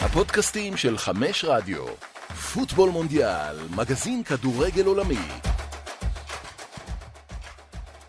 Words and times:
הפודקאסטים 0.00 0.76
של 0.76 0.98
חמש 0.98 1.44
רדיו. 1.44 1.84
פוטבול 2.54 2.90
מונדיאל, 2.90 3.56
מגזין 3.70 4.22
כדורגל 4.24 4.84
עולמי. 4.86 5.18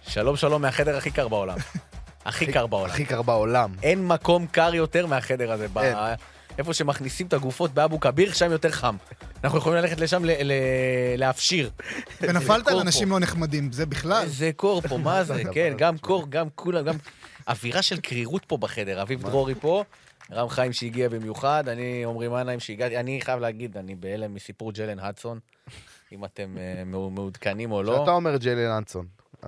שלום 0.08 0.36
שלום 0.36 0.62
מהחדר 0.62 0.98
הכי 0.98 1.12
קר 1.12 1.28
בעולם. 1.28 1.58
הכי 2.26 2.52
קר 2.54 2.68
בעולם. 2.68 2.92
הכי 2.92 3.06
קר 3.06 3.22
בעולם. 3.22 3.74
אין 3.84 4.08
מקום 4.08 4.48
קר 4.48 4.76
יותר 4.76 5.06
מהחדר 5.06 5.52
הזה. 5.52 5.68
אין. 5.82 5.98
איפה 6.58 6.74
שמכניסים 6.74 7.28
את 7.28 7.34
הגופות 7.34 7.74
באבו 7.74 8.00
כביר, 8.00 8.34
שם 8.34 8.52
יותר 8.52 8.72
חם. 8.72 8.96
אנחנו 9.44 9.58
יכולים 9.58 9.78
ללכת 9.84 10.00
לשם 10.00 10.26
ל- 10.26 10.32
ל- 10.44 10.54
להפשיר. 11.18 11.72
ונפלת 12.22 12.68
על. 12.68 12.80
אנשים 12.80 13.10
לא 13.12 13.20
נחמדים, 13.20 13.72
זה 13.72 13.86
בכלל. 13.86 14.24
איזה 14.24 14.52
קור 14.56 14.82
פה, 14.82 14.98
מה 14.98 15.24
זה? 15.24 15.44
כן, 15.54 15.74
גם 15.78 15.98
קור, 15.98 16.26
גם 16.30 16.48
כולם, 16.56 16.86
גם 16.86 16.96
אווירה 17.48 17.82
של 17.82 18.00
קרירות 18.00 18.46
פה 18.46 18.58
בחדר. 18.58 19.02
אביב 19.02 19.22
דרורי 19.24 19.56
פה, 19.56 19.84
רם 20.32 20.50
חיים 20.50 20.74
שהגיע 20.74 21.10
במיוחד, 21.10 21.68
אני 21.68 22.06
עמרי 22.06 22.28
מנהיים 22.28 22.60
שהגעתי, 22.60 22.98
אני 23.00 23.22
חייב 23.22 23.40
להגיד, 23.40 23.78
אני 23.78 23.96
בהלם 23.96 24.34
מסיפור 24.34 24.72
ג'לן 24.72 25.00
הדסון, 25.00 25.40
אם 26.12 26.26
אתם 26.26 26.58
אה, 26.58 26.84
מעו- 26.86 27.10
מעודכנים 27.10 27.72
או 27.72 27.84
לא. 27.84 27.96
כשאתה 27.98 28.12
אומר 28.12 28.38
ג'יילן 28.38 28.72
אנסון, 28.72 29.06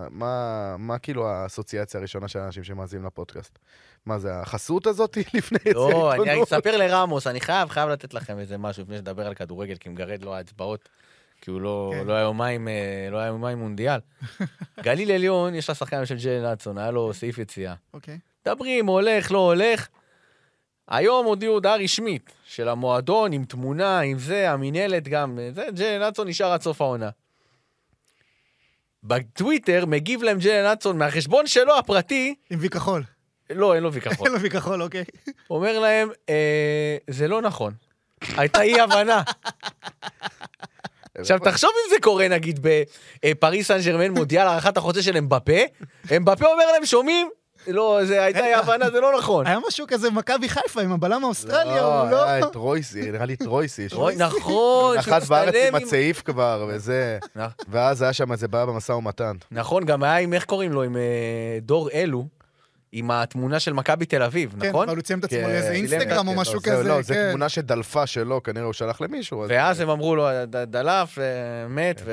מה, 0.09 0.75
מה 0.79 0.97
כאילו 0.99 1.27
האסוציאציה 1.27 1.99
הראשונה 1.99 2.27
של 2.27 2.39
האנשים 2.39 2.63
שמאזינים 2.63 3.05
לפודקאסט? 3.05 3.59
מה 4.05 4.19
זה, 4.19 4.39
החסות 4.39 4.87
הזאת 4.87 5.17
לפני 5.33 5.57
יציאה 5.65 5.73
לא, 5.75 6.13
אני 6.13 6.21
עיתונות? 6.23 6.47
אספר 6.53 6.77
לרמוס, 6.77 7.27
אני 7.27 7.41
חייב, 7.41 7.69
חייב 7.69 7.89
לתת 7.89 8.13
לכם 8.13 8.39
איזה 8.39 8.57
משהו 8.57 8.83
לפני 8.83 8.97
שנדבר 8.97 9.27
על 9.27 9.33
כדורגל, 9.33 9.75
כי 9.75 9.89
מגרד 9.89 10.23
לו 10.23 10.35
האצבעות, 10.35 10.89
כי 11.41 11.51
הוא 11.51 11.61
לא, 11.61 11.91
כן. 11.95 12.07
לא 12.07 12.13
היה 12.13 12.21
יומיים, 12.21 12.67
אה, 12.67 12.73
לא 13.11 13.17
היה 13.17 13.27
יומיים 13.27 13.57
מונדיאל. 13.57 13.99
גליל 14.83 15.11
עליון, 15.11 15.55
יש 15.55 15.69
לה 15.69 15.75
שחקן 15.75 16.05
של 16.05 16.17
ג'לן 16.17 16.45
אדסון, 16.45 16.77
היה 16.77 16.91
לו 16.91 17.13
סעיף 17.13 17.37
יציאה. 17.37 17.73
אוקיי. 17.93 18.19
מדברים, 18.47 18.85
הולך, 18.85 19.31
לא 19.31 19.37
הולך. 19.39 19.87
היום 20.87 21.25
הודיעו 21.25 21.53
הודעה 21.53 21.75
רשמית 21.75 22.31
של 22.45 22.69
המועדון, 22.69 23.33
עם 23.33 23.45
תמונה, 23.45 23.99
עם 23.99 24.19
זה, 24.19 24.51
המינהלת 24.51 25.07
גם, 25.07 25.39
זה, 25.55 25.65
ג'לן 25.75 26.01
אדסון 26.01 26.27
נשאר 26.27 26.51
עד 26.51 26.61
סוף 26.61 26.81
העונה. 26.81 27.09
בטוויטר 29.03 29.85
מגיב 29.85 30.23
להם 30.23 30.37
ג'לן 30.39 30.65
אדסון 30.65 30.97
מהחשבון 30.97 31.47
שלו 31.47 31.77
הפרטי, 31.77 32.35
עם 32.49 32.59
וי 32.61 32.69
כחול. 32.69 33.03
לא, 33.49 33.75
אין 33.75 33.83
לו 33.83 33.93
ויכחון. 33.93 34.25
אין 34.27 34.35
לו 34.35 34.41
וי 34.41 34.49
כחול, 34.49 34.81
אוקיי. 34.81 35.03
אומר 35.49 35.79
להם, 35.79 36.09
אה, 36.29 36.97
זה 37.09 37.27
לא 37.27 37.41
נכון. 37.41 37.73
הייתה 38.37 38.61
אי 38.61 38.79
הבנה. 38.79 39.21
עכשיו, 41.17 41.39
תחשוב 41.39 41.69
אם 41.85 41.89
זה 41.89 41.95
קורה, 42.01 42.27
נגיד, 42.27 42.59
בפריס 43.25 43.67
סן 43.67 43.79
ג'רמן 43.85 44.11
מודיע 44.11 44.41
על 44.41 44.47
הארכת 44.47 44.77
החוזה 44.77 45.03
של 45.03 45.17
אמבפה, 45.17 45.61
אמבפה 46.17 46.45
אומר 46.45 46.71
להם, 46.71 46.85
שומעים? 46.85 47.29
לא, 47.67 47.99
זה 48.05 48.23
הייתה 48.23 48.39
אי 48.39 48.53
הבנה, 48.53 48.89
זה 48.89 48.99
לא 48.99 49.17
נכון. 49.17 49.47
היה 49.47 49.59
משהו 49.67 49.85
כזה 49.89 50.09
במכבי 50.09 50.49
חיפה 50.49 50.81
עם 50.81 50.91
הבלם 50.91 51.23
האוסטרלי, 51.23 51.75
לא, 51.75 52.01
הוא 52.01 52.11
לא... 52.11 52.23
היה 52.23 52.47
את 52.47 52.55
רויסי, 52.55 53.11
נראה 53.11 53.25
לי 53.25 53.33
את 53.33 53.45
רויסי. 53.45 53.85
נכון, 53.85 54.13
שהוא 54.17 54.95
נחת 54.95 55.23
בארץ 55.23 55.55
עם 55.67 55.75
הצעיף 55.75 56.21
כבר, 56.21 56.65
וזה. 56.69 57.19
ואז 57.69 58.01
היה 58.01 58.13
שם 58.13 58.31
איזה 58.31 58.47
בעיה 58.47 58.65
במשא 58.65 58.91
ומתן. 58.91 59.35
נכון, 59.51 59.85
גם 59.85 60.03
היה 60.03 60.17
עם, 60.17 60.33
איך 60.33 60.45
קוראים 60.45 60.71
לו, 60.71 60.83
עם 60.83 60.95
אה, 60.97 61.01
דור 61.61 61.89
אלו, 61.91 62.25
עם 62.91 63.11
התמונה 63.11 63.59
של 63.59 63.73
מכבי 63.73 64.05
תל 64.05 64.23
אביב, 64.23 64.55
כן, 64.61 64.69
נכון? 64.69 64.87
אבל 64.89 64.97
הוא 64.97 65.03
ציין 65.03 65.19
את 65.19 65.23
עצמו 65.23 65.37
כן, 65.39 65.43
לאיזה 65.49 65.71
אינסטגרם 65.71 66.27
או 66.27 66.33
כן, 66.33 66.39
משהו 66.39 66.53
לא, 66.53 66.59
זה- 66.59 66.71
כזה, 66.71 66.83
לא, 66.89 67.01
זו 67.01 67.13
כן. 67.13 67.29
תמונה 67.29 67.49
שדלפה 67.49 68.07
שלו, 68.07 68.43
כנראה 68.43 68.65
הוא 68.65 68.73
שלח 68.73 69.01
למישהו. 69.01 69.43
אז- 69.43 69.49
ואז 69.51 69.79
הם 69.79 69.89
אמרו 69.89 70.15
לו, 70.15 70.27
"ד- 70.49 70.55
דלף, 70.71 71.19
אה, 71.19 71.23
מת, 71.69 72.01
ו... 72.05 72.11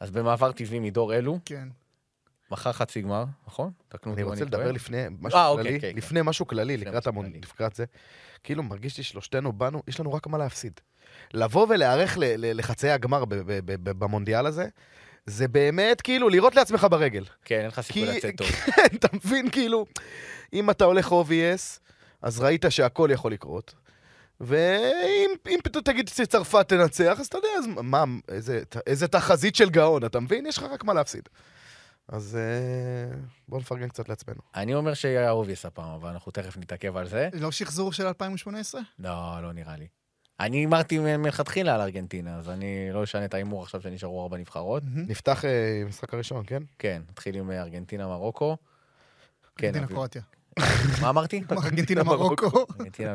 אז 0.00 0.10
במעבר 0.10 0.52
טבעי 0.52 0.78
מדור 0.78 1.14
אלו, 1.14 1.38
כן. 1.44 1.68
מחר 2.50 2.72
חצי 2.72 3.00
גמר, 3.02 3.24
נכון? 3.46 3.70
תקנו 3.88 4.10
אותי 4.12 4.22
אני 4.22 4.30
רוצה. 4.30 4.44
לדבר 4.44 4.72
לפני 4.72 5.04
משהו 5.20 5.38
אה, 5.38 5.48
אוקיי, 5.48 5.64
כללי, 5.64 5.80
כן, 5.80 5.90
כן. 5.90 5.96
לפני 5.96 6.20
משהו 6.24 6.46
כללי, 6.46 6.76
לפני 6.76 6.86
לקראת 6.90 7.02
משהו 7.02 7.12
המון- 7.12 7.26
כללי. 7.26 7.40
לקראת 7.54 7.76
זה. 7.76 7.84
כאילו 8.44 8.62
מרגיש 8.62 8.98
לי 8.98 9.04
שלושתנו 9.04 9.52
באנו, 9.52 9.82
יש 9.88 10.00
לנו 10.00 10.12
רק 10.12 10.26
מה 10.26 10.38
להפסיד. 10.38 10.72
לבוא 11.34 11.66
ולהיערך 11.70 12.18
ל- 12.18 12.24
ל- 12.24 12.56
לחצאי 12.58 12.90
הגמר 12.90 13.24
במונדיאל 13.84 14.46
הזה, 14.46 14.66
זה 15.26 15.48
באמת 15.48 16.00
כאילו 16.00 16.28
לירות 16.28 16.54
לעצמך 16.54 16.86
ברגל. 16.90 17.24
כן, 17.44 17.58
אין 17.58 17.66
לך 17.66 17.80
סיכוי 17.80 18.04
לצאת 18.06 18.36
טוב. 18.36 18.46
כן, 18.76 18.82
אתה 18.94 19.08
מבין, 19.24 19.50
כאילו, 19.50 19.86
אם 20.52 20.70
אתה 20.70 20.84
הולך 20.84 21.08
obvious, 21.12 21.78
אז 22.22 22.40
ראית 22.40 22.64
שהכל 22.68 23.08
יכול 23.12 23.32
לקרות. 23.32 23.74
ואם 24.40 25.30
אם 25.48 25.58
פתאום 25.64 25.82
תגיד 25.84 26.08
שצרפת 26.08 26.68
תנצח, 26.68 27.16
אז 27.20 27.26
אתה 27.26 27.38
יודע, 27.38 27.48
אז 27.58 27.64
מה, 27.82 28.04
איזה, 28.28 28.62
איזה 28.86 29.08
תחזית 29.08 29.56
של 29.56 29.70
גאון, 29.70 30.04
אתה 30.04 30.20
מבין? 30.20 30.46
יש 30.46 30.58
לך 30.58 30.64
רק 30.64 30.84
מה 30.84 30.94
להפסיד. 30.94 31.28
אז 32.12 32.36
אה, 32.36 33.16
בואו 33.48 33.60
נפרגן 33.60 33.88
קצת 33.88 34.08
לעצמנו. 34.08 34.40
אני 34.54 34.74
אומר 34.74 34.94
שיהיה 34.94 35.30
obvious 35.30 35.66
הפעם, 35.66 35.90
אבל 35.90 36.08
אנחנו 36.10 36.32
תכף 36.32 36.56
נתעכב 36.56 36.96
על 36.96 37.08
זה. 37.08 37.28
לא 37.32 37.52
שחזור 37.52 37.92
של 37.92 38.06
2018? 38.06 38.80
לא, 38.98 39.42
לא 39.42 39.52
נראה 39.52 39.76
לי. 39.76 39.86
אני 40.40 40.56
הימרתי 40.56 40.98
מ- 40.98 41.22
מלכתחילה 41.22 41.74
על 41.74 41.80
ארגנטינה, 41.80 42.36
אז 42.36 42.48
אני 42.48 42.88
לא 42.92 43.04
אשנה 43.04 43.24
את 43.24 43.34
ההימור 43.34 43.62
עכשיו 43.62 43.82
שנשארו 43.82 44.22
ארבע 44.22 44.36
נבחרות. 44.36 44.82
נפתח 44.86 45.44
אה, 45.44 45.78
עם 45.80 45.86
המשחק 45.86 46.14
הראשון, 46.14 46.44
כן? 46.46 46.62
כן, 46.78 47.02
נתחיל 47.10 47.36
עם 47.36 47.50
אה, 47.50 47.60
ארגנטינה 47.62 48.06
מרוקו. 48.06 48.56
כן, 49.56 49.66
ארגנטינה. 49.66 49.86
קרואטיה. 49.86 50.22
מה 51.00 51.08
אמרתי? 51.08 51.42
ארגנטינה 51.64 52.02
מרוקו. 52.02 52.46
ארגנטינה, 52.80 53.14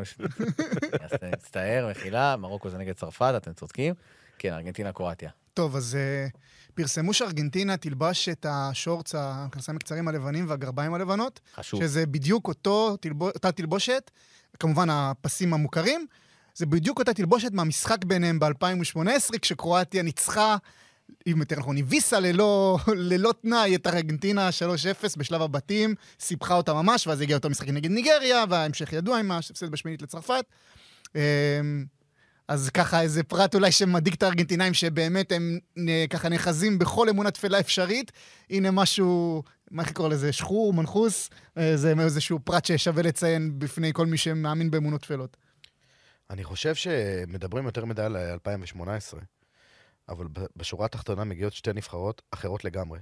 אז 1.01 1.13
מצטער, 1.33 1.87
מחילה, 1.91 2.35
מרוקו 2.37 2.69
זה 2.69 2.77
נגד 2.77 2.93
צרפת, 2.95 3.33
אתם 3.37 3.53
צודקים. 3.53 3.93
כן, 4.39 4.53
ארגנטינה 4.53 4.91
קרואטיה. 4.93 5.29
טוב, 5.53 5.75
אז 5.75 5.97
פרסמו 6.75 7.13
שארגנטינה 7.13 7.77
תלבש 7.77 8.29
את 8.29 8.45
השורטס, 8.49 9.15
המכנסיים 9.15 9.77
הקצרים 9.77 10.07
הלבנים 10.07 10.45
והגרביים 10.49 10.93
הלבנות, 10.93 11.39
חשוב. 11.55 11.81
שזה 11.81 12.05
בדיוק 12.05 12.47
אותו, 12.47 12.97
תלבו- 12.97 13.29
אותה 13.29 13.51
תלבושת, 13.51 14.11
כמובן 14.59 14.89
הפסים 14.89 15.53
המוכרים, 15.53 16.05
זה 16.55 16.65
בדיוק 16.65 16.99
אותה 16.99 17.13
תלבושת 17.13 17.51
מהמשחק 17.51 18.03
ביניהם 18.05 18.39
ב-2018, 18.39 19.37
כשקרואטיה 19.41 20.03
ניצחה, 20.03 20.57
אם 21.27 21.35
יותר 21.39 21.59
נכון, 21.59 21.77
הביסה 21.77 22.19
ללא, 22.19 22.77
ללא 23.11 23.33
תנאי 23.41 23.75
את 23.75 23.87
ארגנטינה 23.87 24.49
3-0 24.49 25.17
בשלב 25.17 25.41
הבתים, 25.41 25.95
סיפחה 26.19 26.53
אותה 26.55 26.73
ממש, 26.73 27.07
ואז 27.07 27.21
הגיע 27.21 27.37
אותו 27.37 27.49
משחק 27.49 27.69
נגד 27.69 27.91
ניגריה, 27.91 28.43
וההמשך 28.49 28.93
ידוע 28.93 29.19
עם 29.19 29.31
ההפסד 29.31 29.69
בשמינית 29.71 30.01
לצרפת. 30.01 30.45
אז 32.47 32.69
ככה 32.69 33.01
איזה 33.01 33.23
פרט 33.23 33.55
אולי 33.55 33.71
שמדאיג 33.71 34.13
את 34.13 34.23
הארגנטינאים, 34.23 34.73
שבאמת 34.73 35.31
הם 35.31 35.59
אה, 35.89 36.05
ככה 36.09 36.29
נאחזים 36.29 36.79
בכל 36.79 37.09
אמונה 37.09 37.31
תפלה 37.31 37.59
אפשרית. 37.59 38.11
הנה 38.49 38.71
משהו, 38.71 39.43
מה 39.71 39.81
איך 39.81 39.91
לקרוא 39.91 40.09
לזה? 40.09 40.33
שחור, 40.33 40.73
מנחוס? 40.73 41.29
אה, 41.57 41.77
זה 41.77 41.93
איזשהו 41.99 42.39
פרט 42.43 42.65
ששווה 42.65 43.03
לציין 43.03 43.59
בפני 43.59 43.93
כל 43.93 44.05
מי 44.05 44.17
שמאמין 44.17 44.71
באמונות 44.71 45.01
תפלות. 45.01 45.37
אני 46.29 46.43
חושב 46.43 46.75
שמדברים 46.75 47.65
יותר 47.65 47.85
מדי 47.85 48.01
על 48.01 48.17
2018, 48.17 49.19
אבל 50.09 50.25
בשורה 50.55 50.85
התחתונה 50.85 51.23
מגיעות 51.23 51.53
שתי 51.53 51.73
נבחרות 51.73 52.21
אחרות 52.31 52.65
לגמרי. 52.65 52.99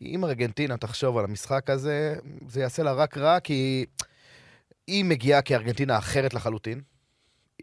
אם 0.00 0.24
ארגנטינה 0.24 0.76
תחשוב 0.76 1.18
על 1.18 1.24
המשחק 1.24 1.70
הזה, 1.70 2.16
זה 2.48 2.60
יעשה 2.60 2.82
לה 2.82 2.92
רק 2.92 3.18
רע, 3.18 3.40
כי 3.40 3.86
היא 4.86 5.04
מגיעה 5.04 5.42
כארגנטינה 5.42 5.98
אחרת 5.98 6.34
לחלוטין. 6.34 6.80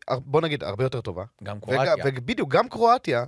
בוא 0.09 0.41
נגיד, 0.41 0.63
הרבה 0.63 0.83
יותר 0.83 1.01
טובה. 1.01 1.23
גם 1.43 1.59
קרואטיה. 1.59 1.93
ובדיוק, 2.05 2.49
גם 2.49 2.69
קרואטיה, 2.69 3.25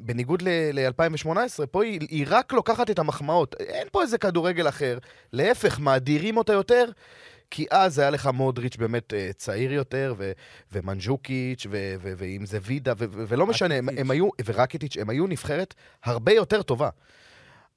בניגוד 0.00 0.42
ל-2018, 0.42 1.66
פה 1.70 1.84
היא, 1.84 2.00
היא 2.00 2.26
רק 2.28 2.52
לוקחת 2.52 2.90
את 2.90 2.98
המחמאות. 2.98 3.54
אין 3.60 3.88
פה 3.92 4.02
איזה 4.02 4.18
כדורגל 4.18 4.68
אחר. 4.68 4.98
להפך, 5.32 5.78
מאדירים 5.80 6.36
אותה 6.36 6.52
יותר, 6.52 6.84
כי 7.50 7.66
אז 7.70 7.98
היה 7.98 8.10
לך 8.10 8.26
מודריץ' 8.26 8.76
באמת 8.76 9.14
אה, 9.14 9.30
צעיר 9.36 9.72
יותר, 9.72 10.14
ו- 10.18 10.32
ומנג'וקיץ', 10.72 11.66
ו- 11.70 11.94
ו- 12.00 12.12
ואם 12.16 12.46
זה 12.46 12.58
וידה, 12.62 12.92
ו- 12.98 13.04
ו- 13.10 13.24
ולא 13.28 13.46
משנה, 13.46 13.74
הם. 13.74 13.88
הם 13.88 14.10
היו, 14.10 14.28
ורקיטיץ', 14.44 14.96
הם 14.96 15.10
היו 15.10 15.26
נבחרת 15.26 15.74
הרבה 16.04 16.32
יותר 16.32 16.62
טובה. 16.62 16.88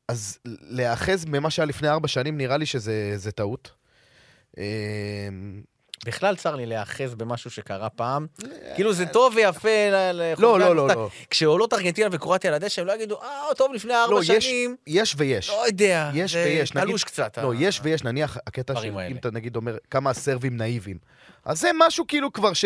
אז 0.08 0.40
להיאחז 0.46 1.26
ממה 1.26 1.50
שהיה 1.50 1.66
לפני 1.66 1.90
ארבע 1.90 2.08
שנים, 2.08 2.38
נראה 2.38 2.58
לי 2.58 2.66
שזה 2.66 3.14
זה 3.16 3.32
טעות. 3.32 3.72
אה, 6.08 6.12
בכלל 6.12 6.36
צר 6.36 6.56
לי 6.56 6.66
להיאחז 6.66 7.16
במשהו 7.16 7.50
שקרה 7.52 7.90
פעם. 7.90 8.28
כאילו 8.76 8.94
זה 8.94 9.06
טוב 9.06 9.34
ויפה 9.36 9.70
לא, 10.38 10.60
לא, 10.60 10.76
לא. 10.76 10.88
לא. 10.88 11.10
כשעולות 11.30 11.74
ארגנטינה 11.74 12.10
וקרואטיה 12.12 12.52
לדשא, 12.52 12.82
הם 12.82 12.88
לא 12.88 12.94
יגידו, 12.94 13.22
אה, 13.22 13.56
טוב, 13.58 13.74
לפני 13.74 13.94
ארבע 13.94 14.14
לא, 14.14 14.24
שנים. 14.24 14.76
יש 14.88 15.16
ויש. 15.18 15.50
לא 15.50 15.66
יודע. 15.68 16.12
יש 16.14 16.36
ויש, 16.36 16.70
תלוש 16.70 17.04
קצת. 17.04 17.38
לא, 17.38 17.54
יש 17.60 17.82
ויש, 17.84 18.04
נניח, 18.04 18.38
הקטע. 18.48 18.74
אם 18.84 19.16
אתה 19.16 19.32
נגיד 19.32 19.56
אומר, 19.56 19.78
כמה 19.92 20.10
הסרבים 20.10 20.58
נאיבים. 20.58 20.98
אז 21.46 21.60
זה 21.60 21.70
משהו 21.80 22.08
כאילו 22.08 22.34
כבר 22.34 22.54
ש... 22.54 22.66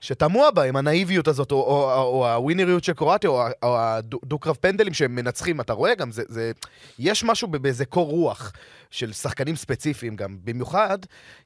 שתמוה 0.00 0.50
בהם, 0.50 0.76
הנאיביות 0.76 1.28
הזאת, 1.28 1.52
או, 1.52 1.56
או, 1.56 1.92
או, 1.92 2.02
או 2.02 2.28
הווינריות 2.32 2.84
של 2.84 2.92
קרואטיה, 2.92 3.30
או, 3.30 3.42
או 3.62 3.78
הדו-קרב 3.78 4.56
פנדלים 4.60 4.94
שהם 4.94 5.14
מנצחים, 5.14 5.60
אתה 5.60 5.72
רואה 5.72 5.94
גם, 5.94 6.12
זה, 6.12 6.22
זה, 6.28 6.52
יש 6.98 7.24
משהו 7.24 7.48
באיזה 7.48 7.84
קור 7.84 8.10
רוח 8.10 8.52
של 8.90 9.12
שחקנים 9.12 9.56
ספציפיים 9.56 10.16
גם. 10.16 10.38
במיוחד, 10.44 10.98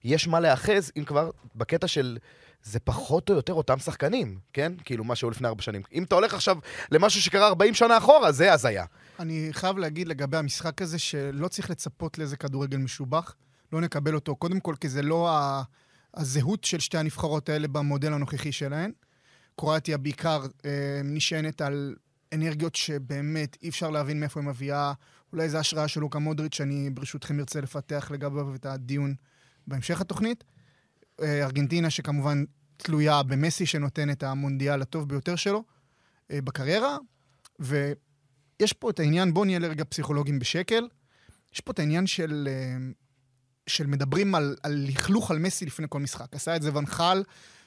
יש 0.04 0.28
מה 0.28 0.40
להאחז, 0.40 0.92
אם 0.96 1.04
כבר, 1.04 1.30
בקטע 1.54 1.88
של... 1.88 2.18
זה 2.64 2.80
פחות 2.80 3.30
או 3.30 3.34
יותר 3.34 3.52
אותם 3.52 3.78
שחקנים, 3.78 4.38
כן? 4.52 4.72
כאילו, 4.84 5.04
מה 5.04 5.16
שהיו 5.16 5.30
לפני 5.30 5.48
ארבע 5.48 5.62
שנים. 5.62 5.82
אם 5.92 6.02
אתה 6.02 6.14
הולך 6.14 6.34
עכשיו 6.34 6.56
למשהו 6.90 7.22
שקרה 7.22 7.46
40 7.46 7.74
שנה 7.74 7.98
אחורה, 7.98 8.32
זה 8.32 8.52
הזיה. 8.52 8.84
אני 9.20 9.48
חייב 9.52 9.78
להגיד 9.78 10.08
לגבי 10.08 10.36
המשחק 10.36 10.82
הזה, 10.82 10.98
שלא 10.98 11.48
צריך 11.48 11.70
לצפות 11.70 12.18
לאיזה 12.18 12.36
כדורגל 12.36 12.76
משובח. 12.76 13.34
לא 13.72 13.80
נקבל 13.80 14.14
אותו, 14.14 14.36
קודם 14.36 14.60
כל 14.60 14.74
כי 14.80 14.88
זה 14.88 15.02
לא 15.02 15.30
ה... 15.30 15.62
הזהות 16.14 16.64
של 16.64 16.78
שתי 16.78 16.98
הנבחרות 16.98 17.48
האלה 17.48 17.68
במודל 17.68 18.12
הנוכחי 18.12 18.52
שלהן. 18.52 18.92
קרואטיה 19.56 19.98
בעיקר 19.98 20.42
אה, 20.64 21.00
נשענת 21.04 21.60
על 21.60 21.94
אנרגיות 22.32 22.74
שבאמת 22.74 23.56
אי 23.62 23.68
אפשר 23.68 23.90
להבין 23.90 24.20
מאיפה 24.20 24.40
היא 24.40 24.48
מביאה. 24.48 24.92
אולי 25.32 25.48
זו 25.48 25.58
השראה 25.58 25.88
של 25.88 26.00
לוקה 26.00 26.18
מודריץ', 26.18 26.54
שאני 26.54 26.90
ברשותכם 26.90 27.38
ארצה 27.38 27.60
לפתח 27.60 28.10
לגביו 28.10 28.54
את 28.54 28.66
הדיון 28.66 29.14
בהמשך 29.66 30.00
התוכנית. 30.00 30.44
אה, 31.22 31.44
ארגנטינה 31.44 31.90
שכמובן 31.90 32.44
תלויה 32.76 33.22
במסי, 33.22 33.66
שנותן 33.66 34.10
את 34.10 34.22
המונדיאל 34.22 34.82
הטוב 34.82 35.08
ביותר 35.08 35.36
שלו 35.36 35.64
אה, 36.30 36.42
בקריירה. 36.42 36.96
ויש 37.58 38.72
פה 38.72 38.90
את 38.90 39.00
העניין, 39.00 39.34
בואו 39.34 39.44
נהיה 39.44 39.58
לרגע 39.58 39.84
פסיכולוגים 39.84 40.38
בשקל. 40.38 40.88
יש 41.54 41.60
פה 41.60 41.72
את 41.72 41.78
העניין 41.78 42.06
של, 42.06 42.48
אה, 42.50 42.76
של 43.66 43.86
מדברים 43.86 44.34
על, 44.34 44.56
על 44.62 44.84
לכלוך 44.88 45.30
על 45.30 45.38
מסי 45.38 45.66
לפני 45.66 45.86
כל 45.88 46.00
משחק. 46.00 46.26
עשה 46.32 46.56
את 46.56 46.62
זה 46.62 46.76
ונחל, 46.76 47.22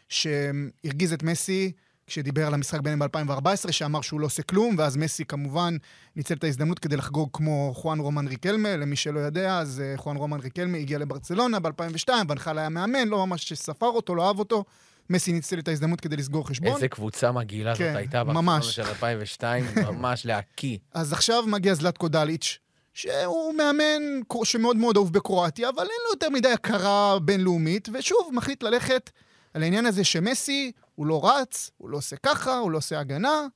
שהרגיז 0.10 1.14
את 1.14 1.24
מסי 1.24 1.72
כשדיבר 2.08 2.48
על 2.48 2.54
המשחק 2.54 2.80
ביניהם 2.80 3.00
ב-2014, 3.00 3.72
שאמר 3.72 4.02
שהוא 4.02 4.20
לא 4.20 4.26
עושה 4.26 4.44
כלום, 4.44 4.76
ואז 4.78 4.98
מסי 4.98 5.26
כמובן 5.26 5.78
ניצל 6.16 6.34
את 6.34 6.44
ההזדמנות 6.44 6.80
כדי 6.80 6.98
לחגוג 6.98 7.30
כמו 7.34 7.74
חואן 7.76 8.00
רומן 8.00 8.28
ריקלמה, 8.28 8.76
למי 8.76 8.96
שלא 8.96 9.20
יודע, 9.20 9.58
אז 9.58 9.82
אה, 9.86 9.98
חואן 9.98 10.16
רומן 10.18 10.40
ריקלמה 10.40 10.78
הגיע 10.78 10.98
לברצלונה 10.98 11.60
ב-2002, 11.60 12.10
ונחל 12.30 12.58
היה 12.58 12.70
מאמן, 12.70 13.08
לא 13.08 13.28
ממש 13.28 13.54
ספר 13.54 13.86
אותו, 13.86 14.16
לא 14.16 14.28
אהב 14.28 14.40
אותו. 14.40 14.64
מסי 15.10 15.34
ניצל 15.34 15.60
את 15.60 15.68
ההזדמנות 15.68 16.02
כדי 16.02 16.18
לסגור 16.18 16.48
חשבון. 16.48 16.76
איזה 16.76 16.88
קבוצה 16.88 17.32
מגעילה 17.32 17.76
כן, 17.76 17.88
זאת 17.88 17.96
הייתה 17.96 18.24
ממש. 18.24 18.76
של 18.76 18.82
2002, 18.82 19.66
ממש 19.76 20.26
להקיא. 20.26 20.78
אז 20.94 21.14
עכשיו 21.14 21.44
מגיע 21.48 21.74
זלטקו 21.74 22.08
דליץ', 22.08 22.60
שהוא 22.96 23.54
מאמן 23.54 24.22
שמאוד 24.44 24.78
מאוד 24.78 24.98
אהוב 24.98 25.14
בקרואטיה, 25.14 25.70
אבל 25.70 25.82
אין 25.82 26.02
לו 26.06 26.10
יותר 26.14 26.30
מדי 26.30 26.50
הכרה 26.50 27.20
בינלאומית, 27.20 27.90
ושוב, 27.94 28.32
מחליט 28.34 28.64
ללכת 28.64 29.10
על 29.54 29.64
העניין 29.64 29.86
הזה 29.86 30.04
שמסי, 30.04 30.72
הוא 30.96 31.06
לא 31.06 31.30
רץ, 31.30 31.72
הוא 31.78 31.90
לא 31.90 31.98
עושה 31.98 32.16
ככה, 32.16 32.58
הוא 32.58 32.72
לא 32.72 32.78
עושה 32.78 33.00
הגנה. 33.00 33.48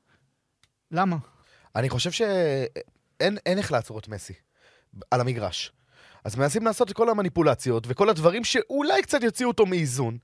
למה? 0.91 1.17
אני 1.75 1.89
חושב 1.89 2.11
שאין 2.11 3.37
אין 3.45 3.57
איך 3.57 3.71
לעצור 3.71 3.99
את 3.99 4.07
מסי 4.07 4.33
על 5.11 5.21
המגרש. 5.21 5.71
אז 6.23 6.35
מנסים 6.35 6.65
לעשות 6.65 6.91
את 6.91 6.95
כל 6.95 7.09
המניפולציות 7.09 7.83
וכל 7.87 8.09
הדברים 8.09 8.43
שאולי 8.43 9.01
קצת 9.01 9.23
יוציאו 9.23 9.49
אותו 9.49 9.65
מאיזון. 9.65 10.17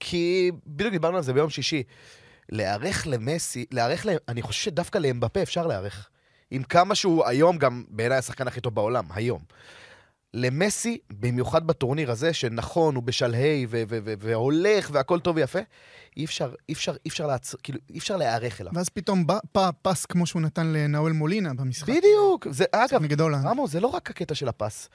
כי 0.00 0.50
בדיוק 0.66 0.92
דיברנו 0.92 1.16
על 1.16 1.22
זה 1.22 1.32
ביום 1.32 1.50
שישי. 1.50 1.82
להיערך 2.48 3.06
למסי, 3.06 3.66
להיערך. 3.70 4.06
אני 4.28 4.42
חושב 4.42 4.62
שדווקא 4.62 4.98
לאמבפה 4.98 5.42
אפשר 5.42 5.66
להיערך. 5.66 6.08
עם 6.54 6.62
כמה 6.62 6.94
שהוא 6.94 7.24
היום 7.26 7.58
גם 7.58 7.84
בעיניי 7.88 8.18
השחקן 8.18 8.46
הכי 8.46 8.60
טוב 8.60 8.74
בעולם, 8.74 9.04
היום. 9.14 9.42
למסי, 10.34 10.98
במיוחד 11.10 11.66
בטורניר 11.66 12.10
הזה, 12.10 12.32
שנכון, 12.32 12.94
הוא 12.94 13.02
בשלהי 13.02 13.66
ו- 13.68 13.82
ו- 13.88 13.98
ו- 14.04 14.14
והולך 14.18 14.90
והכל 14.92 15.20
טוב 15.20 15.36
ויפה, 15.36 15.58
אי 16.16 16.24
אפשר, 16.24 16.54
אי 16.68 16.74
אפשר, 16.74 16.92
אי 16.92 17.08
אפשר 17.08 17.26
לעצור, 17.26 17.60
כאילו, 17.62 17.78
אי 17.90 17.98
אפשר 17.98 18.16
להיערך 18.16 18.60
אליו. 18.60 18.72
ואז 18.74 18.88
פתאום 18.88 19.26
בא 19.26 19.38
פ- 19.52 19.58
פס 19.82 20.06
כמו 20.06 20.26
שהוא 20.26 20.42
נתן 20.42 20.66
לנאואל 20.66 21.12
מולינה 21.12 21.54
במשחק. 21.54 21.88
בדיוק. 21.88 22.46
זה, 22.50 22.64
אגב. 22.72 23.00
רמו, 23.44 23.68
זה 23.68 23.80
לא 23.80 23.86
רק 23.86 24.10
הקטע 24.10 24.34
של 24.34 24.48
הפס. 24.48 24.88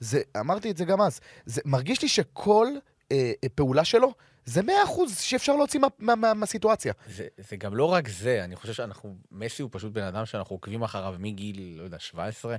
זה, 0.00 0.20
אמרתי 0.40 0.70
את 0.70 0.76
זה 0.76 0.84
גם 0.84 1.00
אז. 1.00 1.20
זה 1.46 1.60
מרגיש 1.64 2.02
לי 2.02 2.08
שכל 2.08 2.66
אה, 3.12 3.32
אה, 3.44 3.48
פעולה 3.54 3.84
שלו, 3.84 4.14
זה 4.44 4.62
מאה 4.62 4.84
אחוז 4.84 5.18
שאפשר 5.18 5.56
להוציא 5.56 5.80
מה- 5.80 5.86
מה- 5.98 6.14
מה- 6.14 6.34
מהסיטואציה. 6.34 6.92
זה, 7.06 7.26
זה 7.50 7.56
גם 7.56 7.74
לא 7.76 7.84
רק 7.84 8.08
זה, 8.08 8.44
אני 8.44 8.56
חושב 8.56 8.72
שאנחנו, 8.72 9.16
מסי 9.32 9.62
הוא 9.62 9.70
פשוט 9.72 9.92
בן 9.92 10.02
אדם 10.02 10.26
שאנחנו 10.26 10.54
עוקבים 10.56 10.82
אחריו 10.82 11.14
מגיל, 11.18 11.74
לא 11.78 11.82
יודע, 11.82 11.98
17. 11.98 12.56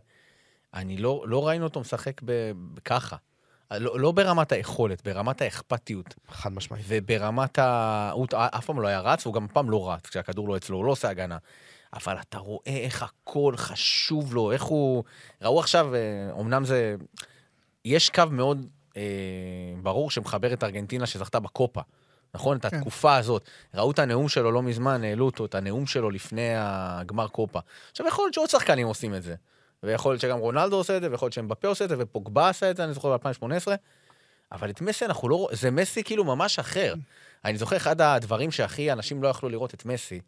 אני 0.73 0.97
לא, 0.97 1.23
לא 1.27 1.47
ראינו 1.47 1.63
אותו 1.63 1.79
משחק 1.79 2.21
ככה. 2.85 3.15
לא, 3.71 3.99
לא 3.99 4.11
ברמת 4.11 4.51
היכולת, 4.51 5.03
ברמת 5.03 5.41
האכפתיות. 5.41 6.15
חד 6.29 6.53
משמעית. 6.53 6.85
וברמת 6.87 7.59
ה... 7.59 8.11
הוא 8.13 8.27
אף 8.33 8.65
פעם 8.65 8.81
לא 8.81 8.87
היה 8.87 8.99
רץ, 8.99 9.25
והוא 9.25 9.35
גם 9.35 9.47
פעם 9.47 9.69
לא 9.69 9.91
רץ, 9.91 10.05
כשהכדור 10.05 10.47
לא 10.49 10.57
אצלו, 10.57 10.77
הוא 10.77 10.85
לא 10.85 10.91
עושה 10.91 11.09
הגנה. 11.09 11.37
אבל 11.93 12.17
אתה 12.21 12.37
רואה 12.37 12.77
איך 12.83 13.03
הכל 13.03 13.53
חשוב 13.57 14.33
לו, 14.33 14.51
איך 14.51 14.63
הוא... 14.63 15.03
ראו 15.41 15.59
עכשיו, 15.59 15.95
אה, 15.95 15.99
אמנם 16.39 16.65
זה... 16.65 16.95
יש 17.85 18.09
קו 18.09 18.23
מאוד 18.31 18.57
אה, 18.61 18.67
ברור 19.81 20.11
שמחבר 20.11 20.53
את 20.53 20.63
ארגנטינה 20.63 21.05
שזכתה 21.05 21.39
בקופה, 21.39 21.81
נכון? 22.33 22.57
את 22.57 22.65
כן. 22.65 22.77
התקופה 22.77 23.15
הזאת. 23.15 23.43
ראו 23.73 23.91
את 23.91 23.99
הנאום 23.99 24.29
שלו 24.29 24.51
לא 24.51 24.63
מזמן, 24.63 25.03
העלו 25.03 25.25
אותו, 25.25 25.45
את 25.45 25.55
הנאום 25.55 25.85
שלו 25.85 26.09
לפני 26.09 26.53
הגמר 26.57 27.27
קופה. 27.27 27.59
עכשיו, 27.91 28.07
יכול 28.07 28.25
להיות 28.25 28.33
שעוד 28.33 28.49
שחקנים 28.49 28.87
עושים 28.87 29.15
את 29.15 29.23
זה. 29.23 29.35
ויכול 29.83 30.11
להיות 30.11 30.21
שגם 30.21 30.39
רונלדו 30.39 30.75
עושה 30.75 30.97
את 30.97 31.01
זה, 31.01 31.11
ויכול 31.11 31.25
להיות 31.25 31.33
שמבפה 31.33 31.67
עושה 31.67 31.85
את 31.85 31.89
זה, 31.89 31.95
ופוגבה 31.99 32.49
עשה 32.49 32.71
את 32.71 32.77
זה, 32.77 32.83
אני 32.83 32.93
זוכר 32.93 33.17
ב-2018. 33.17 33.67
אבל 34.51 34.69
את 34.69 34.81
מסי 34.81 35.05
אנחנו 35.05 35.29
לא... 35.29 35.49
זה 35.51 35.71
מסי 35.71 36.03
כאילו 36.03 36.23
ממש 36.23 36.59
אחר. 36.59 36.93
אני 37.45 37.57
זוכר 37.57 37.77
אחד 37.77 38.01
הדברים 38.01 38.51
שהכי 38.51 38.91
אנשים 38.91 39.23
לא 39.23 39.27
יכלו 39.27 39.49
לראות 39.49 39.73
את 39.73 39.85
מסי, 39.85 40.21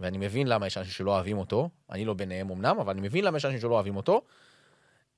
ואני 0.00 0.18
מבין 0.18 0.46
למה 0.46 0.66
יש 0.66 0.78
אנשים 0.78 0.92
שלא 0.92 1.10
אוהבים 1.10 1.38
אותו, 1.38 1.68
אני 1.90 2.04
לא 2.04 2.14
ביניהם 2.14 2.50
אמנם, 2.50 2.78
אבל 2.80 2.92
אני 2.92 3.00
מבין 3.00 3.24
למה 3.24 3.36
יש 3.36 3.44
אנשים 3.44 3.60
שלא 3.60 3.74
אוהבים 3.74 3.96
אותו. 3.96 4.22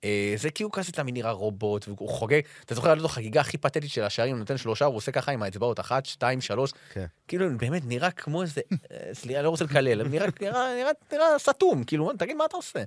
אה, 0.04 0.34
זה 0.36 0.50
כי 0.50 0.62
הוא 0.62 0.72
כזה 0.72 0.92
תמיד 0.92 1.14
נראה 1.14 1.30
רובוט, 1.30 1.88
והוא 1.88 2.08
חוגג, 2.08 2.40
אתה 2.64 2.74
זוכר 2.74 2.90
על 2.90 3.04
החגיגה 3.04 3.40
הכי 3.40 3.58
פתטית 3.58 3.90
של 3.90 4.02
השערים, 4.02 4.32
הוא 4.32 4.38
נותן 4.38 4.56
שלושה, 4.56 4.84
הוא 4.84 4.96
עושה 4.96 5.12
ככה 5.12 5.32
עם 5.32 5.42
האצבעות, 5.42 5.80
אחת, 5.80 6.06
שתיים, 6.06 6.40
שלוש, 6.40 6.72
כן. 6.92 7.06
כאילו 7.28 7.46
באמת 7.56 7.82
נראה 7.86 8.10
כמו 8.10 8.42
איזה, 8.42 8.60
אה, 8.92 9.10
סליחה, 9.12 9.42
לא 9.42 9.50
רוצה 9.50 9.64
לקלל, 9.64 10.08
נראה, 10.08 10.26
נראה, 10.40 10.74
נראה, 10.74 10.92
נראה 11.12 11.38
סתום, 11.38 11.84
כאילו, 11.84 12.12
תגיד 12.18 12.36
מה 12.36 12.44
אתה 12.44 12.56
עושה. 12.56 12.82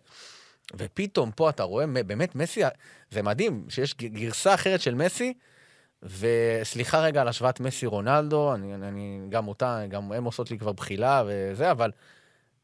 ופתאום 0.77 1.31
פה 1.31 1.49
אתה 1.49 1.63
רואה, 1.63 1.87
באמת, 1.87 2.35
מסי, 2.35 2.61
זה 3.11 3.21
מדהים, 3.21 3.65
שיש 3.69 3.95
גרסה 3.95 4.53
אחרת 4.53 4.81
של 4.81 4.95
מסי, 4.95 5.33
וסליחה 6.03 7.01
רגע 7.01 7.21
על 7.21 7.27
השוואת 7.27 7.59
מסי 7.59 7.85
רונלדו, 7.85 8.53
אני, 8.53 8.73
אני 8.73 9.21
גם 9.29 9.47
אותה, 9.47 9.81
גם 9.89 10.11
הם 10.11 10.23
עושות 10.23 10.51
לי 10.51 10.57
כבר 10.57 10.71
בחילה 10.71 11.23
וזה, 11.27 11.71
אבל 11.71 11.91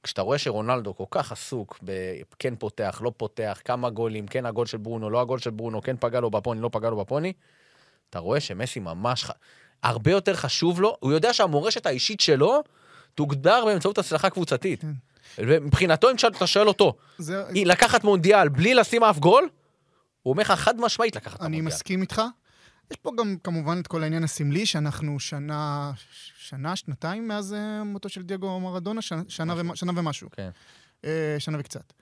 כשאתה 0.08 0.22
רואה 0.22 0.38
שרונלדו 0.38 0.96
כל 0.96 1.04
כך 1.12 1.32
עסוק 1.32 1.80
בכן 1.84 2.56
פותח, 2.56 3.02
לא 3.04 3.12
פותח, 3.18 3.62
כמה 3.66 3.90
גולים, 3.90 4.28
כן 4.28 4.46
הגול 4.46 4.66
של 4.66 4.78
ברונו, 4.78 5.10
לא 5.10 5.22
הגול 5.22 5.40
של 5.40 5.50
ברונו, 5.50 5.82
כן 5.82 5.96
פגע 6.00 6.20
לו 6.20 6.32
בפוני, 6.32 6.62
לא 6.62 6.70
פגע 6.72 6.90
לו 6.90 6.98
בפוני, 6.98 7.34
אתה 8.10 8.20
רואה 8.20 8.40
שמסי 8.40 8.80
ממש, 8.80 9.24
ח... 9.24 9.32
הרבה 9.84 10.12
יותר 10.12 10.36
חשוב 10.36 10.82
לו, 10.82 10.98
הוא 11.00 11.12
יודע 11.12 11.34
שהמורשת 11.34 11.86
האישית 11.86 12.20
שלו 12.20 12.64
תוגדר 13.16 13.66
באמצעות 13.66 13.98
הצלחה 13.98 14.30
קבוצתית. 14.30 14.82
כן. 14.82 14.92
ומבחינתו, 15.38 16.10
אם 16.12 16.16
אתה 16.38 16.48
שואל 16.48 16.68
אותו, 16.68 16.94
זה, 17.18 17.44
לקחת 17.66 18.04
מונדיאל 18.04 18.50
בלי 18.50 18.74
לשים 18.74 19.04
אף 19.04 19.20
גול, 19.20 19.50
הוא 20.24 20.32
אומר 20.32 20.44
לך 20.44 20.52
חד 20.52 20.82
משמעית 20.82 21.16
לקחת 21.16 21.36
את 21.36 21.42
אני 21.42 21.46
המונדיאל. 21.46 21.76
מסכים 21.76 22.02
איתך. 22.02 22.22
יש 22.92 22.98
פה 22.98 23.12
גם 23.18 23.36
כמובן 23.44 23.80
את 23.80 23.88
כל 23.88 24.04
העניין 24.04 24.24
הסמלי, 24.24 24.66
שאנחנו 24.66 25.20
שנה, 25.20 25.92
שנה, 26.38 26.76
שנתיים 26.76 27.28
מאז 27.28 27.54
אה, 27.54 27.84
מותו 27.84 28.10
של 28.10 28.24
דייגו 28.24 28.60
מרדונה, 28.60 29.02
שנה, 29.02 29.22
שנה. 29.28 29.54
ומה- 29.58 29.76
שנה 29.76 29.92
ומשהו. 29.96 30.30
כן. 30.32 30.50
אה, 31.06 31.36
שנה 31.40 31.58
וקצת. 31.60 31.94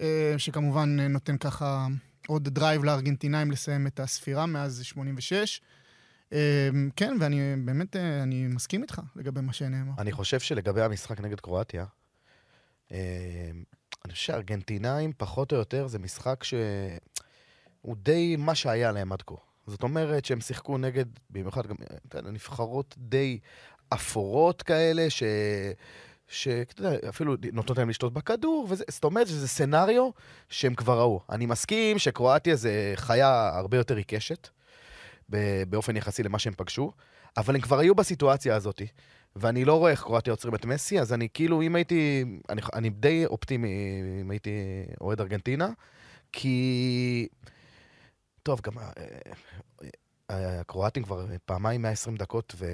אה, 0.00 0.34
שכמובן 0.38 0.96
אה, 1.00 1.08
נותן 1.08 1.36
ככה 1.38 1.86
עוד 2.28 2.48
drive 2.48 2.84
לארגנטינאים 2.84 3.50
לסיים 3.50 3.86
את 3.86 4.00
הספירה 4.00 4.46
מאז 4.46 4.80
86. 4.84 5.60
אה, 6.32 6.68
כן, 6.96 7.16
ואני 7.20 7.40
באמת, 7.64 7.96
אה, 7.96 8.22
אני 8.22 8.46
מסכים 8.46 8.82
איתך 8.82 9.00
לגבי 9.16 9.40
מה 9.40 9.52
שנאמר. 9.52 9.92
אני 9.98 10.12
חושב 10.12 10.40
שלגבי 10.40 10.82
המשחק 10.82 11.20
נגד 11.20 11.40
קרואטיה, 11.40 11.84
אני 12.90 12.98
חושב 14.12 14.24
שארגנטינאים, 14.26 15.12
פחות 15.16 15.52
או 15.52 15.56
יותר, 15.56 15.86
זה 15.86 15.98
משחק 15.98 16.44
שהוא 16.44 17.96
די 17.96 18.36
מה 18.38 18.54
שהיה 18.54 18.92
להם 18.92 19.12
עד 19.12 19.22
כה. 19.22 19.34
זאת 19.70 19.82
אומרת 19.82 20.24
שהם 20.24 20.40
שיחקו 20.40 20.78
נגד, 20.78 21.04
במיוחד 21.30 21.66
גם, 21.66 21.76
יודע, 22.14 22.30
נבחרות 22.30 22.94
די 22.98 23.38
אפורות 23.88 24.62
כאלה, 24.62 25.10
ש... 25.10 25.22
שאתה 26.28 26.80
יודע, 26.82 27.08
אפילו 27.08 27.36
נותנות 27.52 27.78
להם 27.78 27.90
לשתות 27.90 28.12
בכדור, 28.12 28.66
וזה, 28.70 28.84
זאת 28.88 29.04
אומרת 29.04 29.26
שזה 29.26 29.48
סצנריו 29.48 30.10
שהם 30.48 30.74
כבר 30.74 30.98
ראו. 30.98 31.20
אני 31.30 31.46
מסכים 31.46 31.98
שקרואטיה 31.98 32.56
זה 32.56 32.92
חיה 32.96 33.50
הרבה 33.58 33.76
יותר 33.76 33.96
עיקשת, 33.96 34.48
באופן 35.68 35.96
יחסי 35.96 36.22
למה 36.22 36.38
שהם 36.38 36.52
פגשו, 36.56 36.92
אבל 37.36 37.54
הם 37.54 37.60
כבר 37.60 37.78
היו 37.78 37.94
בסיטואציה 37.94 38.56
הזאת, 38.56 38.82
ואני 39.36 39.64
לא 39.64 39.78
רואה 39.78 39.90
איך 39.90 40.02
קרואטיה 40.02 40.32
עוצרים 40.32 40.54
את 40.54 40.64
מסי, 40.64 41.00
אז 41.00 41.12
אני 41.12 41.28
כאילו, 41.34 41.62
אם 41.62 41.74
הייתי, 41.74 42.24
אני, 42.48 42.60
אני 42.74 42.90
די 42.90 43.26
אופטימי 43.26 43.68
אם 44.20 44.30
הייתי 44.30 44.50
אוהד 45.00 45.20
ארגנטינה, 45.20 45.68
כי... 46.32 47.28
טוב, 48.42 48.60
גם... 48.62 48.78
אה, 48.78 48.84
אה, 50.30 50.60
הקרואטים 50.60 51.02
כבר 51.02 51.26
פעמיים 51.44 51.82
120 51.82 52.16
דקות, 52.16 52.54
ו... 52.58 52.66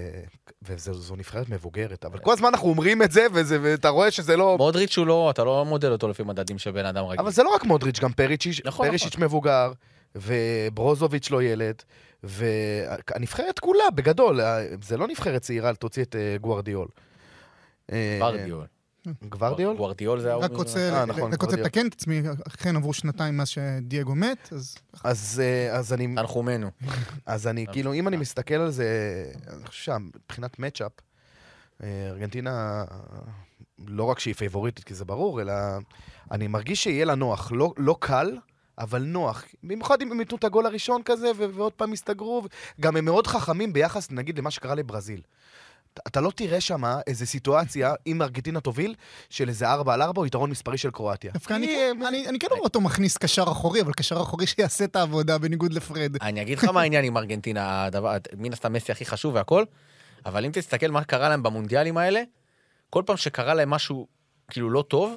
וזו 0.62 1.16
נבחרת 1.16 1.48
מבוגרת. 1.48 2.04
אבל 2.04 2.18
כל 2.18 2.32
הזמן 2.32 2.48
אנחנו 2.48 2.68
אומרים 2.68 3.02
את 3.02 3.12
זה, 3.12 3.26
וזה, 3.32 3.58
ואתה 3.62 3.88
רואה 3.88 4.10
שזה 4.10 4.36
לא... 4.36 4.56
מודריץ' 4.58 4.98
הוא 4.98 5.06
לא, 5.06 5.30
אתה 5.30 5.44
לא 5.44 5.64
מודד 5.64 5.88
אותו 5.88 6.08
לפי 6.08 6.22
מדדים 6.22 6.58
של 6.58 6.70
בן 6.70 6.86
אדם 6.86 7.04
רגיל. 7.04 7.20
אבל 7.20 7.30
זה 7.30 7.42
לא 7.42 7.54
רק 7.54 7.64
מודריץ', 7.64 8.00
גם 8.00 8.12
פריצ'יץ', 8.12 8.60
נכון, 8.64 8.88
פריצ'יץ' 8.88 9.16
מבוגר, 9.16 9.72
וברוזוביץ' 10.14 11.30
לא 11.30 11.42
ילד, 11.42 11.82
והנבחרת 12.22 13.58
כולה, 13.58 13.90
בגדול, 13.94 14.40
זה 14.82 14.96
לא 14.96 15.08
נבחרת 15.08 15.42
צעירה, 15.42 15.74
תוציא 15.74 16.02
את 16.02 16.16
אה, 16.16 16.36
גוארדיול. 16.40 16.88
אה, 19.06 19.12
ברדיול. 19.12 19.30
גוורדיול? 19.30 19.76
גוורדיול 19.76 20.20
זה 20.20 20.32
ההוא. 20.32 20.44
רק 20.44 20.50
רוצה 20.52 20.90
אה, 20.92 21.04
נכון, 21.04 21.32
רק 21.32 21.42
רוצה. 21.42 21.56
לתקן 21.56 21.86
את 21.86 21.92
עצמי, 21.92 22.22
אכן 22.48 22.76
עברו 22.76 22.92
שנתיים 22.92 23.36
מאז 23.36 23.48
שדייגו 23.48 24.14
מת, 24.14 24.48
אז 24.52 24.76
אז, 25.04 25.42
אה, 25.44 25.76
אז 25.76 25.92
אני, 25.92 26.06
תנחומינו. 26.06 26.70
אז 27.26 27.46
אני, 27.46 27.66
כאילו, 27.72 27.94
אם 27.94 28.08
אני 28.08 28.16
מסתכל 28.16 28.54
על 28.54 28.70
זה, 28.70 28.86
אני 29.48 29.66
חושב 29.66 29.92
שמבחינת 29.92 30.58
מצ'אפ, 30.58 30.92
אה, 31.82 32.06
ארגנטינה, 32.08 32.84
לא 33.86 34.04
רק 34.04 34.18
שהיא 34.18 34.34
פייבוריטית, 34.34 34.84
כי 34.84 34.94
זה 34.94 35.04
ברור, 35.04 35.40
אלא 35.40 35.52
אני 36.30 36.46
מרגיש 36.48 36.82
שיהיה 36.82 37.04
לה 37.04 37.14
נוח. 37.14 37.52
לא, 37.52 37.72
לא 37.76 37.96
קל, 38.00 38.38
אבל 38.78 39.02
נוח. 39.02 39.44
במיוחד 39.62 40.02
אם 40.02 40.12
הם 40.12 40.20
ייתנו 40.20 40.36
את 40.38 40.44
הגול 40.44 40.66
הראשון 40.66 41.02
כזה, 41.04 41.30
ו- 41.36 41.54
ועוד 41.54 41.72
פעם 41.72 41.92
יסתגרו. 41.92 42.42
גם 42.80 42.96
הם 42.96 43.04
מאוד 43.04 43.26
חכמים 43.26 43.72
ביחס, 43.72 44.10
נגיד, 44.10 44.38
למה 44.38 44.50
שקרה 44.50 44.74
לברזיל. 44.74 45.20
אתה- 46.06 46.20
לא 46.20 46.30
תראה 46.34 46.60
שם 46.60 46.82
איזה 47.06 47.26
סיטואציה, 47.26 47.94
אם 48.06 48.22
ארגנטינה 48.22 48.60
תוביל, 48.60 48.94
של 49.30 49.48
איזה 49.48 49.68
4 49.68 49.94
על 49.94 50.02
4 50.02 50.20
או 50.20 50.26
יתרון 50.26 50.50
מספרי 50.50 50.78
של 50.78 50.90
קרואטיה. 50.90 51.30
דווקא 51.32 51.54
אני 51.54 51.66
כי 51.66 51.72
כן- 51.76 52.06
אני- 52.06 52.28
אני 52.28 52.38
כן 52.38 52.46
רואה 52.50 52.60
אותו 52.60 52.80
מכניס 52.80 53.16
קשר 53.16 53.42
אחורי, 53.42 53.80
אבל 53.80 53.92
קשר 53.92 54.16
אחורי 54.22 54.46
שיעשה 54.46 54.84
את 54.84 54.96
העבודה 54.96 55.38
בניגוד 55.38 55.72
לפרד. 55.72 56.16
אני 56.22 56.42
אגיד 56.42 56.58
לך 56.58 56.64
מה 56.64 56.80
העניין 56.80 57.04
עם 57.04 57.16
ארגנטינה, 57.16 57.88
מן 58.36 58.52
הסתם 58.52 58.72
מסי 58.72 58.92
הכי 58.92 59.04
חשוב 59.04 59.34
והכל, 59.34 59.64
אבל 60.26 60.44
אם 60.44 60.50
תסתכל 60.52 60.88
מה 60.90 61.04
קרה 61.04 61.28
להם 61.28 61.42
במונדיאלים 61.42 61.96
האלה, 61.96 62.22
כל 62.90 63.02
פעם 63.06 63.16
שקרה 63.16 63.54
להם 63.54 63.70
משהו 63.70 64.06
כאילו 64.50 64.70
לא 64.70 64.82
טוב, 64.88 65.16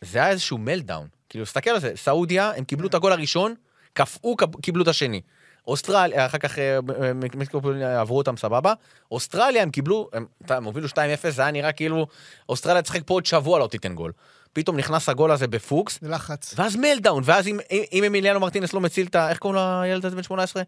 זה 0.00 0.18
היה 0.18 0.28
איזשהו 0.28 0.58
מלדאון. 0.58 1.06
כאילו, 1.28 1.44
תסתכל 1.44 1.70
על 1.70 1.80
זה, 1.80 1.92
סעודיה, 1.96 2.52
הם 2.56 2.64
קיבלו 2.64 2.88
את 2.88 2.94
הגול 2.94 3.12
הראשון, 3.12 3.54
קפאו, 3.92 4.36
קיבלו 4.62 4.82
את 4.82 4.88
השני. 4.88 5.20
אוסטרליה, 5.66 6.26
אחר 6.26 6.38
כך 6.38 6.58
אה, 6.58 6.78
אה, 7.02 7.12
מקסיקו 7.14 7.60
עברו 8.00 8.18
אותם 8.18 8.36
סבבה. 8.36 8.72
אוסטרליה, 9.10 9.62
הם 9.62 9.70
קיבלו, 9.70 10.10
הם 10.48 10.64
הובילו 10.64 10.88
2-0, 10.88 10.94
זה 11.28 11.42
היה 11.42 11.50
נראה 11.50 11.72
כאילו, 11.72 12.06
אוסטרליה 12.48 12.82
תשחק 12.82 13.00
פה 13.06 13.14
עוד 13.14 13.26
שבוע, 13.26 13.58
לא 13.58 13.66
תיתן 13.66 13.94
גול. 13.94 14.12
פתאום 14.52 14.76
נכנס 14.76 15.08
הגול 15.08 15.30
הזה 15.30 15.46
בפוקס, 15.46 15.98
לחץ. 16.02 16.54
ואז 16.58 16.76
מלדאון, 16.76 17.22
ואז 17.26 17.48
אם, 17.92 18.04
אמיליאנו 18.06 18.40
מרטינס 18.40 18.72
לא 18.72 18.80
מציל 18.80 19.06
את 19.06 19.14
ה... 19.14 19.30
איך 19.30 19.38
קוראים 19.38 19.62
לילד 19.82 20.06
הזה 20.06 20.16
בן 20.16 20.22
18? 20.22 20.62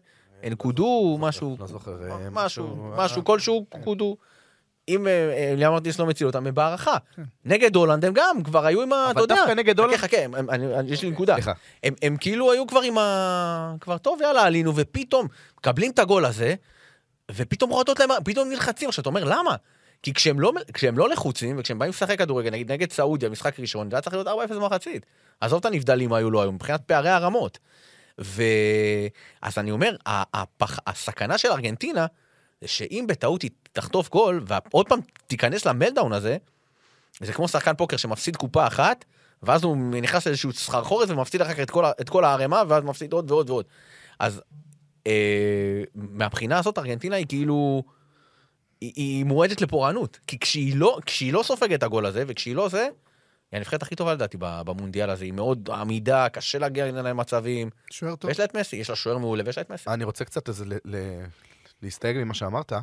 אנקודו, 0.47 1.17
משהו, 1.19 1.57
לא 1.59 1.67
זוכר. 1.67 2.11
אה, 2.11 2.29
משהו, 2.31 2.91
משהו, 2.97 3.23
כלשהו, 3.23 3.65
קודו. 3.83 4.17
אם 4.89 5.07
אה, 5.07 5.49
אמיליאנו 5.51 5.73
מרטינס 5.73 5.99
לא 5.99 6.05
מציל 6.05 6.27
אותם, 6.27 6.47
הם 6.47 6.53
בהערכה. 6.55 6.97
נגד 7.45 7.75
הולנד 7.75 8.05
הם 8.05 8.13
גם 8.13 8.43
כבר 8.43 8.65
היו 8.65 8.81
עם 8.81 8.93
ה... 8.93 9.03
אתה 9.05 9.11
אבל 9.11 9.21
יודע. 9.21 9.35
דווקא 9.35 9.51
נגד 9.51 9.79
הולנד- 9.79 9.97
חכה, 9.97 10.17
חכה, 10.17 10.81
יש 10.87 11.03
לי 11.03 11.09
נקודה. 11.09 11.33
סליחה. 11.33 11.51
הם, 11.83 12.17
כאילו 12.19 12.51
היו 12.51 12.67
כבר 12.67 12.81
עם 12.81 12.97
ה... 12.97 13.75
כבר 13.81 13.97
טוב, 13.97 14.21
יאללה, 14.21 14.43
עלינו, 14.43 14.75
ופתאום 14.75 15.27
מקבלים 15.57 15.91
את 15.91 15.99
הגול 15.99 16.25
הזה, 16.25 16.55
ופתאום 17.31 17.69
רועדות 17.71 17.99
להם, 17.99 18.09
פתאום 18.25 18.49
נלחצים. 18.49 18.89
עכשיו, 18.89 19.01
אתה 19.01 19.09
אומר, 19.09 19.23
למה? 19.23 19.55
כי 20.03 20.13
כשהם 20.13 20.39
לא, 20.39 20.51
כשהם 20.73 20.97
לא 20.97 21.09
לחוצים, 21.09 21.55
וכשהם 21.59 21.79
באים 21.79 21.89
לשחק 21.89 22.17
כדורגל, 22.19 22.51
נגיד 22.51 22.71
נגד 22.71 22.91
סעודיה, 22.91 23.29
משחק 23.29 23.59
ראשון, 23.59 23.89
זה 23.89 23.95
היה 23.95 24.01
צריך 24.01 24.13
להיות 24.15 24.27
4-0 24.27 24.53
במחצית. 24.53 25.05
עזוב 25.41 25.59
את 25.59 25.65
הנבדלים 25.65 26.13
היו 26.13 26.31
לא 26.31 26.41
היו, 26.41 26.51
מבחינת 26.51 26.81
פערי 26.81 27.09
הרמות. 27.09 27.59
ו... 28.21 28.43
אז 29.41 29.57
אני 29.57 29.71
אומר, 29.71 29.95
הפח... 30.05 30.79
הסכנה 30.87 31.37
של 31.37 31.47
ארגנטינה, 31.51 32.05
זה 32.61 32.67
שאם 32.67 33.05
בטעות 33.07 33.41
היא 33.41 33.51
תחטוף 33.71 34.09
גול, 34.09 34.43
ועוד 34.47 34.87
פעם 34.89 34.99
תיכנס 35.27 35.65
למלדאון 35.65 36.13
הזה, 36.13 36.37
זה 37.19 37.33
כמו 37.33 37.47
שחקן 37.47 37.75
פוקר 37.75 37.97
שמפסיד 37.97 38.35
קופה 38.35 38.67
אחת, 38.67 39.05
ואז 39.43 39.63
הוא 39.63 39.77
נכנס 39.77 40.27
לאיזשהו 40.27 40.53
סחרחורת 40.53 41.09
ומפסיד 41.09 41.41
אחר 41.41 41.53
כך 41.53 41.59
את 41.59 41.69
כל, 41.69 41.85
את 42.01 42.09
כל 42.09 42.25
הערימה, 42.25 42.63
ואז 42.67 42.83
מפסיד 42.83 43.13
עוד 43.13 43.31
ועוד 43.31 43.49
ועוד. 43.49 43.65
אז 44.19 44.41
אה, 45.07 45.83
מהבחינה 45.95 46.59
הזאת, 46.59 46.77
ארגנטינה 46.77 47.15
היא 47.15 47.25
כאילו... 47.29 47.83
היא, 48.81 48.93
היא 48.95 49.25
מועדת 49.25 49.61
לפורענות. 49.61 50.19
כי 50.27 50.39
כשהיא 50.39 50.75
לא, 50.75 50.99
כשהיא 51.05 51.33
לא 51.33 51.43
סופגת 51.43 51.77
את 51.77 51.83
הגול 51.83 52.05
הזה, 52.05 52.23
וכשהיא 52.27 52.55
לא 52.55 52.69
זה, 52.69 52.81
היא 52.81 53.57
הנבחרת 53.57 53.81
הכי 53.81 53.95
טובה 53.95 54.13
לדעתי 54.13 54.37
במונדיאל 54.39 55.09
הזה. 55.09 55.25
היא 55.25 55.33
מאוד 55.33 55.69
עמידה, 55.69 56.29
קשה 56.29 56.59
להגיע 56.59 56.91
להם 56.91 57.17
מצבים. 57.17 57.69
שוער 57.91 58.15
טוב. 58.15 58.29
ויש 58.29 58.39
לה 58.39 58.45
את 58.45 58.55
מסי, 58.55 58.75
יש 58.75 58.89
לה 58.89 58.95
שוער 58.95 59.17
מעולה 59.17 59.43
ויש 59.45 59.57
לה 59.57 59.61
את 59.61 59.69
מסי. 59.69 59.89
אני 59.89 60.03
רוצה 60.03 60.25
קצת 60.25 60.49
ל- 60.85 61.23
להסתייג 61.81 62.17
ממה 62.17 62.33
שאמרת. 62.33 62.73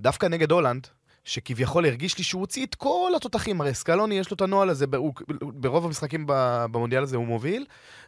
דווקא 0.00 0.26
נגד 0.26 0.50
הולנד, 0.52 0.86
שכביכול 1.24 1.86
הרגיש 1.86 2.18
לי 2.18 2.24
שהוא 2.24 2.40
הוציא 2.40 2.66
את 2.66 2.74
כל 2.74 3.12
התותחים, 3.16 3.60
הרי 3.60 3.74
סקלוני 3.74 4.18
יש 4.18 4.30
לו 4.30 4.34
את 4.34 4.40
הנוהל 4.40 4.68
הזה, 4.70 4.86
הוא- 4.96 5.14
ברוב 5.42 5.84
המשחקים 5.86 6.24
במונדיאל 6.28 7.02
הזה 7.02 7.16
הוא 7.16 7.26
מוביל, 7.26 7.64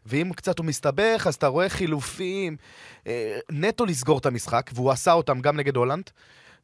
ואם 0.07 0.33
קצת 0.37 0.59
הוא 0.59 0.67
מסתבך, 0.67 1.25
אז 1.29 1.35
אתה 1.35 1.47
רואה 1.47 1.69
חילופים, 1.69 2.57
אה, 3.07 3.39
נטו 3.51 3.87
לסגור 3.87 4.19
את 4.19 4.27
המשחק, 4.27 4.71
והוא 4.75 4.91
עשה 4.91 5.13
אותם 5.13 5.41
גם 5.41 5.57
נגד 5.57 5.77
הולנד. 5.77 6.11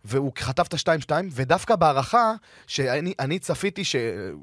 והוא 0.05 0.33
חטף 0.38 0.67
את 0.67 0.75
ה-2-2, 0.75 1.11
ודווקא 1.31 1.76
בהערכה, 1.76 2.33
שאני 2.67 3.14
אני 3.19 3.38
צפיתי 3.38 3.85
ש... 3.85 3.97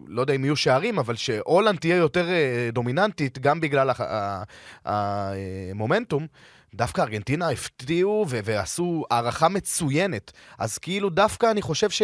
לא 0.08 0.22
יודע 0.22 0.34
אם 0.34 0.44
יהיו 0.46 0.56
שערים, 0.56 1.00
אבל 1.00 1.16
שהולנד 1.16 1.80
תהיה 1.80 1.96
יותר 1.96 2.30
אה, 2.30 2.70
דומיננטית, 2.74 3.40
גם 3.40 3.62
בגלל 3.62 3.90
הח- 3.90 4.02
ה- 4.02 4.44
המומנטום, 4.86 6.28
דווקא 6.74 7.02
ארגנטינה 7.02 7.50
הפתיעו 7.50 8.26
ו- 8.30 8.40
ועשו 8.44 9.06
הערכה 9.12 9.48
מצוינת. 9.50 10.32
אז 10.58 10.78
כאילו 10.78 11.10
דווקא 11.10 11.52
אני 11.52 11.62
חושב 11.62 11.90
ש... 11.90 12.02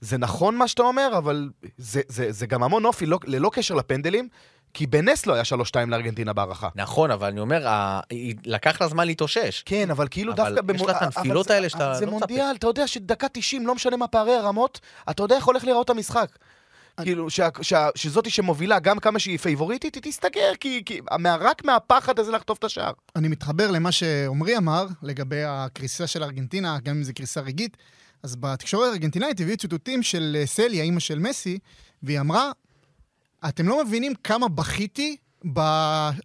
זה 0.00 0.18
נכון 0.18 0.56
מה 0.56 0.68
שאתה 0.68 0.82
אומר, 0.82 1.10
אבל 1.18 1.50
זה, 1.78 2.00
זה, 2.08 2.32
זה 2.32 2.46
גם 2.46 2.62
המון 2.62 2.84
אופי, 2.84 3.06
לא, 3.06 3.18
ללא 3.24 3.50
קשר 3.54 3.74
לפנדלים, 3.74 4.28
כי 4.74 4.86
בנס 4.86 5.26
לא 5.26 5.34
היה 5.34 5.42
3-2 5.42 5.54
לארגנטינה 5.88 6.32
בהערכה. 6.32 6.68
נכון, 6.74 7.10
אבל 7.10 7.28
אני 7.28 7.40
אומר, 7.40 7.68
ה- 7.68 8.00
לקח 8.44 8.80
לה 8.80 8.88
זמן 8.88 9.06
להתאושש. 9.06 9.62
כן, 9.66 9.90
אבל 9.90 10.06
כאילו 10.10 10.32
אבל 10.32 10.54
דווקא... 10.54 10.72
יש 10.74 10.82
לה 10.82 10.90
את 10.92 10.96
אבל 10.96 11.04
הנפילות 11.16 11.46
זה- 11.46 11.54
האלה 11.54 11.68
שאתה 11.68 11.90
אבל 11.90 11.98
זה 11.98 12.06
לא 12.06 12.12
מצפה. 12.12 12.26
מונדיאל, 12.26 12.54
אתה 12.58 12.66
יודע 12.66 12.86
שדקה 12.86 13.26
90, 13.32 13.66
לא 13.66 13.74
משנה 13.74 13.96
מה 13.96 14.06
פערי 14.06 14.34
הרמות, 14.34 14.80
אתה 15.10 15.22
יודע 15.22 15.36
איך 15.36 15.44
הולך 15.44 15.64
להיראות 15.64 15.90
המשחק. 15.90 16.28
כאילו, 17.00 17.30
שה- 17.30 17.48
שה- 17.62 17.88
שזאתי 17.94 18.30
שמובילה, 18.30 18.78
גם 18.78 18.98
כמה 18.98 19.18
שהיא 19.18 19.38
פייבוריטית, 19.38 19.94
היא 19.94 20.02
תסתגר, 20.02 20.52
כי 20.60 20.82
כי 20.86 21.00
מה- 21.18 21.36
רק 21.36 21.64
מהפחד 21.64 22.18
הזה 22.18 22.32
לחטוף 22.32 22.58
את 22.58 22.64
השער. 22.64 22.92
אני 23.16 23.28
מתחבר 23.28 23.70
למה 23.70 23.92
שעמרי 23.92 24.56
אמר 24.56 24.86
לגבי 25.02 25.42
הקריסה 25.46 26.06
של 26.06 26.22
ארגנטינה, 26.22 26.78
גם 26.84 26.96
אם 26.96 27.02
זו 27.02 27.12
קריסה 27.14 27.40
רגעית. 27.40 27.76
אז 28.22 28.36
בתקשורת 28.36 28.88
הארגנטינאית 28.90 29.40
הביאו 29.40 29.56
ציטוטים 29.56 30.02
של 30.02 30.36
אה, 30.40 30.46
סליה, 30.46 30.82
אימא 30.84 31.00
של 31.00 31.18
מסי, 31.18 31.58
והיא 32.02 32.20
אמרה, 32.20 32.50
אתם 33.48 33.68
לא 33.68 33.84
מבינים 33.84 34.14
כמה 34.24 34.48
בכיתי 34.48 35.16
ב- 35.52 35.60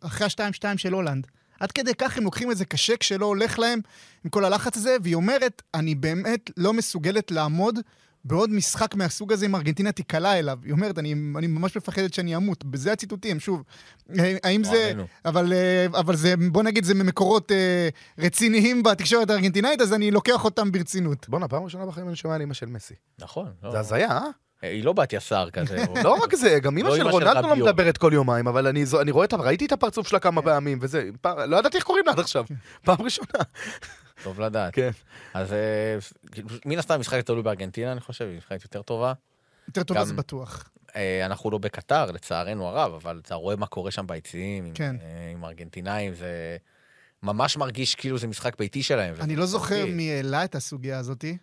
אחרי 0.01 0.27
ה-2-2 0.27 0.77
של 0.77 0.93
הולנד. 0.93 1.27
עד 1.59 1.71
כדי 1.71 1.91
כך 1.95 2.17
הם 2.17 2.23
לוקחים 2.23 2.51
את 2.51 2.57
זה 2.57 2.65
קשה 2.65 2.97
כשלא 2.97 3.25
הולך 3.25 3.59
להם 3.59 3.79
עם 4.25 4.29
כל 4.29 4.45
הלחץ 4.45 4.77
הזה, 4.77 4.97
והיא 5.03 5.15
אומרת, 5.15 5.61
אני 5.73 5.95
באמת 5.95 6.51
לא 6.57 6.73
מסוגלת 6.73 7.31
לעמוד 7.31 7.79
בעוד 8.27 8.49
משחק 8.49 8.95
מהסוג 8.95 9.33
הזה 9.33 9.45
אם 9.45 9.55
ארגנטינה 9.55 9.91
תיקלע 9.91 10.39
אליו. 10.39 10.59
היא 10.63 10.71
אומרת, 10.71 10.99
אני, 10.99 11.13
אני 11.37 11.47
ממש 11.47 11.77
מפחדת 11.77 12.13
שאני 12.13 12.35
אמות. 12.35 12.65
בזה 12.65 12.91
הציטוטים, 12.91 13.39
שוב. 13.39 13.63
אה, 14.19 14.35
האם 14.43 14.63
זה... 14.63 14.71
וואלנו. 14.71 15.05
אבל, 15.25 15.53
אה, 15.53 15.85
אבל 15.99 16.15
זה, 16.15 16.33
בוא 16.51 16.63
נגיד, 16.63 16.83
זה 16.83 16.93
ממקורות 16.93 17.51
אה, 17.51 17.89
רציניים 18.19 18.83
בתקשורת 18.83 19.29
הארגנטינאית, 19.29 19.81
אז 19.81 19.93
אני 19.93 20.11
לוקח 20.11 20.45
אותם 20.45 20.71
ברצינות. 20.71 21.29
בואנה, 21.29 21.47
פעם 21.47 21.63
ראשונה 21.63 21.85
בחיים 21.85 22.07
אני 22.07 22.15
שומע 22.15 22.35
על 22.35 22.41
אימא 22.41 22.53
של 22.53 22.65
מסי. 22.65 22.93
נכון. 23.19 23.47
לא- 23.63 23.71
זה 23.71 23.79
הזיה, 23.79 24.11
אה? 24.11 24.21
היא 24.61 24.83
לא 24.83 24.93
בת 24.93 25.13
יסר 25.13 25.49
כזה. 25.49 25.77
לא 26.03 26.13
רק 26.23 26.35
זה, 26.35 26.59
גם 26.61 26.77
אימא 26.77 26.89
לא 26.89 26.95
של 26.95 27.01
אמא 27.01 27.11
של 27.11 27.15
רונלדו 27.17 27.47
לא. 27.47 27.55
מדברת 27.55 27.97
כל 27.97 28.11
יומיים, 28.13 28.47
אבל 28.47 28.67
אני 28.67 28.83
רואה. 29.11 29.25
ראיתי 29.39 29.65
את 29.65 29.71
הפרצוף 29.71 30.07
שלה 30.07 30.19
כמה 30.19 30.41
פעמים, 30.41 30.77
וזה... 30.81 31.09
פעם- 31.21 31.39
לא 31.39 31.57
ידעתי 31.57 31.77
איך 31.77 31.85
קוראים 31.85 32.05
לה 32.05 32.11
עד 32.11 32.19
עכשיו. 32.19 32.45
פעם 32.85 32.97
ראשונה. 33.01 33.27
טוב 34.23 34.39
לדעת. 34.41 34.73
כן. 34.75 34.89
אז 35.33 35.53
אה, 35.53 35.97
מן 36.65 36.77
הסתם 36.79 36.93
המשחק 36.93 37.21
תלוי 37.21 37.41
בארגנטינה, 37.43 37.91
אני 37.91 38.01
חושב, 38.01 38.25
היא 38.25 38.37
משחקת 38.37 38.63
יותר 38.63 38.81
טובה. 38.81 39.13
יותר 39.67 39.83
טוב 39.83 39.97
גם- 39.97 40.03
אז 40.03 40.11
בטוח. 40.11 40.69
אה, 40.95 41.25
אנחנו 41.25 41.51
לא 41.51 41.57
בקטר, 41.57 42.11
לצערנו 42.11 42.67
הרב, 42.67 42.93
אבל 42.93 43.21
אתה 43.23 43.35
רואה 43.35 43.55
מה 43.55 43.67
קורה 43.67 43.91
שם 43.91 44.07
ביציעים, 44.07 44.65
עם- 44.65 44.73
כן. 44.73 44.95
אה, 45.01 45.31
עם 45.31 45.45
ארגנטינאים, 45.45 46.13
זה 46.13 46.57
ממש 47.23 47.57
מרגיש 47.57 47.95
כאילו 47.95 48.17
זה 48.17 48.27
משחק 48.27 48.57
ביתי 48.59 48.83
שלהם. 48.83 49.15
אני 49.19 49.35
לא 49.35 49.45
זוכר 49.45 49.75
משמעותי. 49.75 49.93
מי 49.93 50.11
העלה 50.11 50.43
את 50.43 50.55
הסוגיה 50.55 50.97
הזאת. 50.99 51.23
אני 51.25 51.37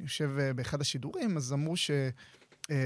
יושב 0.00 0.30
באחד 0.56 0.80
השידורים, 0.80 1.36
אז 1.36 1.52
אמרו 1.52 1.76
ש... 1.76 1.90
אה, 2.70 2.76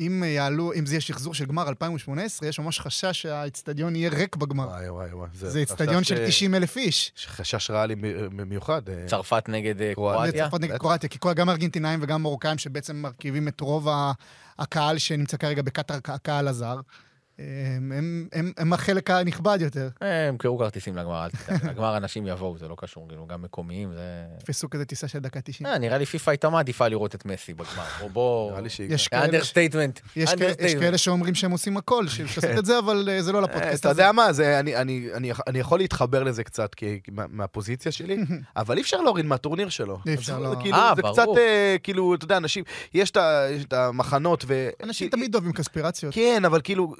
אם 0.00 0.22
יעלו, 0.26 0.72
אם 0.72 0.86
זה 0.86 0.94
יהיה 0.94 1.00
שחזור 1.00 1.34
של 1.34 1.44
גמר 1.44 1.68
2018, 1.68 2.48
יש 2.48 2.58
ממש 2.58 2.80
חשש 2.80 3.22
שהאיצטדיון 3.22 3.96
יהיה 3.96 4.10
ריק 4.10 4.36
בגמר. 4.36 4.64
וואי 4.68 4.88
וואי 4.88 5.12
וואי. 5.12 5.28
זה 5.32 5.58
איצטדיון 5.58 6.04
של 6.04 6.14
חשש, 6.14 6.28
90 6.36 6.54
אלף 6.54 6.76
איש. 6.76 7.12
חשש 7.26 7.70
רע 7.70 7.86
לי 7.86 7.94
מ- 7.94 8.36
במיוחד. 8.36 8.88
אה, 8.88 9.04
צרפת 9.06 9.44
נגד 9.48 9.82
אה, 9.82 9.94
קרואטיה. 9.94 10.44
צרפת 10.44 10.60
נגד. 10.60 10.76
קרואטיה, 10.76 11.08
כי 11.08 11.18
גם 11.36 11.50
ארגנטינאים 11.50 11.98
וגם 12.02 12.22
מרוקאים 12.22 12.58
שבעצם 12.58 12.96
מרכיבים 12.96 13.48
את 13.48 13.60
רוב 13.60 13.88
הקהל 14.58 14.98
שנמצא 14.98 15.36
כרגע 15.36 15.62
בקטאר, 15.62 15.96
הקהל 16.04 16.48
הזר. 16.48 16.80
הם, 17.76 17.92
הם, 17.92 18.28
הם, 18.32 18.52
הם 18.56 18.72
החלק 18.72 19.10
הנכבד 19.10 19.58
יותר. 19.60 19.88
הם 20.00 20.36
קנו 20.36 20.58
כרטיסים 20.58 20.96
לגמר, 20.96 21.24
אל 21.24 21.30
תדאג. 21.30 21.64
לגמר 21.70 21.96
אנשים 21.96 22.26
יבואו, 22.26 22.58
זה 22.58 22.68
לא 22.68 22.74
קשור, 22.78 23.08
כאילו, 23.08 23.26
גם 23.26 23.42
מקומיים, 23.42 23.92
זה... 23.92 24.24
תפסו 24.38 24.70
כזה 24.70 24.84
טיסה 24.84 25.08
של 25.08 25.18
דקה 25.18 25.40
90. 25.40 25.66
אה, 25.66 25.78
נראה 25.78 25.98
לי 25.98 26.06
פיפ"א 26.06 26.30
הייתה 26.30 26.50
מעדיפה 26.50 26.88
לראות 26.88 27.14
את 27.14 27.24
מסי 27.26 27.54
בגמר. 27.54 27.84
בוא, 28.00 28.10
בוא... 28.10 28.50
נראה 28.50 28.60
לי 28.60 28.68
שהיא... 28.68 28.94
יש 28.94 29.08
כאלה, 29.08 29.24
understatement. 29.24 30.00
יש, 30.16 30.34
כאלה, 30.34 30.52
יש 30.58 30.74
כאלה 30.74 30.98
שאומרים 30.98 31.34
שהם 31.34 31.50
עושים 31.50 31.76
הכל, 31.76 32.08
של 32.08 32.24
לעשות 32.24 32.44
את 32.58 32.64
זה, 32.66 32.78
אבל 32.78 33.08
אה, 33.12 33.22
זה 33.22 33.32
לא 33.32 33.38
אה, 33.38 33.42
לפודקאסט 33.42 33.80
אתה 33.80 33.90
הזה. 33.90 34.02
יודע 34.02 34.12
מה, 34.12 34.32
זה, 34.32 34.60
אני, 34.60 34.76
אני, 34.76 35.08
אני, 35.14 35.32
אני 35.46 35.58
יכול 35.58 35.78
להתחבר 35.78 36.22
לזה 36.22 36.44
קצת 36.44 36.74
כי, 36.74 37.00
מה- 37.12 37.26
מהפוזיציה 37.28 37.92
שלי, 37.92 38.16
אבל 38.56 38.76
אי 38.76 38.82
אפשר 38.82 39.00
להוריד 39.00 39.26
מהטורניר 39.26 39.68
שלו. 39.68 39.98
אי 40.06 40.14
אפשר, 40.14 40.38
לא. 40.38 40.54
כאילו, 40.60 40.76
אה, 40.76 40.92
זה. 40.96 41.02
קצת, 41.02 41.26
אה, 41.38 41.76
כאילו, 41.82 42.14
אתה 42.14 42.24
יודע, 42.24 42.36
אנשים, 42.36 42.64
יש 42.94 43.10
את 43.10 43.72
המחנות 43.72 44.44
ו... 44.48 44.68
אנשים 44.82 45.08
תמיד 45.08 45.34
אוהבים 45.34 45.52
קונספירציות. 45.52 46.14
כן, 46.14 46.44
אבל 46.44 46.60
כאילו, 46.64 46.94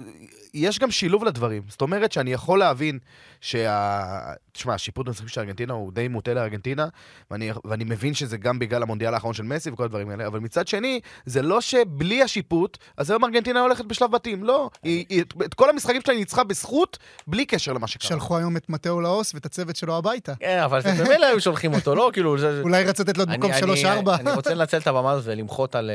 יש 0.55 0.79
גם 0.79 0.91
שילוב 0.91 1.25
לדברים. 1.25 1.62
זאת 1.69 1.81
אומרת 1.81 2.12
שאני 2.12 2.33
יכול 2.33 2.59
להבין 2.59 2.99
שה... 3.41 4.33
תשמע, 4.53 4.75
השיפוט 4.75 5.07
במשחקים 5.07 5.29
של 5.29 5.41
ארגנטינה 5.41 5.73
הוא 5.73 5.93
די 5.93 6.09
מוטה 6.09 6.35
לארגנטינה, 6.35 6.87
ואני, 7.31 7.51
ואני 7.65 7.85
מבין 7.85 8.15
שזה 8.15 8.37
גם 8.37 8.59
בגלל 8.59 8.83
המונדיאל 8.83 9.15
האחרון 9.15 9.35
של 9.35 9.43
מסי 9.43 9.71
וכל 9.71 9.85
הדברים 9.85 10.11
האלה, 10.11 10.27
אבל 10.27 10.41
מצד 10.41 10.69
שני, 10.69 11.01
זה 11.27 11.43
לא 11.43 11.61
שבלי 11.61 12.23
השיפוט, 12.23 12.79
אז 12.97 13.11
היום 13.11 13.25
ארגנטינה 13.25 13.61
הולכת 13.61 13.85
בשלב 13.85 14.11
בתים. 14.11 14.45
לא, 14.45 14.71
היא, 14.83 15.05
היא, 15.09 15.23
את 15.45 15.55
כל 15.55 15.71
המשחקים 15.71 16.01
שלה 16.01 16.15
היא 16.15 16.21
ניצחה 16.21 16.45
בזכות, 16.45 16.99
בלי 17.27 17.47
קשר 17.47 17.73
למה 17.73 17.87
שקרה. 17.87 18.09
שלחו 18.09 18.37
היום 18.39 18.57
את 18.57 18.69
מתאו 18.69 19.01
לאוס 19.01 19.35
ואת 19.35 19.47
הצוות 19.47 19.77
שלו 19.77 19.97
הביתה. 19.97 20.35
כן, 20.35 20.61
אבל 20.65 20.83
זה 20.83 21.05
במילא 21.05 21.27
היו 21.27 21.41
שולחים 21.41 21.75
אותו, 21.75 21.95
לא? 21.95 22.11
כאילו, 22.12 22.39
זה... 22.39 22.61
אולי 22.61 22.85
רצו 22.85 23.03
לתת 23.03 23.17
לו 23.19 23.25
את 23.25 23.29
מקום 23.29 23.51
אני- 23.51 23.83
3-4. 24.05 24.11
אני 24.21 24.33
רוצה 24.33 24.55
לנצל 24.55 24.79
את 24.79 24.87
הבמה 24.87 25.11
הזאת 25.11 25.25
ולמחות 25.27 25.75
על 25.75 25.91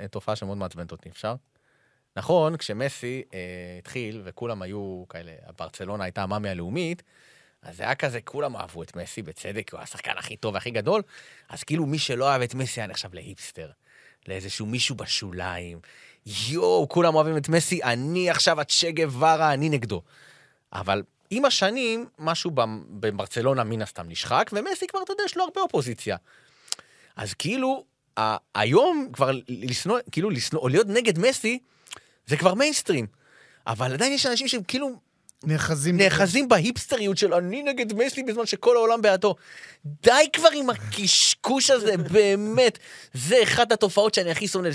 אה, 0.00 0.08
תופעה 0.08 0.36
שמאוד 0.36 0.58
מעצבנת 0.58 0.92
אותי, 0.92 1.08
אפשר? 1.08 1.34
נכון, 2.16 2.56
כשמסי 2.56 3.22
אה, 3.34 3.38
התחיל 3.78 4.22
וכולם 4.24 4.62
היו 4.62 5.04
כאלה, 5.08 5.32
ברצלונה 5.58 6.04
הייתה 6.04 6.22
המאמי 6.22 6.48
הלאומית, 6.48 7.02
אז 7.62 7.76
זה 7.76 7.82
היה 7.82 7.94
כזה, 7.94 8.20
כולם 8.20 8.56
אהבו 8.56 8.82
את 8.82 8.96
מסי, 8.96 9.22
בצדק, 9.22 9.72
הוא 9.72 9.80
השחקן 9.80 10.12
הכי 10.16 10.36
טוב 10.36 10.54
והכי 10.54 10.70
גדול, 10.70 11.02
אז 11.48 11.64
כאילו 11.64 11.86
מי 11.86 11.98
שלא 11.98 12.30
אהב 12.30 12.42
את 12.42 12.54
מסי 12.54 12.80
היה 12.80 12.86
נחשב 12.86 13.14
להיפסטר, 13.14 13.70
לאיזשהו 14.28 14.66
מישהו 14.66 14.94
בשוליים. 14.96 15.80
יואו, 16.26 16.88
כולם 16.88 17.14
אוהבים 17.14 17.36
את 17.36 17.48
מסי, 17.48 17.82
אני 17.82 18.30
עכשיו 18.30 18.60
הצ'ה 18.60 18.90
גווארה, 18.90 19.52
אני 19.52 19.68
נגדו. 19.68 20.02
אבל 20.72 21.02
עם 21.30 21.44
השנים, 21.44 22.06
משהו 22.18 22.50
בברצלונה 22.90 23.64
מן 23.64 23.82
הסתם 23.82 24.08
נשחק, 24.08 24.50
ומסי 24.52 24.86
כבר, 24.86 25.02
אתה 25.02 25.12
יודע, 25.12 25.22
יש 25.26 25.36
לו 25.36 25.44
הרבה 25.44 25.60
אופוזיציה. 25.60 26.16
אז 27.16 27.34
כאילו, 27.34 27.84
היום 28.54 29.08
כבר 29.12 29.30
לשנוא, 29.48 29.98
כאילו 30.12 30.30
לשנוא, 30.30 30.60
או 30.60 30.68
להיות 30.68 30.86
נגד 30.86 31.18
מסי, 31.18 31.58
זה 32.26 32.36
כבר 32.36 32.54
מיינסטרים. 32.54 33.06
אבל 33.66 33.92
עדיין 33.92 34.12
יש 34.12 34.26
אנשים 34.26 34.48
שהם 34.48 34.62
כאילו 34.68 34.92
נאחזים. 35.44 35.96
נאחזים 35.96 36.48
בהיפסטריות 36.48 37.18
של 37.18 37.34
אני 37.34 37.62
נגד 37.62 37.92
מסי 37.94 38.22
בזמן 38.22 38.46
שכל 38.46 38.76
העולם 38.76 39.02
בעדו. 39.02 39.34
די 39.84 40.28
כבר 40.32 40.48
עם 40.54 40.70
הקשקוש 40.70 41.70
הזה, 41.70 41.96
באמת. 42.12 42.78
זה 43.14 43.42
אחת 43.42 43.72
התופעות 43.72 44.14
שאני 44.14 44.30
הכי 44.30 44.48
שונא. 44.48 44.68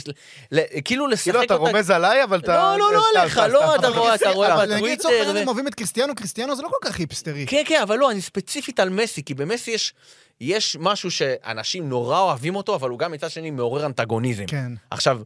ל- 0.52 0.82
כאילו 0.86 1.08
לשחק 1.08 1.24
כאילו, 1.24 1.42
אותה... 1.42 1.56
אתה 1.56 1.62
רומז 1.62 1.90
עליי, 1.90 2.24
אבל 2.24 2.40
אתה... 2.40 2.56
לא, 2.56 2.80
לא, 2.80 2.94
לא 2.94 3.02
סתם, 3.10 3.20
עליך, 3.20 3.38
לא. 3.38 3.76
אתה 3.76 3.88
רואה, 3.88 4.16
אתה 4.16 4.30
רואה 4.30 4.54
אבל 4.54 4.76
נגיד 4.76 4.84
לצורך 4.92 4.98
בטוויטר. 5.00 5.18
העניין 5.28 5.38
הם 5.38 5.48
אוהבים 5.48 5.68
את 5.68 5.76
קריסטיאנו, 5.76 6.16
קריסטיאנו 6.16 6.56
זה 6.56 6.62
לא 6.62 6.68
כל 6.68 6.90
כך 6.90 7.00
היפסטרי. 7.00 7.46
כן, 7.48 7.62
כן, 7.66 7.82
אבל 7.82 7.98
לא, 7.98 8.12
אני 8.12 8.22
ספציפית 8.22 8.80
על 8.80 8.90
מסי, 8.90 9.24
כי 9.24 9.34
במסי 9.34 9.72
יש, 9.72 9.94
יש 10.42 10.78
משהו 10.80 11.12
שאנשים 11.12 11.90
נורא 11.90 12.20
אוהבים 12.20 12.56
אותו, 12.56 12.76
אבל 12.76 12.90
הוא 12.90 13.00
גם 13.00 13.12
מצד 13.12 13.30
שני 13.30 13.52
מעורר 13.52 13.86
אנטגוניזם. 13.86 14.46
כן. 14.48 14.72
עכשיו, 14.92 15.20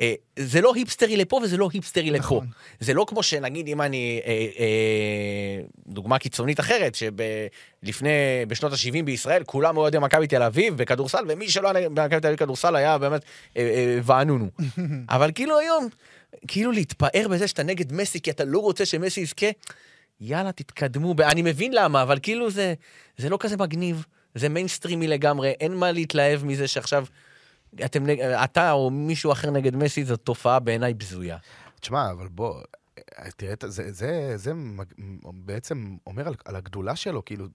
אה, 0.00 0.14
זה 0.36 0.60
לא 0.60 0.74
היפסטרי 0.74 1.16
לפה 1.16 1.40
וזה 1.42 1.56
לא 1.56 1.68
היפסטרי 1.72 2.10
לפה. 2.10 2.18
נכון. 2.18 2.46
זה 2.80 2.94
לא 2.94 3.04
כמו 3.08 3.22
שנגיד, 3.22 3.68
אם 3.68 3.82
אני... 3.82 4.20
אה, 4.26 4.32
אה, 4.58 5.60
דוגמה 5.86 6.18
קיצונית 6.18 6.60
אחרת, 6.60 6.94
שלפני, 6.94 8.10
בשנות 8.48 8.72
ה-70 8.72 9.02
בישראל, 9.04 9.44
כולם 9.44 9.76
אוהדי 9.76 9.98
מכבי 9.98 10.26
תל 10.26 10.42
אביב 10.42 10.76
בכדורסל, 10.76 11.24
ומי 11.28 11.48
שלא 11.48 11.70
היה 11.74 11.88
במכבי 11.88 12.20
תל 12.20 12.26
אביב 12.26 12.36
בכדורסל 12.36 12.76
היה 12.76 12.98
באמת 12.98 13.22
אה, 13.56 13.62
אה, 13.62 13.98
ואנונו. 14.02 14.48
אבל 15.08 15.30
כאילו 15.34 15.58
היום, 15.58 15.88
כאילו 16.48 16.72
להתפאר 16.72 17.28
בזה 17.30 17.48
שאתה 17.48 17.62
נגד 17.62 17.92
מסי, 17.92 18.20
כי 18.20 18.30
אתה 18.30 18.44
לא 18.44 18.58
רוצה 18.58 18.86
שמסי 18.86 19.20
יזכה, 19.20 19.46
יאללה, 20.20 20.52
תתקדמו. 20.52 21.14
אני 21.22 21.42
מבין 21.42 21.72
למה, 21.74 22.02
אבל 22.02 22.18
כאילו 22.22 22.50
זה, 22.50 22.74
זה 23.16 23.28
לא 23.28 23.36
כזה 23.40 23.56
מגניב. 23.56 24.04
זה 24.34 24.48
מיינסטרימי 24.48 25.06
לגמרי, 25.06 25.50
אין 25.50 25.74
מה 25.74 25.92
להתלהב 25.92 26.44
מזה 26.44 26.68
שעכשיו 26.68 27.06
אתם, 27.84 28.04
אתה 28.44 28.72
או 28.72 28.90
מישהו 28.90 29.32
אחר 29.32 29.50
נגד 29.50 29.76
מסי, 29.76 30.04
זו 30.04 30.16
תופעה 30.16 30.58
בעיניי 30.58 30.94
בזויה. 30.94 31.36
תשמע, 31.80 32.10
אבל 32.10 32.28
בוא, 32.28 32.60
תראה, 33.36 33.54
זה, 33.66 33.92
זה, 33.92 34.32
זה 34.36 34.52
בעצם 35.24 35.96
אומר 36.06 36.28
על, 36.28 36.34
על 36.44 36.56
הגדולה 36.56 36.96
שלו, 36.96 37.24
כאילו, 37.24 37.46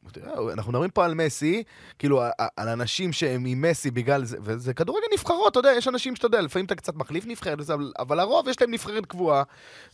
אנחנו 0.53 0.71
מדברים 0.71 0.89
פה 0.89 1.05
על 1.05 1.13
מסי, 1.13 1.63
כאילו, 1.99 2.21
על 2.57 2.69
אנשים 2.69 3.13
שהם 3.13 3.46
עם 3.46 3.61
מסי 3.61 3.91
בגלל 3.91 4.25
זה, 4.25 4.37
וזה 4.41 4.74
כדורגל 4.74 5.07
נבחרות, 5.13 5.51
אתה 5.51 5.59
יודע, 5.59 5.72
יש 5.77 5.87
אנשים 5.87 6.15
שאתה 6.15 6.27
יודע, 6.27 6.41
לפעמים 6.41 6.65
אתה 6.65 6.75
קצת 6.75 6.96
מחליף 6.96 7.25
נבחרת, 7.25 7.70
אבל, 7.70 7.91
אבל 8.00 8.17
לרוב 8.17 8.48
יש 8.48 8.61
להם 8.61 8.72
נבחרת 8.72 9.05
קבועה, 9.05 9.44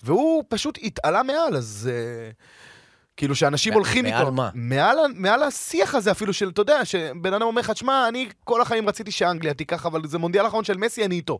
והוא 0.03 0.43
פשוט 0.49 0.79
התעלה 0.83 1.23
מעל, 1.23 1.57
אז... 1.57 1.89
אה, 1.91 2.31
כאילו 3.17 3.35
שאנשים 3.35 3.73
מע- 3.73 3.77
הולכים 3.77 4.05
מעל 4.05 4.19
איתו. 4.21 4.31
מה? 4.31 4.49
מעל, 4.53 4.97
מעל 5.15 5.43
השיח 5.43 5.95
הזה 5.95 6.11
אפילו 6.11 6.33
של, 6.33 6.49
אתה 6.49 6.61
יודע, 6.61 6.85
שבן 6.85 7.33
אדם 7.33 7.41
אומר 7.41 7.61
לך, 7.61 7.71
תשמע, 7.71 8.07
אני 8.07 8.29
כל 8.43 8.61
החיים 8.61 8.89
רציתי 8.89 9.11
שאנגליה 9.11 9.53
תיקח, 9.53 9.85
אבל 9.85 10.07
זה 10.07 10.17
מונדיאל 10.17 10.47
אחרון 10.47 10.63
של 10.63 10.77
מסי, 10.77 11.05
אני 11.05 11.15
איתו. 11.15 11.39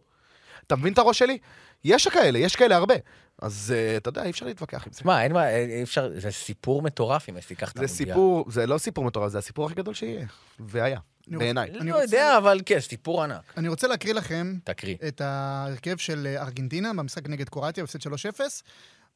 אתה 0.67 0.75
מבין 0.75 0.93
את 0.93 0.97
הראש 0.97 1.19
שלי? 1.19 1.37
יש 1.83 2.07
כאלה, 2.07 2.39
יש 2.39 2.55
כאלה 2.55 2.75
הרבה. 2.75 2.95
אז 3.41 3.73
uh, 3.75 3.97
אתה 3.97 4.09
יודע, 4.09 4.23
אי 4.23 4.29
אפשר 4.29 4.45
להתווכח 4.45 4.85
עם 4.87 4.93
זה. 4.93 4.99
שמע, 4.99 5.23
אין 5.23 5.33
מה, 5.33 5.49
אי 5.49 5.83
אפשר, 5.83 6.09
זה 6.15 6.31
סיפור 6.31 6.81
מטורף 6.81 7.29
אם 7.29 7.35
מסי 7.35 7.53
ייקח 7.53 7.71
את 7.71 7.77
זה 7.77 7.83
המונדיאל. 7.83 8.07
סיפור, 8.07 8.45
זה 8.51 8.67
לא 8.67 8.77
סיפור 8.77 9.03
מטורף, 9.05 9.31
זה 9.31 9.37
הסיפור 9.37 9.65
הכי 9.65 9.75
גדול 9.75 9.93
שיהיה. 9.93 10.25
והיה, 10.59 10.99
בעיניי. 11.27 11.69
אני 11.79 11.89
לא 11.89 11.95
רוצה- 11.95 12.03
יודע, 12.05 12.37
אבל 12.37 12.61
כן, 12.65 12.79
סיפור 12.79 13.23
ענק. 13.23 13.53
אני 13.57 13.67
רוצה 13.67 13.87
להקריא 13.87 14.13
לכם 14.13 14.53
תקריא. 14.63 14.95
את 15.07 15.21
ההרכב 15.21 15.97
של 15.97 16.27
אה, 16.35 16.41
ארגנטינה 16.43 16.93
במשחק 16.93 17.29
נגד 17.29 17.49
קרואטיה, 17.49 17.83
הפסד 17.83 17.99
3-0. 18.01 18.09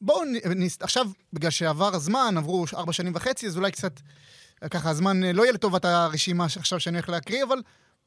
בואו, 0.02 0.22
נס- 0.56 0.78
עכשיו, 0.82 1.06
בגלל 1.34 1.52
שעבר 1.52 1.96
הזמן, 1.96 2.34
עברו 2.38 2.66
ארבע 2.74 2.94
שנים 2.94 3.14
וחצי, 3.16 3.48
אז 3.48 3.58
אולי 3.58 3.72
קצת, 3.72 4.00
ככה, 4.72 4.90
הזמן 4.90 5.24
אה, 5.24 5.34
לא 5.34 5.44
יהיה 5.44 5.52
לטובת 5.54 5.86
הרשימה 5.86 6.50
שעכשיו 6.50 6.80
שאני 6.80 6.98
הולך 6.98 7.10
להקריא, 7.10 7.44
אבל 7.44 7.58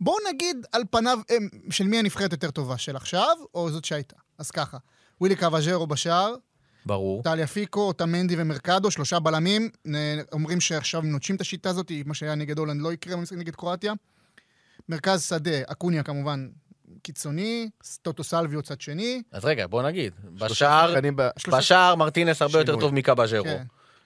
בואו 0.00 0.16
נגיד 0.34 0.56
על 0.72 0.82
פניו, 0.90 1.18
אה, 1.30 1.36
של 1.70 1.84
מי 1.84 1.98
הנבחרת 1.98 2.32
יותר 2.32 2.50
טובה, 2.50 2.78
של 2.78 2.96
עכשיו, 2.96 3.36
או 3.54 3.70
זאת 3.70 3.84
שהייתה. 3.84 4.16
אז 4.38 4.50
ככה, 4.50 4.78
ווילי 5.20 5.36
קוואז'רו 5.36 5.86
בשער, 5.86 6.34
ברור. 6.86 7.22
טליה 7.22 7.46
פיקו, 7.46 7.80
אוטמנדי 7.80 8.34
ומרקדו, 8.38 8.90
שלושה 8.90 9.18
בלמים. 9.20 9.70
אומרים 10.32 10.60
שעכשיו 10.60 11.00
נוטשים 11.02 11.36
את 11.36 11.40
השיטה 11.40 11.70
הזאת, 11.70 11.92
מה 12.04 12.14
שהיה 12.14 12.34
נגד 12.34 12.58
הולנד 12.58 12.82
לא 12.82 12.92
יקרה 12.92 13.16
במשחק 13.16 13.36
נגד 13.36 13.54
קרואטיה. 13.54 13.92
מרכז 14.88 15.22
שדה, 15.28 15.50
אקוניה 15.66 16.02
כמובן 16.02 16.48
קיצוני, 17.02 17.68
טוטו 18.02 18.24
סלביו 18.24 18.62
צד 18.62 18.80
שני. 18.80 19.22
אז 19.32 19.44
רגע, 19.44 19.66
בוא 19.66 19.82
נגיד. 19.82 20.12
בשער, 20.34 20.94
ב- 21.16 21.28
שלושה- 21.38 21.58
בשער 21.58 21.94
מרטינס 21.94 22.42
הרבה 22.42 22.58
יותר 22.58 22.72
שינוי. 22.72 22.80
טוב 22.80 22.94
מקבז'רו. 22.94 23.44
כן. 23.44 23.62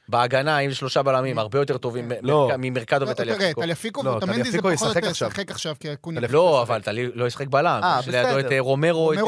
בהגנה, 0.09 0.59
עם 0.59 0.73
שלושה 0.73 1.03
בלמים, 1.03 1.39
הרבה 1.39 1.59
יותר 1.59 1.79
טובים 1.79 2.13
לא. 2.23 2.51
מ- 2.59 2.61
ממרקדו 2.61 3.09
וטליה 3.09 3.35
תראה, 3.37 3.49
פיקו. 3.49 3.61
טליה 3.61 3.75
פיקו 3.75 4.03
לא, 4.03 4.11
ואוטמנדי 4.11 4.37
זה 4.51 4.59
טליאפיקו 4.59 4.77
פחות 4.77 4.97
או 4.97 4.99
יותר. 4.99 5.11
ישחק 5.11 5.51
עכשיו. 5.51 5.75
טליאפיקו 5.79 6.13
לא. 6.13 6.63
אבל 6.63 6.83
טלי 6.83 7.11
לא 7.15 7.27
ישחק 7.27 7.47
בלם. 7.47 7.81
אה, 7.83 7.97
יש 8.01 8.09
לידו. 8.09 8.39
את 8.41 8.53
אה, 8.53 8.61
רומרו, 8.61 9.13
אתה 9.13 9.23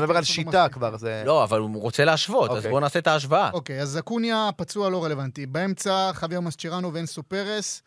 מדבר 0.00 0.16
על 0.16 0.24
שיטה 0.24 0.66
כבר, 0.68 0.96
זה... 0.96 1.22
לא, 1.26 1.44
אבל 1.44 1.58
הוא 1.60 1.82
רוצה 1.82 2.04
להשוות, 2.04 2.50
אז 2.50 2.56
אוקיי. 2.56 2.70
בואו 2.70 2.80
נעשה 2.80 2.98
את 2.98 3.06
ההשוואה. 3.06 3.50
אוקיי, 3.52 3.80
אז 3.80 3.98
אקוניה 3.98 4.50
פצוע 4.56 4.90
לא 4.90 5.04
רלוונטי. 5.04 5.46
באמצע, 5.46 6.10
חוויר 6.14 6.40
מסצ'רנו 6.40 6.94
ואנסו 6.94 7.22
פרס. 7.22 7.82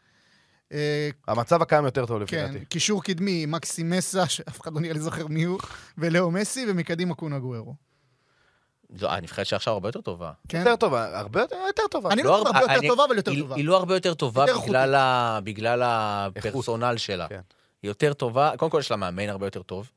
אה, 0.71 1.09
המצב 1.27 1.61
הקיים 1.61 1.85
יותר 1.85 2.05
טוב 2.05 2.21
לפי 2.21 2.31
כן, 2.31 2.53
דעתי. 2.53 2.65
קישור 2.65 3.03
קדמי, 3.03 3.45
מקסי 3.45 3.83
מסה, 3.83 4.27
שאף 4.27 4.61
אחד 4.61 4.73
לא 4.73 4.81
נראה 4.81 4.93
לי 4.93 4.99
זוכר 4.99 5.27
מי 5.27 5.43
הוא, 5.43 5.59
ולאו 5.97 6.31
מסי, 6.31 6.65
ומקדימה 6.69 7.15
קונה 7.15 7.39
גוארו. 7.39 7.75
זו 8.95 9.09
הנבחרת 9.09 9.45
שעכשיו 9.45 9.73
הרבה 9.73 9.87
יותר 9.89 10.01
טובה. 10.01 10.31
כן? 10.49 10.57
יותר 10.57 10.75
טובה, 10.75 11.19
הרבה 11.19 11.41
יותר 11.41 11.55
יותר 11.67 11.83
טובה. 11.91 12.11
אני 12.11 12.23
לא 12.23 12.39
אומר 12.39 12.49
הרבה 12.57 12.73
יותר 12.73 12.87
טובה, 12.87 13.05
אבל 13.05 13.17
יותר 13.17 13.35
טובה. 13.35 13.55
היא 13.55 13.65
לא 13.65 13.77
הרבה 13.77 13.95
יותר 13.95 14.13
טובה 14.13 14.45
בגלל 15.43 15.81
הפרסונל 15.85 16.97
שלה. 16.97 17.27
כן. 17.27 17.41
היא 17.83 17.89
יותר 17.89 18.13
טובה, 18.13 18.51
קודם 18.57 18.71
כל 18.71 18.79
יש 18.79 18.91
לה 18.91 18.97
מאמן 18.97 19.29
הרבה 19.29 19.47
יותר 19.47 19.61
טוב. 19.61 19.91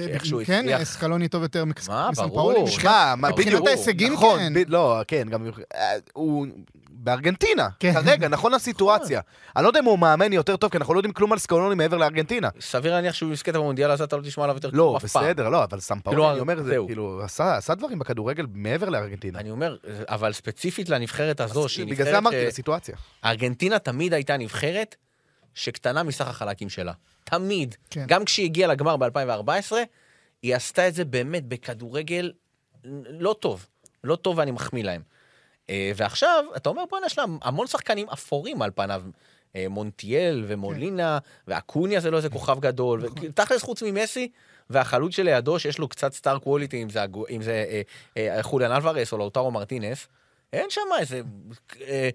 שאיכשהו 0.00 0.40
כן, 0.46 0.58
הצליח. 0.58 0.80
אסקלוני 0.80 1.28
טוב 1.28 1.42
יותר 1.42 1.64
מקס- 1.64 1.88
מה, 1.88 2.08
מסן 2.12 2.26
ברור. 2.28 2.52
פאולי. 2.54 2.70
שמע, 2.70 3.14
מה, 3.16 3.28
מבחינת. 3.28 3.66
ההישגים, 3.66 4.12
נכון, 4.12 4.38
כן. 4.38 4.52
לא, 4.68 5.00
כן, 5.08 5.28
גם... 5.30 5.46
אה, 5.74 5.92
הוא 6.12 6.46
בארגנטינה, 6.90 7.68
כן. 7.80 7.92
כרגע, 7.92 8.28
נכון 8.28 8.52
לסיטואציה. 8.54 9.20
אני 9.56 9.62
לא 9.62 9.68
יודע 9.68 9.80
אם 9.80 9.84
הוא 9.84 9.98
מאמן 9.98 10.32
יותר 10.32 10.56
טוב, 10.56 10.70
כי 10.70 10.76
אנחנו 10.76 10.94
לא 10.94 10.98
יודעים 10.98 11.12
כלום 11.12 11.32
על 11.32 11.38
סקלוני 11.38 11.74
מעבר 11.74 11.96
לארגנטינה. 11.96 12.48
סביר 12.60 12.92
להניח 12.94 13.14
שהוא 13.14 13.32
יזכה 13.32 13.50
את 13.50 13.56
המונדיאל 13.56 13.90
הזה, 13.90 14.04
אתה 14.04 14.16
לא 14.16 14.22
תשמע 14.22 14.44
עליו 14.44 14.56
יותר 14.56 14.68
לא, 14.68 14.72
כלום 14.72 14.96
אף 14.96 15.06
פעם. 15.06 15.22
בסדר, 15.24 15.48
לא, 15.48 15.64
אבל 15.64 15.80
סמפאולי, 15.80 16.16
כאילו, 16.16 16.32
אני 16.32 16.40
אומר, 16.40 16.62
זה. 16.62 16.76
כאילו, 16.86 17.20
עשה 17.48 17.74
דברים 17.74 17.98
בכדורגל 17.98 18.46
מעבר 18.54 18.88
לארגנטינה. 18.88 19.38
אני 19.38 19.50
אומר, 19.50 19.76
אבל 20.08 20.32
ספציפית 20.32 20.88
לנבחרת 20.88 21.40
הזו, 21.40 21.68
שהיא 21.68 21.86
בגלל 21.86 21.96
זה 21.96 22.02
נבחרת 22.04 22.22
אמרתי, 22.22 22.36
ש... 22.44 22.46
לסיטואציה. 22.48 22.94
ארגנטינה 23.24 23.78
תמיד 23.78 24.14
הייתה 24.14 24.36
נבחרת 24.36 24.96
שקטנה 25.54 26.02
מסך 26.02 26.26
החלקים 26.26 26.68
שלה. 26.68 26.92
תמיד. 27.24 27.74
כן. 27.90 28.04
גם 28.08 28.24
כשהיא 28.24 28.44
הגיעה 28.44 28.72
לגמר 28.72 28.96
ב-2014, 28.96 29.72
היא 30.42 30.54
עשתה 30.56 30.88
את 30.88 30.94
זה 30.94 31.04
באמת 31.04 31.44
בכדורגל 31.46 32.32
לא 33.08 33.36
טוב. 33.40 33.66
לא 34.04 34.16
טוב 34.16 34.38
ואני 34.38 34.50
מחמיא 34.50 34.84
להם. 34.84 35.02
אה, 35.70 35.92
ועכשיו, 35.96 36.44
אתה 36.56 36.68
אומר, 36.68 36.82
בוא'נה, 36.90 37.06
יש 37.06 37.18
להם 37.18 37.38
המון 37.42 37.66
שחקנים 37.66 38.08
אפורים 38.08 38.62
על 38.62 38.70
פניו. 38.74 39.02
אה, 39.56 39.66
מונטיאל 39.68 40.44
ומולינה, 40.46 41.18
ואקוניה 41.48 42.00
זה 42.00 42.10
לא 42.10 42.16
איזה 42.16 42.28
כוכב 42.28 42.60
גדול. 42.60 43.08
תכלס 43.34 43.62
חוץ 43.62 43.82
ממסי, 43.82 44.30
והחלוץ 44.70 45.16
שלידו, 45.16 45.58
שיש 45.58 45.78
לו 45.78 45.88
קצת 45.88 46.12
סטאר 46.12 46.38
קווליטי, 46.38 46.82
אם 46.82 46.90
זה, 46.90 47.04
אם 47.30 47.42
זה 47.42 47.64
אה, 48.16 48.36
אה, 48.36 48.42
חוליאן 48.42 48.72
אלוורס 48.72 49.12
או 49.12 49.18
לאוטרו 49.18 49.50
מרטינס, 49.50 50.08
אין 50.52 50.70
שם 50.70 50.80
איזה... 50.98 51.20
אה, 51.80 52.08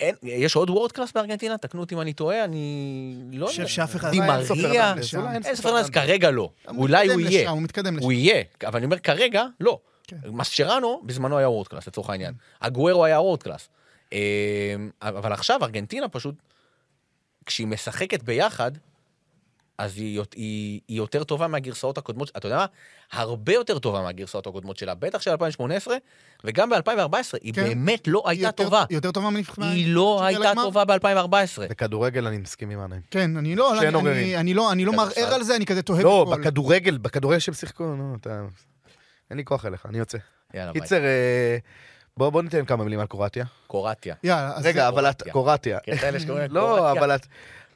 אין, 0.00 0.14
יש 0.22 0.56
עוד 0.56 0.70
world 0.70 0.92
class 0.92 1.12
בארגנטינה? 1.12 1.58
תקנו 1.58 1.80
אותי 1.80 1.94
אם 1.94 2.00
אני 2.00 2.12
טועה, 2.12 2.44
אני 2.44 3.14
לא 3.32 3.46
אני 3.46 3.50
חושב 3.50 3.66
שאף 3.66 3.96
אחד... 3.96 4.10
די 4.10 4.34
מריה, 4.34 4.94
אנזו 5.44 5.54
פרננדס. 5.62 5.90
כרגע 5.90 6.30
לא. 6.30 6.50
אולי 6.68 7.08
הוא 7.08 7.20
יהיה. 7.20 7.50
הוא 7.50 7.62
מתקדם 7.62 7.96
לשם. 7.96 8.04
הוא 8.04 8.12
יהיה, 8.12 8.42
אבל 8.64 8.76
אני 8.76 8.84
אומר 8.84 8.98
כרגע, 8.98 9.44
לא. 9.60 9.78
כן. 10.06 10.16
מסצ'ראנו 10.24 11.02
בזמנו 11.04 11.38
היה 11.38 11.48
world 11.48 11.68
class, 11.68 11.86
לצורך 11.86 12.10
העניין. 12.10 12.34
אגוארו 12.62 13.04
היה 13.04 13.20
world 13.20 13.42
class. 13.42 13.68
אה, 14.12 14.18
אבל 15.02 15.32
עכשיו 15.32 15.64
ארגנטינה 15.64 16.08
פשוט, 16.08 16.34
כשהיא 17.46 17.66
משחקת 17.66 18.22
ביחד, 18.22 18.70
אז 19.78 19.96
היא, 19.96 20.20
היא, 20.36 20.80
היא 20.88 20.96
יותר 20.96 21.24
טובה 21.24 21.46
מהגרסאות 21.48 21.98
הקודמות, 21.98 22.30
אתה 22.36 22.46
יודע 22.48 22.56
מה? 22.56 22.66
הרבה 23.12 23.52
יותר 23.52 23.78
טובה 23.78 24.02
מהגרסאות 24.02 24.46
הקודמות 24.46 24.76
שלה, 24.76 24.94
בטח 24.94 25.20
של 25.22 25.30
2018, 25.30 25.96
וגם 26.44 26.70
ב-2014, 26.70 27.14
היא 27.42 27.54
כן. 27.54 27.64
באמת 27.64 28.08
לא 28.08 28.22
היא 28.26 28.30
הייתה 28.30 28.46
יותר- 28.48 28.64
טובה. 28.64 28.84
היא 28.88 28.96
יותר 28.96 29.10
טובה 29.12 29.30
מנבחרת. 29.30 29.64
היא 29.72 29.94
לא 29.94 30.24
הייתה 30.24 30.52
טובה 30.54 30.84
ב-2014. 30.84 31.60
בכדורגל 31.70 32.26
אני 32.26 32.38
מסכים 32.38 32.70
עם 32.70 32.80
עניים. 32.80 33.02
כן, 33.10 33.36
אני 33.36 33.56
לא, 33.56 33.72
שאין 33.76 33.86
אני- 33.86 33.94
עוררין. 33.94 34.16
אני- 34.16 34.36
אני 34.36 34.54
לא, 34.54 34.72
אני 34.72 34.84
לא. 34.84 34.92
מערער 34.92 35.34
על 35.34 35.42
זה, 35.42 35.56
אני 35.56 35.66
כזה 35.66 35.82
תוהה 35.82 36.02
לא, 36.02 36.24
בכל. 36.28 36.40
בכדורגל, 36.40 36.98
בכדורגל 36.98 37.38
שהם 37.38 37.54
שיחקו, 37.54 37.84
נו, 37.84 38.16
אתה... 38.20 38.42
אין 39.30 39.38
לי 39.38 39.44
כוח 39.44 39.66
אליך, 39.66 39.86
אני 39.86 39.98
יוצא. 39.98 40.18
יאללה, 40.54 40.72
ביי. 40.72 40.82
קיצר, 40.82 41.04
אה, 41.04 41.56
בוא 42.16 42.30
בוא 42.30 42.42
ניתן 42.42 42.64
כמה 42.64 42.84
מילים 42.84 43.00
על 43.00 43.06
קרואטיה. 43.06 43.44
קורטיה. 43.66 44.14
יאללה, 44.24 44.52
אז 44.56 44.66
רגע, 44.66 44.82
זה- 44.82 44.88
אבל 44.88 45.10
את... 45.10 45.22
קרואטיה. 45.22 45.78
כן, 45.80 46.14
לא. 46.50 46.92
אבל 46.92 47.14
את... 47.14 47.26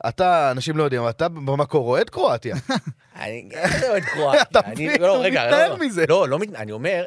אתה, 0.09 0.51
אנשים 0.51 0.77
לא 0.77 0.83
יודעים, 0.83 1.09
אתה 1.09 1.29
במקור 1.29 1.89
אוהד 1.89 2.11
קרואטיה. 2.11 2.57
אני 3.17 3.49
אני 3.55 3.89
אוהד 3.89 4.03
קרואטיה. 4.13 4.43
אתה 4.43 4.61
מבין? 4.71 5.01
לא, 5.03 5.17
הוא 5.17 5.27
מתנער 5.27 5.51
לא, 5.69 5.79
לא. 5.79 5.87
מזה. 5.87 6.05
לא, 6.09 6.29
לא 6.29 6.39
מת- 6.39 6.55
אני 6.55 6.73
אומר, 6.73 7.05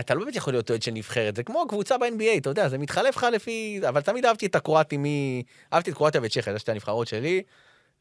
אתה 0.00 0.14
לא 0.14 0.24
באמת 0.24 0.36
יכול 0.36 0.52
להיות 0.52 0.70
אוהד 0.70 0.82
של 0.82 0.90
נבחרת, 0.90 1.36
זה 1.36 1.42
כמו 1.42 1.68
קבוצה 1.68 1.98
ב-NBA, 1.98 2.38
אתה 2.38 2.50
יודע, 2.50 2.68
זה 2.68 2.78
מתחלף 2.78 3.16
לך 3.16 3.26
לפי... 3.32 3.80
אבל 3.88 4.00
תמיד 4.00 4.26
אהבתי 4.26 4.46
את 4.46 4.54
הקרואטים 4.56 5.02
מ... 5.02 5.06
אהבתי 5.72 5.90
את 5.90 5.96
קרואטיה 5.96 6.20
וצ'כיה, 6.24 6.52
זה 6.52 6.58
שתי 6.58 6.70
הנבחרות 6.70 7.08
שלי. 7.08 7.42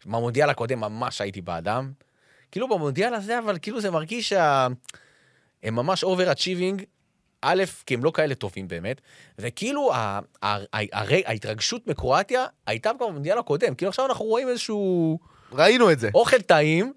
במונדיאל 0.06 0.50
הקודם 0.50 0.80
ממש 0.80 1.22
הייתי 1.22 1.42
בעדם. 1.42 1.92
כאילו 2.52 2.68
במונדיאל 2.70 3.14
הזה, 3.14 3.40
אבל 3.40 3.58
כאילו 3.62 3.82
זה 3.82 3.92
מרגיש 3.92 4.30
שה... 4.30 4.68
הם 5.64 5.76
ממש 5.76 6.04
over-achieving, 6.04 6.84
א', 7.42 7.64
כי 7.86 7.94
הם 7.94 8.04
לא 8.04 8.12
כאלה 8.16 8.36
טובים 8.36 8.68
באמת, 8.68 9.02
וכאילו 9.40 9.92
הרי- 10.42 11.24
ההתרגשות 11.26 11.88
מקרואטיה 11.88 12.46
הייתה 12.68 12.92
כבר 12.98 13.08
במונדיאל 13.08 13.38
הקודם, 13.38 13.76
כאילו 13.76 13.90
עכשיו 13.90 14.06
אנחנו 14.06 14.26
רואים 14.26 14.48
איזשהו... 14.50 15.20
ראינו 15.52 15.92
את 15.92 16.00
זה. 16.00 16.10
אוכל 16.14 16.42
טעים, 16.42 16.94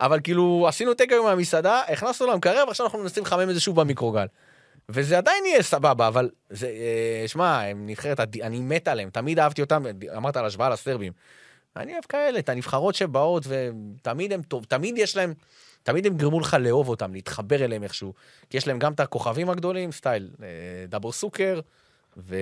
אבל 0.00 0.20
כאילו 0.24 0.64
עשינו 0.68 0.94
טקאווי 0.94 1.24
מהמסעדה, 1.24 1.80
הכנסנו 1.88 2.26
למקרר 2.26 2.64
ועכשיו 2.66 2.86
אנחנו 2.86 2.98
מנסים 2.98 3.22
לחמם 3.22 3.50
את 3.50 3.54
זה 3.54 3.60
שוב 3.60 3.80
במיקרוגל. 3.80 4.26
וזה 4.88 5.18
עדיין 5.18 5.44
יהיה 5.46 5.62
סבבה, 5.62 6.08
אבל 6.08 6.30
זה, 6.50 6.66
אה, 6.66 7.28
שמע, 7.28 7.60
הם 7.62 7.86
נבחרת, 7.86 8.20
אני 8.42 8.60
מת 8.60 8.88
עליהם, 8.88 9.10
תמיד 9.10 9.38
אהבתי 9.38 9.62
אותם, 9.62 9.84
אמרת 10.16 10.36
על 10.36 10.44
השוואה 10.46 10.68
לסרבים. 10.70 11.12
אני 11.76 11.92
אוהב 11.92 12.04
כאלה, 12.04 12.38
את 12.38 12.48
הנבחרות 12.48 12.94
שבאות, 12.94 13.46
ותמיד 13.48 14.32
הם 14.32 14.42
טוב, 14.42 14.64
תמיד 14.64 14.98
יש 14.98 15.16
להם, 15.16 15.34
תמיד 15.86 16.06
הם 16.06 16.16
גרמו 16.16 16.40
לך 16.40 16.56
לאהוב 16.60 16.88
אותם, 16.88 17.12
להתחבר 17.12 17.64
אליהם 17.64 17.82
איכשהו. 17.82 18.12
כי 18.50 18.56
יש 18.56 18.66
להם 18.66 18.78
גם 18.78 18.92
את 18.92 19.00
הכוכבים 19.00 19.50
הגדולים, 19.50 19.92
סטייל, 19.92 20.28
אה, 20.42 20.48
דאבור 20.88 21.12
סוקר, 21.12 21.60
ו... 22.16 22.36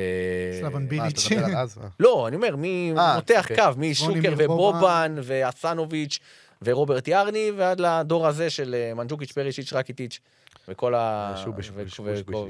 סלבן 0.61 0.89
ביליץ'. 0.89 1.29
לא, 2.01 2.29
אני 2.29 2.37
אומר, 2.37 2.57
מי 2.57 2.93
אה, 2.99 3.15
מותח 3.15 3.51
אוקיי. 3.51 3.57
קו, 3.57 3.65
משוקר 3.77 4.35
ובובן 4.37 5.15
ואסנוביץ' 5.23 6.19
ורוברט 6.63 7.09
ירני, 7.09 7.51
ועד 7.57 7.81
לדור 7.81 8.27
הזה 8.27 8.51
של 8.51 8.75
אה, 8.75 8.95
מנג'וקיץ', 8.95 9.33
פרישיץ', 9.33 9.73
רקיטיץ', 9.73 10.21
וכל 10.69 10.95
ה... 10.95 11.35
שוביש, 11.45 11.71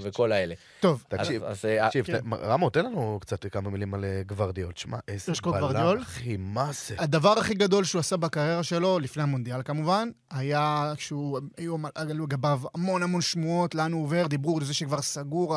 וכל- 0.02 0.32
האלה. 0.32 0.54
טוב, 0.80 1.04
תקשיב, 1.08 1.44
אז, 1.44 1.64
אה, 1.64 1.86
תקשיב, 1.86 2.06
כן. 2.06 2.32
רמו, 2.32 2.70
תן 2.70 2.84
לנו 2.84 3.18
קצת 3.20 3.46
כמה 3.52 3.70
מילים 3.70 3.94
על 3.94 4.04
אה, 4.04 4.22
גוורדיאל. 4.26 4.68
שמע, 4.74 4.98
איזה 5.08 5.32
בלם? 5.44 5.98
אחי, 6.02 6.36
מה 6.36 6.70
זה? 6.72 6.94
הדבר 6.98 7.38
הכי 7.38 7.54
גדול 7.54 7.84
שהוא 7.84 8.00
עשה 8.00 8.16
בקריירה 8.16 8.62
שלו, 8.62 8.98
לפני 8.98 9.22
המונדיאל 9.22 9.62
כמובן, 9.62 10.08
היה 10.30 10.92
כשהוא, 10.96 11.40
היו 11.56 11.76
עלו 11.94 12.24
לגביו 12.24 12.60
המון 12.74 13.02
המון 13.02 13.20
שמועות, 13.20 13.74
לאן 13.74 13.92
הוא 13.92 14.02
עובר, 14.02 14.26
דיברו 14.26 14.58
על 14.58 14.64
זה 14.64 14.74
שכבר 14.74 15.02
סגור 15.02 15.56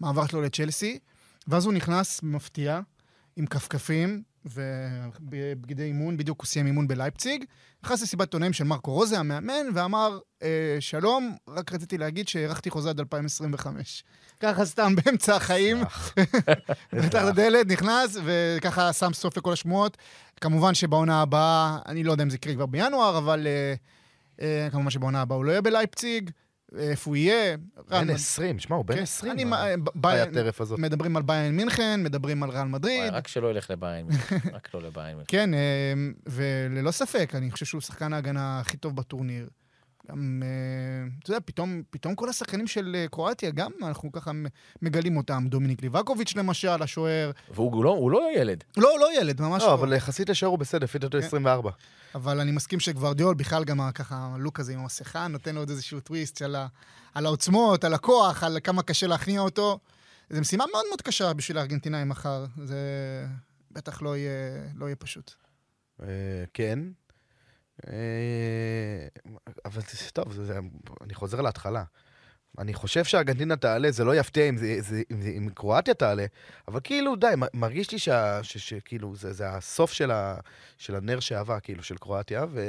המעבר 0.00 0.26
שלו 0.26 0.42
לצ'לסי, 0.42 0.98
ואז 1.48 1.64
הוא 1.64 1.72
נכנס 1.72 2.22
מפתיע, 2.22 2.80
עם 3.36 3.46
כפכפים 3.46 4.22
ובבגדי 4.54 5.82
אימון, 5.82 6.16
בדיוק 6.16 6.40
הוא 6.40 6.46
סיים 6.46 6.66
אימון 6.66 6.88
בלייפציג, 6.88 7.44
נכנס 7.84 8.02
לסיבת 8.02 8.20
עיתונאים 8.20 8.52
של 8.52 8.64
מרקו 8.64 8.92
רוזה, 8.92 9.18
המאמן, 9.18 9.66
ואמר, 9.74 10.18
אה, 10.42 10.76
שלום, 10.80 11.36
רק 11.48 11.72
רציתי 11.72 11.98
להגיד 11.98 12.28
שהארכתי 12.28 12.70
חוזה 12.70 12.90
עד 12.90 12.98
2025. 13.00 14.04
ככה 14.40 14.64
סתם 14.64 14.94
באמצע 14.96 15.36
החיים. 15.36 15.76
פתח 17.02 17.22
לדלת, 17.28 17.66
נכנס, 17.66 18.16
וככה 18.24 18.92
שם 18.92 19.12
סוף 19.12 19.36
לכל 19.36 19.52
השמועות. 19.52 19.96
כמובן 20.40 20.74
שבעונה 20.74 21.22
הבאה, 21.22 21.78
אני 21.86 22.04
לא 22.04 22.12
יודע 22.12 22.24
אם 22.24 22.30
זה 22.30 22.36
יקרה 22.36 22.54
כבר 22.54 22.66
בינואר, 22.66 23.18
אבל 23.18 23.46
אה, 23.46 23.74
אה, 24.40 24.68
כמובן 24.70 24.90
שבעונה 24.90 25.20
הבאה 25.20 25.36
הוא 25.36 25.44
לא 25.44 25.50
יהיה 25.50 25.62
בלייפציג. 25.62 26.30
איפה 26.76 27.10
הוא 27.10 27.16
יהיה? 27.16 27.56
בן 27.88 27.96
ריאל 28.06 28.10
20, 28.14 28.58
שמע, 28.58 28.76
הוא 28.76 28.84
בן 28.84 28.94
כן, 28.96 29.02
20. 29.02 29.32
אני, 29.32 29.44
מה? 29.44 29.66
אה, 29.70 29.76
ב- 29.76 29.88
ביין- 29.94 30.28
הטרף 30.28 30.60
הזאת. 30.60 30.78
מדברים 30.78 31.16
על 31.16 31.22
ביין 31.22 31.56
מינכן, 31.56 32.00
מדברים 32.02 32.42
על 32.42 32.50
ריאל 32.50 32.64
מדריד. 32.68 33.12
רק 33.12 33.28
שלא 33.28 33.50
ילך 33.50 33.70
לביין, 33.70 34.06
מינכן, 34.06 34.36
רק 34.54 34.74
לא 34.74 34.82
לביין. 34.82 35.16
מינכן. 35.16 35.36
כן, 35.36 35.54
אה, 35.54 35.92
וללא 36.26 36.90
ספק, 36.90 37.32
אני 37.34 37.50
חושב 37.50 37.66
שהוא 37.66 37.80
שחקן 37.80 38.12
ההגנה 38.12 38.60
הכי 38.60 38.76
טוב 38.76 38.96
בטורניר. 38.96 39.48
גם, 40.10 40.42
אה, 40.44 40.48
אתה 41.22 41.30
יודע, 41.30 41.40
פתאום, 41.44 41.82
פתאום 41.90 42.14
כל 42.14 42.28
השחקנים 42.28 42.66
של 42.66 42.96
אה, 42.98 43.08
קרואטיה, 43.08 43.50
גם 43.50 43.70
אנחנו 43.82 44.12
ככה 44.12 44.30
מגלים 44.82 45.16
אותם. 45.16 45.44
דומיניק 45.48 45.82
ליבקוביץ' 45.82 46.36
למשל, 46.36 46.82
השוער. 46.82 47.30
והוא 47.54 47.84
לא- 47.84 47.90
הוא 47.90 48.10
לא 48.10 48.20
ילד. 48.36 48.64
לא, 48.76 48.96
לא 49.00 49.20
ילד, 49.20 49.40
ממש 49.40 49.62
לא, 49.62 49.68
לא. 49.68 49.74
אבל 49.74 49.92
יחסית 49.92 50.28
לשוער 50.28 50.50
הוא 50.50 50.58
בסדר, 50.58 50.84
לפי 50.84 50.98
דעתו 50.98 51.18
כן. 51.20 51.26
24. 51.26 51.70
אבל 52.14 52.40
אני 52.40 52.52
מסכים 52.52 52.80
שגוורדיאול, 52.80 53.34
בכלל 53.34 53.64
גם 53.64 53.80
ככה, 53.94 54.30
הלוק 54.34 54.60
הזה 54.60 54.72
עם 54.72 54.80
המסכה, 54.80 55.28
נותן 55.28 55.54
לו 55.54 55.60
עוד 55.60 55.70
איזשהו 55.70 56.00
טוויסט 56.00 56.42
על, 56.42 56.56
ה, 56.56 56.66
על 57.14 57.26
העוצמות, 57.26 57.84
על 57.84 57.94
הכוח, 57.94 58.44
על 58.44 58.58
כמה 58.64 58.82
קשה 58.82 59.06
להכניע 59.06 59.40
אותו. 59.40 59.78
זו 60.30 60.40
משימה 60.40 60.64
מאוד 60.72 60.84
מאוד 60.88 61.02
קשה 61.02 61.32
בשביל 61.32 61.58
הארגנטינאים 61.58 62.08
מחר. 62.08 62.44
זה 62.64 62.76
בטח 63.70 64.02
לא 64.02 64.16
יהיה, 64.16 64.30
לא 64.76 64.86
יהיה 64.86 64.96
פשוט. 64.96 65.32
אה, 66.02 66.06
כן. 66.54 66.78
אה, 67.86 67.92
אבל 69.64 69.82
טוב, 70.12 70.32
זה- 70.32 70.44
זה- 70.44 70.58
אני 71.04 71.14
חוזר 71.14 71.40
להתחלה. 71.40 71.84
אני 72.58 72.74
חושב 72.74 73.04
שארגנטינה 73.04 73.56
תעלה, 73.56 73.90
זה 73.90 74.04
לא 74.04 74.16
יפתיע 74.16 74.48
אם, 74.48 74.56
אם, 75.10 75.20
אם 75.36 75.48
קרואטיה 75.54 75.94
תעלה, 75.94 76.26
אבל 76.68 76.80
כאילו, 76.84 77.16
די, 77.16 77.26
מרגיש 77.54 77.90
לי 77.92 77.98
שכאילו, 78.42 79.16
זה, 79.16 79.32
זה 79.32 79.50
הסוף 79.50 79.92
של, 79.92 80.10
ה, 80.10 80.36
של 80.78 80.94
הנר 80.94 81.20
שעבה, 81.20 81.60
כאילו, 81.60 81.82
של 81.82 81.96
קרואטיה, 81.96 82.46
ו... 82.50 82.60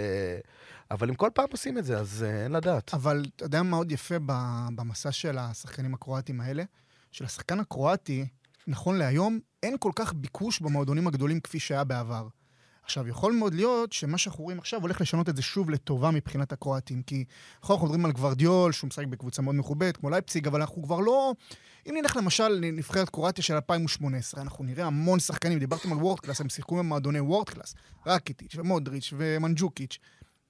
אבל 0.91 1.09
אם 1.09 1.15
כל 1.15 1.29
פעם 1.33 1.45
עושים 1.51 1.77
את 1.77 1.85
זה, 1.85 1.97
אז 1.97 2.25
אה, 2.27 2.43
אין 2.43 2.51
לדעת. 2.51 2.93
אבל 2.93 3.23
אתה 3.35 3.45
יודע 3.45 3.63
מה 3.63 3.69
מאוד 3.69 3.91
יפה 3.91 4.15
במסע 4.75 5.11
של 5.11 5.37
השחקנים 5.37 5.93
הקרואטים 5.93 6.41
האלה? 6.41 6.63
שלשחקן 7.11 7.59
הקרואטי, 7.59 8.25
נכון 8.67 8.97
להיום, 8.97 9.39
אין 9.63 9.75
כל 9.79 9.91
כך 9.95 10.13
ביקוש 10.13 10.59
במועדונים 10.61 11.07
הגדולים 11.07 11.39
כפי 11.39 11.59
שהיה 11.59 11.83
בעבר. 11.83 12.27
עכשיו, 12.89 13.07
יכול 13.07 13.33
מאוד 13.33 13.53
להיות 13.53 13.93
שמה 13.93 14.17
שאנחנו 14.17 14.43
רואים 14.43 14.59
עכשיו 14.59 14.81
הולך 14.81 15.01
לשנות 15.01 15.29
את 15.29 15.35
זה 15.35 15.41
שוב 15.41 15.69
לטובה 15.69 16.11
מבחינת 16.11 16.51
הקרואטים, 16.51 17.01
כי 17.03 17.23
אנחנו 17.63 17.85
מדברים 17.85 18.05
על 18.05 18.11
גוורדיול, 18.11 18.71
שהוא 18.71 18.87
משחק 18.87 19.05
בקבוצה 19.05 19.41
מאוד 19.41 19.55
מכובדת, 19.55 19.97
כמו 19.97 20.09
לייפציג, 20.09 20.47
אבל 20.47 20.61
אנחנו 20.61 20.83
כבר 20.83 20.99
לא... 20.99 21.33
אם 21.89 21.95
נלך 22.01 22.17
למשל 22.17 22.47
לנבחרת 22.47 23.09
קרואטיה 23.09 23.43
של 23.43 23.53
2018, 23.53 24.41
אנחנו 24.41 24.63
נראה 24.63 24.85
המון 24.85 25.19
שחקנים, 25.19 25.59
דיברתם 25.59 25.91
על 25.91 25.97
world 25.97 26.19
class, 26.19 26.41
הם 26.41 26.49
שיחקו 26.49 26.75
במועדוני 26.75 27.19
world 27.19 27.49
class, 27.49 27.75
רקיטיץ' 28.05 28.55
ומודריץ' 28.55 29.13
ומנג'וקיץ'. 29.17 29.97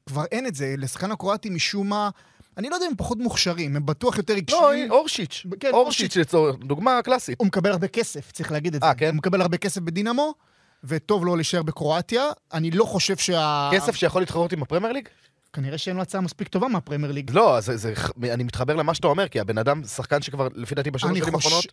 כבר 0.05 0.25
אין 0.25 0.47
את 0.47 0.55
זה, 0.55 0.75
לשחקן 0.77 1.11
הקרואטי 1.11 1.49
משום 1.49 1.89
מה, 1.89 2.09
אני 2.57 2.69
לא 2.69 2.75
יודע 2.75 2.85
אם 2.85 2.91
הם 2.91 2.97
פחות 2.97 3.17
מוכשרים, 3.17 3.75
הם 3.75 3.85
בטוח 3.85 4.17
יותר 4.17 4.33
לא, 4.33 4.37
רגשיים. 4.37 4.91
אורשיץ', 4.91 5.45
כן, 5.59 5.71
אורשיץ' 5.73 6.17
לצורך, 6.17 6.55
דוגמה 6.55 7.01
קלאסית. 7.03 7.39
הוא 7.39 7.47
מקבל 7.47 7.71
הרבה 7.71 7.87
כסף, 7.87 8.31
צריך 8.31 8.51
להגיד 8.51 8.75
את 8.75 8.81
זה. 8.81 8.87
אה, 8.87 8.95
כן? 8.95 9.07
הוא 9.07 9.15
מקבל 9.15 9.41
הרבה 9.41 9.57
כסף 9.57 9.81
בדינמו, 9.81 10.33
וטוב 10.83 11.25
לו 11.25 11.35
להישאר 11.35 11.63
בקרואטיה. 11.63 12.23
אני 12.53 12.71
לא 12.71 12.85
חושב 12.85 13.17
שה... 13.17 13.69
כסף 13.73 13.95
שיכול 13.95 14.21
להתחרות 14.21 14.53
עם 14.53 14.61
הפרמייר 14.61 14.93
ליג? 14.93 15.07
כנראה 15.53 15.77
שאין 15.77 15.95
לו 15.95 16.01
הצעה 16.01 16.21
מספיק 16.21 16.47
טובה 16.47 16.67
מהפרמייר 16.67 17.11
ליג. 17.11 17.31
לא, 17.33 17.59
זה, 17.61 17.77
זה, 17.77 17.93
אני 18.23 18.43
מתחבר 18.43 18.75
למה 18.75 18.93
שאתה 18.93 19.07
אומר, 19.07 19.27
כי 19.27 19.39
הבן 19.39 19.57
אדם, 19.57 19.83
שחקן 19.83 20.21
שכבר, 20.21 20.47
לפי 20.55 20.75
דעתי, 20.75 20.91
בשלוש 20.91 21.11
שנים 21.19 21.23
חוש- 21.23 21.45
האחרונות, 21.45 21.65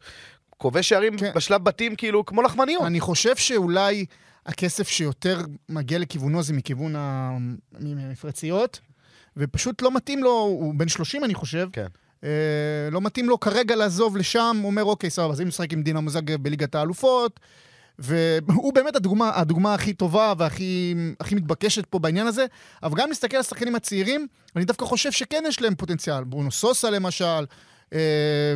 כובש 0.57 0.89
שערים 0.89 1.19
כן. 1.19 1.33
בשלב 1.35 1.65
בתים, 1.65 1.97
כאילו, 1.97 2.27
כמו 2.27 2.43
לחמניות. 2.43 2.83
אני 2.83 3.01
חושב 3.01 3.37
שאולי 3.37 4.07
הכסף 4.47 4.89
שיותר 4.89 5.41
מגיע 5.69 5.99
לכיוונו 5.99 6.43
זה 6.43 6.53
מכיוון 6.53 6.95
המפרציות, 7.81 8.81
ופשוט 9.37 9.83
לא 9.83 9.95
מתאים 9.95 10.23
לו, 10.23 10.31
הוא 10.31 10.75
בן 10.77 10.89
30 10.89 11.25
אני 11.25 11.35
חושב. 11.35 11.69
כן. 11.73 11.87
אה, 12.25 12.31
לא 12.91 13.01
מתאים 13.01 13.29
לו 13.29 13.41
כרגע 13.41 13.77
לעזוב 13.77 14.17
לשם, 14.17 14.57
הוא 14.63 14.71
אומר, 14.71 14.85
אוקיי, 14.85 15.11
סבבה, 15.11 15.33
אז 15.33 15.41
אם 15.41 15.47
נשחק 15.47 15.73
עם 15.73 15.83
דינה 15.83 16.01
מוזג 16.01 16.37
בליגת 16.37 16.75
האלופות, 16.75 17.41
והוא 17.99 18.73
באמת 18.75 18.97
הדוגמה, 18.97 19.31
הדוגמה 19.35 19.75
הכי 19.75 19.93
טובה 19.93 20.33
והכי 20.39 20.95
הכי 21.21 21.35
מתבקשת 21.35 21.87
פה 21.87 21.99
בעניין 21.99 22.27
הזה, 22.27 22.47
אבל 22.83 22.97
גם 22.97 23.11
נסתכל 23.11 23.37
על 23.37 23.41
השחקנים 23.41 23.75
הצעירים, 23.75 24.27
אני 24.57 24.65
דווקא 24.65 24.85
חושב 24.85 25.13
שכן 25.13 25.45
יש 25.49 25.63
להם 25.63 25.75
פוטנציאל. 25.75 26.25
ברונו 26.25 26.51
סוסה 26.51 26.91
למשל, 26.91 27.47
אה, 27.93 27.99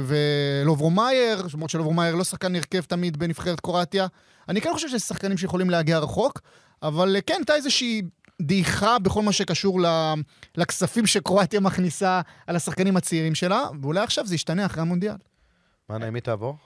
ולוברומאייר, 0.06 1.46
למרות 1.54 1.70
שלוברומאייר 1.70 2.14
לא 2.14 2.24
שחקן 2.24 2.54
הרכב 2.54 2.80
תמיד 2.80 3.16
בנבחרת 3.16 3.60
קרואטיה. 3.60 4.06
אני 4.48 4.60
כן 4.60 4.70
חושב 4.72 4.88
שיש 4.88 5.02
שחקנים 5.02 5.38
שיכולים 5.38 5.70
להגיע 5.70 5.98
רחוק, 5.98 6.40
אבל 6.82 7.16
אה, 7.16 7.20
כן, 7.20 7.34
הייתה 7.38 7.54
איזושהי 7.54 8.02
דעיכה 8.42 8.98
בכל 8.98 9.22
מה 9.22 9.32
שקשור 9.32 9.80
לכספים 10.56 11.06
שקרואטיה 11.06 11.60
מכניסה 11.60 12.20
על 12.46 12.56
השחקנים 12.56 12.96
הצעירים 12.96 13.34
שלה, 13.34 13.62
ואולי 13.82 14.00
עכשיו 14.00 14.26
זה 14.26 14.34
ישתנה 14.34 14.66
אחרי 14.66 14.80
המונדיאל. 14.82 15.16
מה 15.88 15.98
נעמי 15.98 16.20
תעבור? 16.20 16.56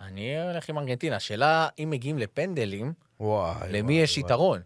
אני 0.00 0.42
הולך 0.42 0.68
עם 0.68 0.78
ארגנטינה. 0.78 1.16
השאלה, 1.16 1.68
אם 1.78 1.90
מגיעים 1.90 2.18
לפנדלים, 2.18 2.92
וואי. 3.20 3.72
למי 3.72 4.00
יש 4.00 4.18
יתרון? 4.18 4.60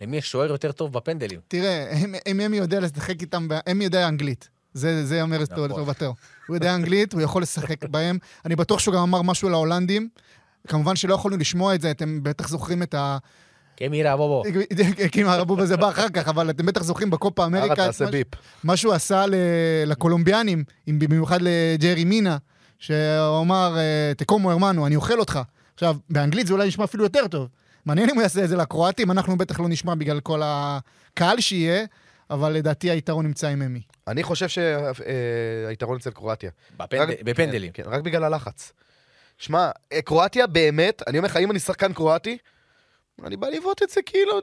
למי 0.00 0.16
יש 0.16 0.30
שוער 0.30 0.50
יותר 0.50 0.72
טוב 0.72 0.92
בפנדלים? 0.92 1.40
תראה, 1.48 1.92
אם 2.26 2.40
אמי 2.40 2.56
יודע 2.56 2.80
לשחק 2.80 3.20
איתם, 3.22 3.48
אמי 3.70 3.84
יודע 3.84 4.08
אנגלית. 4.08 4.48
זה, 4.74 5.06
זה 5.06 5.22
אומר 5.22 5.38
נכון. 5.42 5.70
לטובתו. 5.70 6.14
הוא 6.48 6.56
יודע 6.56 6.74
אנגלית, 6.74 7.12
הוא 7.12 7.20
יכול 7.20 7.42
לשחק 7.42 7.84
בהם. 7.90 8.18
אני 8.44 8.56
בטוח 8.56 8.78
שהוא 8.78 8.94
גם 8.94 9.02
אמר 9.02 9.22
משהו 9.22 9.48
להולנדים. 9.48 10.08
כמובן 10.68 10.96
שלא 10.96 11.14
יכולנו 11.14 11.36
לשמוע 11.38 11.74
את 11.74 11.80
זה, 11.80 11.90
אתם 11.90 12.22
בטח 12.22 12.48
זוכרים 12.48 12.82
את 12.82 12.94
ה... 12.94 13.18
קמירה 13.76 14.16
בובו. 14.16 14.42
כאילו 15.12 15.30
הרבוב 15.30 15.60
הזה 15.60 15.76
בא 15.76 15.88
אחר 15.88 16.08
כך, 16.08 16.28
אבל 16.28 16.50
אתם 16.50 16.66
בטח 16.66 16.82
זוכרים 16.82 17.10
בקופה 17.10 17.44
אמריקה, 17.44 17.86
מה- 18.64 18.76
שהוא 18.76 18.92
עשה 18.94 19.26
ל- 19.26 19.34
לקולומביאנים, 19.86 20.64
במיוחד 20.86 21.38
לג'רי 21.42 22.04
מינה, 22.04 22.36
שהוא 22.78 23.40
אמר, 23.40 23.74
אה, 23.78 24.12
תקומו 24.16 24.50
הרמנו, 24.50 24.86
אני 24.86 24.96
אוכל 24.96 25.18
אותך. 25.20 25.40
עכשיו, 25.74 25.96
באנגלית 26.10 26.46
זה 26.46 26.52
אולי 26.52 26.68
נשמע 26.68 26.84
אפילו 26.84 27.04
יותר 27.04 27.26
טוב. 27.28 27.48
מעניין 27.86 28.08
אם 28.10 28.14
הוא 28.14 28.22
יעשה 28.22 28.44
את 28.44 28.48
זה 28.48 28.56
לקרואטים, 28.56 29.10
אנחנו 29.10 29.38
בטח 29.38 29.60
לא 29.60 29.68
נשמע 29.68 29.94
בגלל 29.94 30.20
כל 30.20 30.40
הקהל 30.44 31.40
שיהיה, 31.40 31.84
אבל 32.30 32.52
לדעתי 32.52 32.90
היתרון 32.90 33.26
נמצא 33.26 33.48
עם 33.48 33.62
אמי. 33.62 33.80
אני 34.08 34.22
חושב 34.22 34.46
שהיתרון 34.48 35.96
אצל 35.96 36.10
קרואטיה. 36.10 36.50
בפנד- 36.78 37.00
רק- 37.00 37.22
בפנדלים. 37.24 37.72
כן, 37.72 37.82
כן, 37.82 37.88
רק 37.90 38.00
בגלל 38.02 38.24
הלחץ. 38.24 38.72
שמע, 39.38 39.70
אה, 39.92 40.02
קרואטיה 40.02 40.46
באמת, 40.46 41.02
אני 41.06 41.18
אומר 41.18 41.28
לך, 41.28 41.36
אם 41.36 41.50
אני 41.50 41.58
שחקן 41.58 41.92
קרואטי, 41.92 42.38
אני 43.24 43.36
בא 43.36 43.48
לבעוט 43.48 43.82
את 43.82 43.90
זה 43.90 44.00
כאילו, 44.06 44.32
אה, 44.36 44.40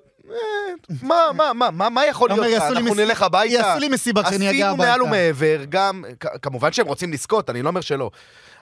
מה, 1.01 1.15
מה, 1.35 1.53
מה, 1.53 1.71
מה, 1.71 1.89
מה 1.89 2.05
יכול 2.05 2.29
להיות? 2.29 2.45
לי 2.45 2.57
אנחנו 2.57 2.91
מס- 2.91 2.97
נלך 2.97 3.21
הביתה. 3.21 3.53
יעשו 3.53 3.79
לי 3.79 3.87
מסיבה 3.89 4.23
כשאני 4.23 4.49
אגיע 4.49 4.67
עשינו 4.67 4.77
מעל 4.83 5.01
הביתה. 5.01 5.03
ומעבר, 5.03 5.63
גם, 5.69 6.03
כמובן 6.41 6.71
שהם 6.71 6.87
רוצים 6.87 7.13
לזכות, 7.13 7.49
אני 7.49 7.61
לא 7.61 7.69
אומר 7.69 7.81
שלא. 7.81 8.11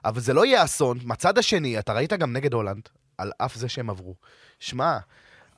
אבל 0.05 0.19
זה 0.19 0.33
לא 0.33 0.45
יהיה 0.45 0.63
אסון. 0.63 0.97
מהצד 1.03 1.37
השני, 1.37 1.79
אתה 1.79 1.93
ראית 1.93 2.13
גם 2.13 2.33
נגד 2.33 2.53
הולנד, 2.53 2.89
על 3.17 3.31
אף 3.37 3.55
זה 3.55 3.69
שהם 3.69 3.89
עברו. 3.89 4.15
שמע, 4.59 4.97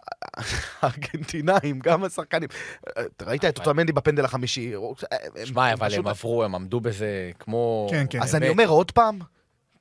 הארגנטינאים, 0.81 1.79
גם 1.79 2.03
השחקנים, 2.03 2.49
אתה 2.89 3.25
ראית 3.25 3.45
את 3.45 3.57
אותו 3.57 3.73
מנדי 3.73 3.91
בפנדל 3.91 4.25
החמישי. 4.25 4.73
שמע, 5.45 5.73
אבל 5.73 5.93
הם 5.93 6.07
עברו, 6.07 6.43
הם 6.43 6.55
עמדו 6.55 6.79
בזה 6.79 7.31
כמו... 7.39 7.87
כן, 7.91 8.05
כן. 8.09 8.21
אז 8.21 8.35
אני. 8.35 8.49
אומר 8.49 8.67
עוד 8.67 8.91
פעם, 8.91 9.19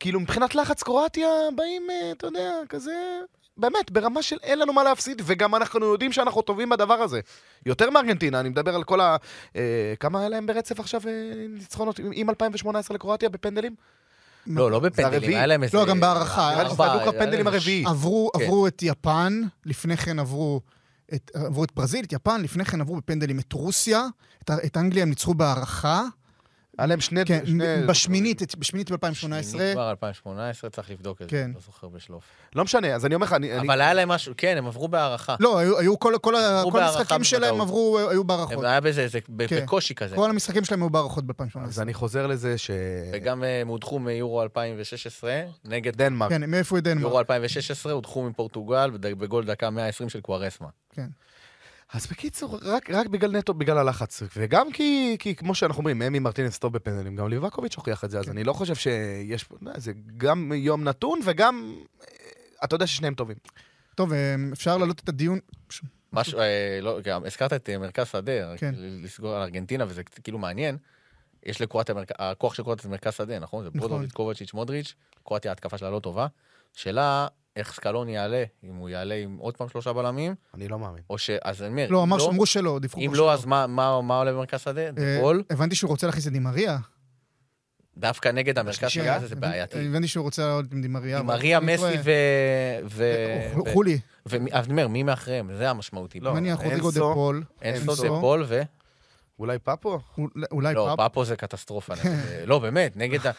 כאילו 0.00 0.20
מבחינת 0.20 0.54
לחץ 0.54 0.82
קרואטיה 0.82 1.28
באים, 1.56 1.82
אה, 1.90 2.12
אתה 2.12 2.26
יודע, 2.26 2.52
כזה, 2.68 3.20
באמת, 3.60 3.90
ברמה 3.90 4.22
של 4.22 4.36
אין 4.42 4.58
לנו 4.58 4.72
מה 4.72 4.84
להפסיד, 4.84 5.22
וגם 5.24 5.54
אנחנו 5.54 5.86
יודעים 5.86 6.12
שאנחנו 6.12 6.42
טובים 6.42 6.68
בדבר 6.70 6.94
הזה. 6.94 7.20
יותר 7.66 7.90
מארגנטינה, 7.90 8.40
אני 8.40 8.48
מדבר 8.48 8.74
על 8.74 8.84
כל 8.84 9.00
ה... 9.00 9.16
אה, 9.56 9.60
כמה 10.00 10.20
היה 10.20 10.28
להם 10.28 10.46
ברצף 10.46 10.80
עכשיו 10.80 11.00
אה, 11.06 11.12
ניצחונות 11.48 11.98
עם- 11.98 12.10
עם 12.14 12.30
2018 12.30 12.94
לקרואטיה 12.94 13.28
בפנדלים? 13.28 13.74
לא, 14.46 14.70
לא 14.70 14.78
בפנדלים. 14.78 15.30
היה 15.30 15.46
להם 15.46 15.62
איזה... 15.62 15.76
לא, 15.78 15.86
גם 15.86 16.00
בהערכה. 16.00 16.50
נראה 16.52 16.62
לי 16.62 16.70
שזה 16.70 16.82
ארבע- 16.82 16.92
הדוק 16.92 17.02
הפנדלים 17.14 17.32
היה 17.32 17.42
להם 17.44 17.46
הרביעי. 17.46 17.84
עברו, 17.86 18.30
כן. 18.36 18.42
עברו 18.44 18.66
את 18.66 18.82
יפן, 18.82 19.40
לפני 19.66 19.96
כן 19.96 20.18
עברו 20.18 20.60
את, 21.14 21.30
עברו 21.34 21.64
את 21.64 21.72
ברזיל, 21.76 22.04
את 22.04 22.12
יפן, 22.12 22.42
לפני 22.42 22.64
כן 22.64 22.80
עברו 22.80 22.96
בפנדלים 22.96 23.38
את 23.38 23.52
רוסיה, 23.52 24.06
את 24.44 24.76
אנגליה 24.76 25.02
הם 25.02 25.08
ניצחו 25.08 25.34
בהערכה. 25.34 26.02
היה 26.80 26.86
להם 26.86 27.00
שני... 27.00 27.24
כן, 27.24 27.46
שני- 27.46 27.64
בשמינית, 27.88 28.56
בשמינית 28.56 28.90
ב-2018. 28.90 29.14
שמיני 29.14 29.72
כבר 29.72 29.90
2018, 29.90 30.70
צריך 30.70 30.90
לבדוק 30.90 31.22
את 31.22 31.30
זה, 31.30 31.36
כן. 31.36 31.50
לא 31.54 31.60
זוכר 31.60 31.88
בשלוף. 31.88 32.24
לא 32.56 32.64
משנה, 32.64 32.94
אז 32.94 33.06
אני 33.06 33.14
אומר 33.14 33.26
לך, 33.26 33.32
אני... 33.32 33.52
אני- 33.58 33.66
אבל 33.68 33.80
היה 33.80 33.94
להם 33.94 34.08
משהו, 34.08 34.34
כן, 34.36 34.54
הם 34.58 34.66
עברו 34.66 34.88
בהערכה. 34.88 35.36
לא, 35.40 35.58
היו, 35.58 35.78
היו 35.78 35.98
כל, 35.98 36.14
כל, 36.20 36.34
כל 36.72 36.82
המשחקים 36.82 37.24
שלהם. 37.24 37.60
עברו, 37.60 37.98
היו 38.10 38.24
בהערכות. 38.24 38.64
היה 38.64 38.80
בזה, 38.80 39.08
זה 39.08 39.18
ב- 39.28 39.46
כן. 39.46 39.62
בקושי 39.62 39.94
כזה. 39.94 40.16
כל 40.16 40.30
המשחקים 40.30 40.64
שלהם 40.64 40.82
היו 40.82 40.90
בהערכות 40.90 41.24
ב-2018. 41.24 41.58
אז 41.64 41.80
אני 41.80 41.94
חוזר 41.94 42.26
לזה 42.26 42.58
ש... 42.58 42.70
וגם 43.12 43.44
אה, 43.44 43.60
הם 43.60 43.68
הודחו 43.68 43.98
מיורו 43.98 44.42
2016, 44.42 45.40
נגד 45.64 45.96
דנמרק. 45.96 46.30
כן, 46.30 46.50
מאיפה 46.50 46.76
הוא 46.76 46.82
דנמרק? 46.82 47.02
יורו 47.02 47.18
2016, 47.18 47.92
הודחו 47.92 48.22
מפורטוגל 48.22 48.90
בגול 49.00 49.44
דקה 49.46 49.70
120 49.70 50.08
של 50.08 50.20
קוארסמה. 50.20 50.68
כן. 50.92 51.06
אז 51.92 52.06
בקיצור, 52.06 52.58
רק, 52.62 52.90
רק 52.90 53.06
בגלל 53.06 53.36
נטו, 53.36 53.54
בגלל 53.54 53.78
הלחץ. 53.78 54.22
וגם 54.36 54.72
כי, 54.72 55.16
כי 55.18 55.34
כמו 55.34 55.54
שאנחנו 55.54 55.78
אומרים, 55.78 56.02
אמי 56.02 56.18
מרטינס 56.18 56.58
טוב 56.58 56.72
בפנדלים, 56.72 57.16
גם 57.16 57.28
ליבקוביץ' 57.28 57.74
הוכיח 57.74 58.04
את 58.04 58.10
זה, 58.10 58.18
אז 58.18 58.28
אני 58.28 58.44
לא 58.44 58.52
חושב 58.52 58.74
שיש 58.74 59.44
פה, 59.44 59.56
לא, 59.60 59.72
זה 59.76 59.92
גם 60.16 60.52
יום 60.54 60.84
נתון 60.84 61.20
וגם, 61.24 61.74
אה, 62.00 62.06
אתה 62.64 62.74
יודע 62.74 62.86
ששניהם 62.86 63.14
טובים. 63.14 63.36
טוב, 63.94 64.12
אה, 64.12 64.34
אפשר 64.52 64.76
להעלות 64.76 65.00
את 65.00 65.08
הדיון. 65.08 65.38
משהו, 66.12 66.38
אה, 66.38 66.78
לא, 66.82 67.00
גם 67.04 67.24
הזכרת 67.24 67.52
את 67.52 67.70
אה, 67.70 67.78
מרכז 67.78 68.08
שדה, 68.08 68.56
כן. 68.56 68.74
לסגור 68.76 69.34
על 69.34 69.42
ארגנטינה, 69.42 69.84
וזה 69.88 70.02
כאילו 70.04 70.38
מעניין. 70.38 70.76
יש 71.46 71.60
לקרואטיה, 71.60 71.94
הכוח 72.18 72.54
של 72.54 72.62
קרואטיה 72.62 72.82
זה 72.82 72.88
מרכז 72.88 73.14
שדה, 73.14 73.38
נכון? 73.38 73.64
זה 73.64 73.70
נכון. 73.74 73.80
ברודוביץ', 73.80 74.12
קובצ'יץ', 74.12 74.54
מודריץ', 74.54 74.94
קרואטיה 75.24 75.50
ההתקפה 75.50 75.78
שלה 75.78 75.90
לא 75.90 76.00
טובה. 76.00 76.26
שאלה, 76.72 77.28
איך 77.56 77.72
סקלון 77.74 78.08
יעלה, 78.08 78.44
אם 78.64 78.74
הוא 78.74 78.88
יעלה 78.88 79.14
עם 79.14 79.36
עוד 79.36 79.56
פעם 79.56 79.68
שלושה 79.68 79.92
בלמים, 79.92 80.34
אני 80.54 80.68
לא 80.68 80.78
מאמין. 80.78 81.02
או 81.10 81.18
ש... 81.18 81.30
אז 81.42 81.62
אני 81.62 81.70
אומר, 81.70 81.86
לא, 81.90 81.98
אם 81.98 82.02
אמר 82.02 82.18
שאמרו 82.18 82.46
שלא, 82.46 82.78
דיווחו 82.78 83.00
אם 83.00 83.10
לא, 83.10 83.14
שלא. 83.16 83.32
אז 83.32 83.44
מה- 83.44 83.66
מה 83.66 84.00
מה 84.02 84.18
עולה 84.18 84.32
במרכז 84.32 84.60
שדה? 84.60 84.80
אה, 84.86 84.90
דפול? 84.90 85.42
הבנתי 85.50 85.74
שהוא 85.74 85.88
רוצה 85.88 86.06
להכניס 86.06 86.26
את 86.26 86.32
דימריה. 86.32 86.78
דווקא 87.96 88.28
נגד 88.28 88.58
המרכז? 88.58 88.90
שדה 88.90 89.18
זה 89.26 89.34
הבנ- 89.34 89.38
בעייתי. 89.40 89.86
הבנתי 89.86 90.08
שהוא 90.08 90.22
רוצה 90.22 90.46
לעלות 90.46 90.72
עם 90.72 90.82
דימריה. 90.82 91.18
עם 91.18 91.24
אבל 91.30 91.36
מריה, 91.38 91.58
אני 91.58 91.74
מסי. 91.74 91.82
ו... 92.04 92.10
ו... 92.84 93.02
אה, 93.02 93.52
ו- 93.66 93.72
חולי. 93.72 93.98
אז 94.52 94.64
אני 94.64 94.72
אומר, 94.72 94.88
מי 94.88 95.02
מאחריהם? 95.02 95.54
זה 95.56 95.70
המשמעותי. 95.70 96.20
לא, 96.20 96.34
מניח 96.34 96.58
רודריגו 96.62 96.90
דה. 96.90 97.00
פול. 97.00 97.42
אנסו. 97.64 98.02
דה 98.02 98.20
פול 98.20 98.44
ו... 98.48 98.62
אולי 99.38 99.58
פאפו? 99.58 99.98
אולי- 100.18 100.30
אולי 100.50 100.74
לא, 100.74 100.86
פאפ. 100.88 100.96
פאפו 100.96 101.24
זה 101.24 101.36
קטסטרופה. 101.36 101.94
לא, 102.46 102.58
באמת, 102.58 102.96
נגד 102.96 103.26
ה... 103.26 103.30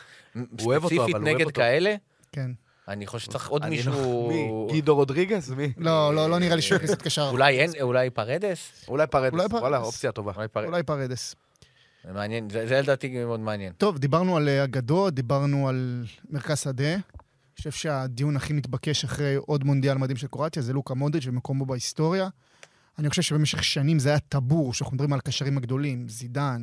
אוהב 0.66 0.84
אותו, 0.84 0.96
ספציפית 0.96 1.16
אבל 1.16 1.24
הוא 1.24 1.30
אוהב 1.30 1.42
נגד. 1.42 1.52
כאלה, 1.52 1.96
כן. 2.32 2.52
אני 2.92 3.08
חושב 3.08 3.26
שצריך 3.26 3.48
עוד 3.48 3.66
מישהו... 3.66 3.92
לא- 3.92 4.28
מי? 4.68 4.74
גידו 4.74 4.96
רודריגז? 4.96 5.52
מי? 5.52 5.74
לא, 5.78 6.16
לא, 6.16 6.30
לא 6.30 6.40
נראה 6.40 6.56
לי 6.56 6.62
שהוא 6.62 6.76
יכניס 6.76 6.92
את 6.94 7.02
קשר. 7.02 7.30
אולי 7.30 7.60
אין, 7.60 7.72
אולי 7.82 8.10
פרדס? 8.10 8.86
אולי 8.88 9.08
פרדס. 9.08 9.52
וואלה, 9.52 9.78
אופציה 9.78 10.12
טובה. 10.12 10.32
אולי 10.56 10.84
פרדס. 10.84 11.36
זה 12.06 12.14
מעניין, 12.14 12.50
זה 12.50 12.82
לדעתי 12.82 13.24
מאוד 13.26 13.40
מעניין. 13.40 13.74
טוב, 13.74 13.98
דיברנו 13.98 14.38
על 14.38 14.50
אה, 14.50 14.64
אגדות, 14.64 15.14
דיברנו 15.14 15.70
על 15.70 16.06
מרכז 16.30 16.60
שדה. 16.60 16.94
אני 16.94 17.58
חושב 17.58 17.72
שהדיון 17.72 18.36
הכי 18.36 18.54
מתבקש 18.54 19.04
אחרי 19.04 19.36
עוד 19.36 19.64
מונדיאל 19.64 19.98
מדהים 19.98 20.18
של 20.18 20.28
קרואטיה 20.28 20.62
זה 20.62 20.74
לוקה 20.74 20.94
מודריץ' 20.94 21.28
ומקומו 21.28 21.66
בהיסטוריה. 21.66 22.30
אני 23.00 23.10
חושב 23.10 23.22
שבמשך 23.22 23.64
שנים 23.64 24.00
זה 24.00 24.10
היה 24.10 24.20
טאבור, 24.20 24.74
שאנחנו 24.74 24.96
מדברים 24.96 25.14
על 25.14 25.20
הקשרים 25.20 25.58
הגדולים, 25.58 26.10
זידן, 26.10 26.62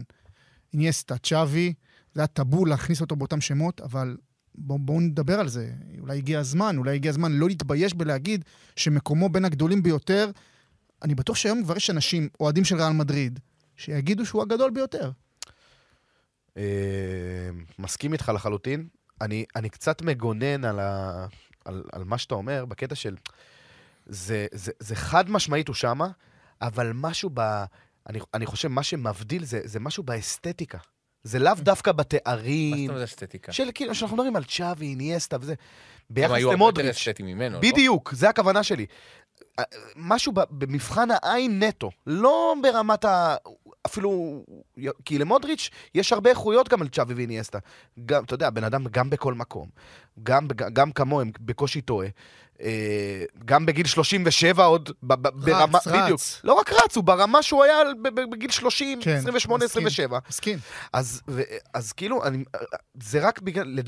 איניאסטה, 0.72 1.18
צ'אבי, 1.18 1.74
זה 2.14 2.20
היה 2.20 2.26
טאבור 2.26 2.66
להכניס 2.66 3.00
אותו 3.00 3.16
באותם 3.16 3.40
שמות, 3.40 3.80
אבל 3.80 4.16
בואו 4.60 4.78
בוא 4.78 5.00
נדבר 5.00 5.40
על 5.40 5.48
זה. 5.48 5.70
אולי 6.00 6.16
הגיע 6.16 6.38
הזמן, 6.38 6.76
אולי 6.78 6.94
הגיע 6.94 7.10
הזמן 7.10 7.32
לא 7.32 7.48
להתבייש 7.48 7.94
בלהגיד 7.94 8.44
שמקומו 8.76 9.28
בין 9.28 9.44
הגדולים 9.44 9.82
ביותר. 9.82 10.30
אני 11.02 11.14
בטוח 11.14 11.36
שהיום 11.36 11.62
כבר 11.64 11.76
יש 11.76 11.90
אנשים, 11.90 12.28
אוהדים 12.40 12.64
של 12.64 12.76
ריאל 12.76 12.92
מדריד, 12.92 13.40
שיגידו 13.76 14.26
שהוא 14.26 14.42
הגדול 14.42 14.70
ביותר. 14.70 15.10
אה, 16.56 16.62
מסכים 17.78 18.12
איתך 18.12 18.32
לחלוטין. 18.34 18.88
אני, 19.20 19.44
אני 19.56 19.68
קצת 19.70 20.02
מגונן 20.02 20.64
על, 20.64 20.80
ה, 20.80 21.26
על, 21.64 21.84
על 21.92 22.04
מה 22.04 22.18
שאתה 22.18 22.34
אומר, 22.34 22.64
בקטע 22.64 22.94
של... 22.94 23.16
זה, 24.06 24.46
זה, 24.52 24.72
זה 24.80 24.96
חד 24.96 25.30
משמעית 25.30 25.68
הוא 25.68 25.74
שמה, 25.74 26.08
אבל 26.62 26.92
משהו 26.94 27.30
ב... 27.34 27.64
אני, 28.08 28.18
אני 28.34 28.46
חושב, 28.46 28.68
מה 28.68 28.82
שמבדיל 28.82 29.44
זה, 29.44 29.60
זה 29.64 29.80
משהו 29.80 30.02
באסתטיקה. 30.02 30.78
זה 31.22 31.38
לאו 31.38 31.54
דווקא 31.58 31.90
מה 31.90 32.02
זאת 32.02 32.14
בתארים, 32.14 32.90
אומרת 32.90 33.04
אסתטיקה? 33.08 33.52
של 33.52 33.68
כאילו, 33.74 33.94
שאנחנו 33.94 34.16
מדברים 34.16 34.36
על 34.36 34.44
צ'אבי, 34.44 34.86
איניאסטה 34.86 35.36
וזה. 35.40 35.52
הם 35.52 35.56
ביחס 36.10 36.30
היו 36.30 36.36
הרבה 36.36 36.42
יותר 36.46 36.54
למודריץ'. 36.54 36.96
אסתטיים 36.96 37.28
ממנו, 37.28 37.54
לא? 37.54 37.60
בדיוק, 37.60 38.14
זה 38.14 38.28
הכוונה 38.28 38.62
שלי. 38.62 38.86
אה, 39.58 39.64
משהו 39.96 40.32
במבחן 40.50 41.08
העין 41.10 41.62
נטו, 41.62 41.90
לא 42.06 42.54
ברמת 42.62 43.04
ה... 43.04 43.36
אפילו... 43.86 44.42
כי 45.04 45.18
למודריץ' 45.18 45.70
יש 45.94 46.12
הרבה 46.12 46.30
איכויות 46.30 46.68
גם 46.68 46.82
על 46.82 46.88
צ'אבי 46.88 47.14
ואיניאסטה. 47.14 47.58
גם, 48.04 48.24
אתה 48.24 48.34
יודע, 48.34 48.50
בן 48.50 48.64
אדם 48.64 48.84
גם 48.90 49.10
בכל 49.10 49.34
מקום, 49.34 49.68
גם, 50.22 50.46
גם 50.72 50.92
כמוהם, 50.92 51.30
בקושי 51.40 51.80
טועה. 51.80 52.08
אה, 52.62 53.24
גם 53.44 53.66
בגיל 53.66 53.86
37 53.86 54.64
עוד, 54.64 54.90
ברמה, 55.02 55.78
רץ. 55.78 55.86
בדיוק. 55.86 56.20
לא 56.44 56.52
רק 56.52 56.72
רץ, 56.72 56.96
הוא 56.96 57.04
ברמה 57.04 57.42
שהוא 57.42 57.64
היה 57.64 57.76
בגיל 58.30 58.50
30, 58.50 59.00
כן, 59.02 59.16
28, 59.16 59.64
מסכים. 59.64 59.86
27. 59.86 60.18
מסכים. 60.28 60.58
אז, 60.92 61.22
ו, 61.28 61.42
אז 61.74 61.92
כאילו, 61.92 62.24
אני, 62.24 62.44
זה 63.02 63.26
רק 63.26 63.40
בגלל, 63.40 63.78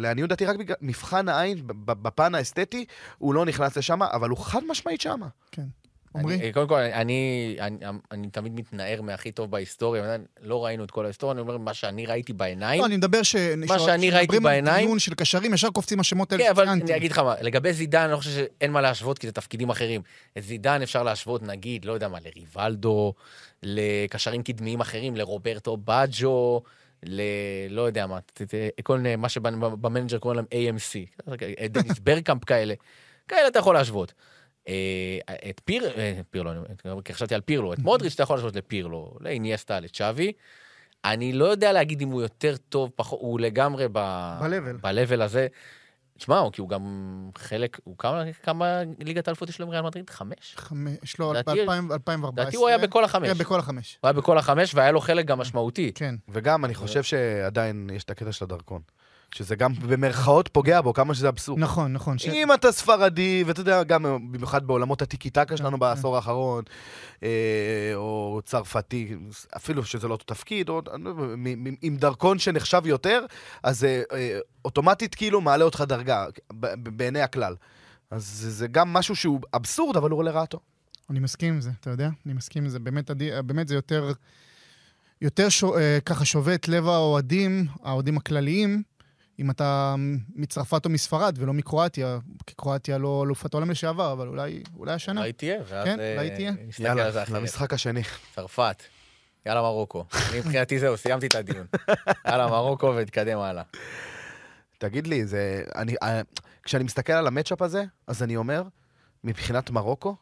לעניות 0.00 0.28
דעתי, 0.28 0.46
רק 0.46 0.56
בגלל 0.56 0.76
מבחן 0.80 1.28
העין, 1.28 1.62
בפן 1.86 2.34
האסתטי, 2.34 2.84
הוא 3.18 3.34
לא 3.34 3.44
נכנס 3.44 3.76
לשם, 3.76 4.02
אבל 4.02 4.30
הוא 4.30 4.38
חד 4.38 4.60
משמעית 4.68 5.00
שם. 5.00 5.20
כן. 5.52 5.66
אני- 6.16 6.22
עמרי? 6.34 6.46
אה, 6.46 6.52
קודם 6.52 6.68
כל, 6.68 6.78
אני, 6.80 7.56
אני, 7.60 7.76
אני 8.12 8.30
תמיד 8.30 8.54
מתנער 8.54 9.02
מהכי 9.02 9.32
טוב 9.32 9.50
בהיסטוריה, 9.50 10.14
אני- 10.14 10.24
לא 10.42 10.64
ראינו 10.64 10.84
את 10.84 10.90
כל 10.90 11.04
ההיסטוריה, 11.04 11.32
אני 11.32 11.40
אומר 11.40 11.56
מה 11.58 11.74
שאני 11.74 12.06
ראיתי 12.06 12.32
בעיניים. 12.32 12.80
לא, 12.80 12.86
אני 12.86 12.96
מדבר 12.96 13.22
ש... 13.22 13.36
מה 13.68 13.78
שאני 13.78 14.10
ראיתי 14.10 14.40
בעיניים- 14.40 14.86
דיון 14.86 14.98
של 14.98 15.14
קשרים, 15.14 15.54
ישר 15.54 15.70
קופצים 15.70 16.00
השמות 16.00 16.32
האלה 16.32 16.44
כן, 16.44 16.50
אבל. 16.50 16.68
אני 16.68 16.96
אגיד 16.96 17.12
לך 17.12 17.18
מה, 17.18 17.34
לגבי 17.40 17.72
זידן, 17.72 18.00
אני 18.02 18.12
לא 18.12 18.16
חושב 18.16 18.30
שאין 18.30 18.72
מה 18.72 18.80
להשוות, 18.80 19.18
כי 19.18 19.26
זה 19.26 19.32
תפקידים 19.32 19.70
אחרים. 19.70 20.02
את 20.38 20.42
זידן 20.42 20.82
אפשר 20.82 21.02
להשוות, 21.02 21.42
נגיד, 21.42 21.84
לא 21.84 21.92
יודע 21.92 22.08
מה, 22.08 22.18
לריבלדו, 22.24 23.14
לקשרים 23.62 24.42
קדמיים 24.42 24.80
אחרים, 24.80 25.16
לרוברטו 25.16 25.76
בג'ו, 25.84 26.62
ל... 27.02 27.20
לא 27.70 27.82
יודע 27.82 28.06
מה, 28.06 28.18
כל 28.82 29.00
מה 29.18 29.28
שבמנג'ר 29.28 30.18
קוראים 30.18 30.40
להם 30.52 30.76
AMC, 30.76 31.26
דניס 31.70 31.98
ברקאמפ 32.04 32.44
כאלה, 32.44 32.74
כאלה 33.28 33.48
אתה 33.48 33.58
יכול 33.58 33.74
להשוות. 33.74 34.12
אה, 34.68 35.18
את 35.50 35.60
פיר, 35.64 35.90
אה, 35.96 36.20
פירלו, 36.30 36.52
כי 37.04 37.14
חשבתי 37.14 37.34
על 37.34 37.40
פירלו, 37.40 37.72
את 37.72 37.78
מודריץ' 37.78 38.14
אתה 38.14 38.22
יכול 38.22 38.36
להשוות 38.36 38.56
לפירלו, 38.56 39.16
לאיניאסטה, 39.20 39.80
לצ'אבי. 39.80 40.32
אני 41.04 41.32
לא 41.32 41.44
יודע 41.44 41.72
להגיד 41.72 42.00
אם 42.00 42.08
הוא 42.08 42.22
יותר 42.22 42.54
טוב, 42.68 42.90
פחות, 42.96 43.18
הוא 43.22 43.40
לגמרי 43.40 43.88
ב... 43.92 43.98
ב-level. 44.40 44.80
ב-level 44.82 45.22
הזה. 45.22 45.46
תשמע, 46.18 46.42
כי 46.52 46.60
הוא 46.60 46.68
גם 46.68 46.82
חלק, 47.38 47.80
הוא 47.84 47.98
כמה, 47.98 48.22
כמה 48.42 48.82
ליגת 48.98 49.28
האלופות 49.28 49.48
יש 49.48 49.58
לו 49.60 49.66
עם 49.66 49.72
ריאל 49.72 49.82
מדריד? 49.82 50.10
חמש? 50.10 50.54
חמש, 50.56 51.20
לא, 51.20 51.34
לדעתי- 51.34 51.66
ב-2014. 51.66 52.28
לדעתי 52.32 52.56
הוא 52.56 52.68
היה 52.68 52.78
בכל 52.78 53.04
החמש. 53.04 53.28
כן, 53.28 53.38
בכל 53.38 53.58
החמש. 53.58 53.98
הוא 54.02 54.08
היה 54.08 54.12
בכל 54.12 54.38
החמש 54.38 54.74
והיה 54.74 54.92
לו 54.92 55.00
חלק 55.00 55.26
גם 55.26 55.38
משמעותי. 55.38 55.92
כן. 55.94 56.14
וגם, 56.28 56.64
אני 56.64 56.74
חושב 56.74 57.02
שעדיין 57.02 57.90
יש 57.94 58.04
את 58.04 58.10
הקטע 58.10 58.32
של 58.32 58.44
הדרכון. 58.44 58.82
שזה 59.34 59.56
גם 59.56 59.72
במרכאות 59.74 60.48
פוגע 60.52 60.80
בו, 60.80 60.92
כמה 60.94 61.14
שזה 61.14 61.28
אבסורד. 61.28 61.58
נכון, 61.60 61.92
נכון. 61.92 62.18
ש- 62.18 62.26
אם 62.28 62.52
אתה 62.52 62.72
ספרדי, 62.72 63.44
ואתה 63.46 63.60
יודע, 63.60 63.82
גם 63.82 64.02
במיוחד 64.02 64.66
בעולמות 64.66 65.02
הטיקי 65.02 65.30
טקה 65.30 65.56
שלנו 65.56 65.78
בעשור 65.78 66.16
האחרון, 66.16 66.64
אה, 67.22 67.28
או 67.94 68.40
צרפתי, 68.44 69.16
אפילו 69.56 69.84
שזה 69.84 70.08
לא 70.08 70.12
אותו 70.12 70.24
תפקיד, 70.34 70.68
או 70.68 70.82
לא 70.98 71.14
עם 71.82 71.96
דרכון 71.96 72.38
שנחשב 72.38 72.82
יותר, 72.86 73.24
אז 73.62 73.84
אה, 73.84 74.02
אה, 74.12 74.38
אוטומטית 74.64 75.14
כאילו 75.14 75.40
מעלה 75.40 75.64
אותך 75.64 75.84
דרגה, 75.88 76.26
בעיני 76.76 77.20
הכלל. 77.20 77.54
אז 78.10 78.24
זה- 78.48 78.66
גם 78.68 78.92
משהו 78.92 79.16
שהוא 79.16 79.40
אבסורד, 79.54 79.96
אבל 79.96 80.10
הוא 80.10 80.24
לרעתו. 80.24 80.58
אני 81.10 81.18
מסכים 81.20 81.54
עם 81.54 81.60
זה, 81.60 81.70
אתה 81.80 81.90
יודע? 81.90 82.08
אני 82.26 82.34
מסכים 82.34 82.62
עם 82.64 82.68
זה. 82.70 82.78
באמת, 82.78 83.10
באמת 83.46 83.68
זה 83.68 83.74
יותר, 83.74 84.12
יותר 85.22 85.48
שו, 85.48 85.76
אה, 85.78 85.98
ככה 86.06 86.24
שובה 86.24 86.54
את 86.54 86.68
לב 86.68 86.86
האוהדים, 86.86 87.66
האוהדים 87.82 88.16
הכלליים, 88.16 88.82
אם 89.38 89.50
אתה 89.50 89.94
מצרפת 90.34 90.84
או 90.84 90.90
מספרד 90.90 91.36
ולא 91.38 91.52
מקרואטיה, 91.52 92.18
כי 92.46 92.54
קרואטיה 92.54 92.98
לא 92.98 93.22
אלופת 93.26 93.54
העולם 93.54 93.70
לשעבר, 93.70 94.12
אבל 94.12 94.28
אולי, 94.28 94.62
אולי 94.76 94.92
השנה. 94.92 95.20
אולי 95.20 95.32
תהיה, 95.32 95.58
ואז 95.68 95.84
כן, 95.84 96.00
אה, 96.00 96.14
אולי 96.16 96.30
תהיה. 96.30 96.52
זה 96.76 96.84
יאללה, 96.84 97.08
אחרת. 97.10 97.28
למשחק 97.28 97.72
השני. 97.72 98.02
צרפת. 98.34 98.82
יאללה 99.46 99.60
מרוקו. 99.62 100.04
אני 100.30 100.38
מבחינתי 100.38 100.78
זהו, 100.78 100.96
סיימתי 100.96 101.26
את 101.26 101.34
הדיון. 101.34 101.66
יאללה 102.28 102.46
מרוקו 102.46 102.86
ונתקדם 102.96 103.38
הלאה. 103.38 103.62
תגיד 104.78 105.06
לי, 105.06 105.26
זה... 105.26 105.64
אני, 105.74 105.94
אה, 106.02 106.20
כשאני 106.62 106.84
מסתכל 106.84 107.12
על 107.12 107.26
המצ'אפ 107.26 107.62
הזה, 107.62 107.84
אז 108.06 108.22
אני 108.22 108.36
אומר, 108.36 108.62
מבחינת 109.24 109.70
מרוקו, 109.70 110.16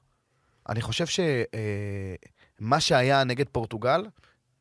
אני 0.68 0.80
חושב 0.80 1.04
שמה 1.06 2.80
שהיה 2.80 3.24
נגד 3.24 3.48
פורטוגל, 3.48 4.06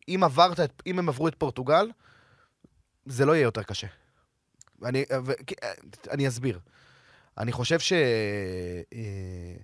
אם 0.08 0.22
עברת, 0.24 0.60
את- 0.60 0.84
אם 0.88 1.00
הם 1.00 1.10
עברו 1.10 1.28
את 1.28 1.36
פורטוגל, 1.36 1.88
זה 3.06 3.26
לא 3.26 3.36
יהיה 3.36 3.44
יותר 3.44 3.64
קשה. 3.64 3.88
אני, 4.86 5.06
אה, 5.12 5.20
ו- 5.26 5.32
אה, 5.64 5.74
אני 6.12 6.28
אסביר. 6.28 6.60
אני 7.38 7.52
חושב 7.52 7.80
ש... 7.80 7.94
אה, 8.94 9.56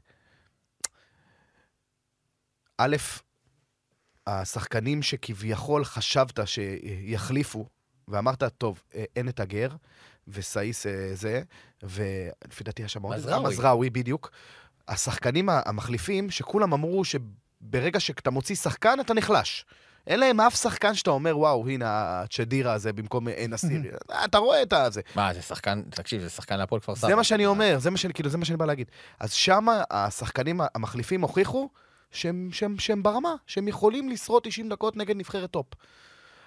א', 2.77 2.95
השחקנים 4.27 5.01
שכביכול 5.01 5.85
חשבת 5.85 6.39
שיחליפו, 6.45 7.65
ואמרת, 8.07 8.43
טוב, 8.43 8.83
אין 9.15 9.29
את 9.29 9.39
אגרד, 9.39 9.69
וסאיס 10.27 10.85
זה, 11.13 11.41
ולפי 11.83 12.63
דעתי 12.63 12.81
היה 12.81 12.89
שם 12.89 13.01
עוד... 13.01 13.15
מזרעוי. 13.15 13.49
מזרעוי, 13.49 13.89
בדיוק. 13.89 14.31
השחקנים 14.87 15.49
המחליפים, 15.49 16.29
שכולם 16.29 16.73
אמרו 16.73 17.03
שברגע 17.05 17.99
שאתה 17.99 18.31
מוציא 18.31 18.55
שחקן, 18.55 18.99
אתה 18.99 19.13
נחלש. 19.13 19.65
אין 20.09 20.19
להם 20.19 20.41
אף 20.41 20.55
שחקן 20.55 20.95
שאתה 20.95 21.09
אומר, 21.09 21.37
וואו, 21.37 21.67
הנה 21.67 21.85
הצ'דירה 21.87 22.73
הזה 22.73 22.93
במקום 22.93 23.27
אן-נסירי. 23.27 23.89
אתה 24.25 24.37
רואה 24.37 24.61
את 24.61 24.73
הזה. 24.73 25.01
מה, 25.15 25.33
זה 25.33 25.41
שחקן, 25.41 25.81
תקשיב, 25.89 26.21
זה 26.21 26.29
שחקן 26.29 26.57
להפועל 26.57 26.81
כפר 26.81 26.95
סבא. 26.95 27.07
זה 27.07 27.15
מה 27.15 27.23
שאני 27.23 27.45
אומר, 27.45 27.75
זה 27.79 27.89
מה 27.89 27.97
שאני, 27.97 28.13
כאילו, 28.13 28.29
זה 28.29 28.37
מה 28.37 28.45
שאני 28.45 28.57
בא 28.57 28.65
להגיד. 28.65 28.87
אז 29.19 29.33
שם 29.33 29.65
השחקנים 29.91 30.61
המחליפים 30.75 31.21
הוכיחו 31.21 31.69
שהם, 32.11 32.49
שהם, 32.51 32.79
שהם 32.79 33.03
ברמה, 33.03 33.35
שהם 33.47 33.67
יכולים 33.67 34.09
לשרוד 34.09 34.43
90 34.43 34.69
דקות 34.69 34.97
נגד 34.97 35.15
נבחרת 35.17 35.51
טופ. 35.51 35.65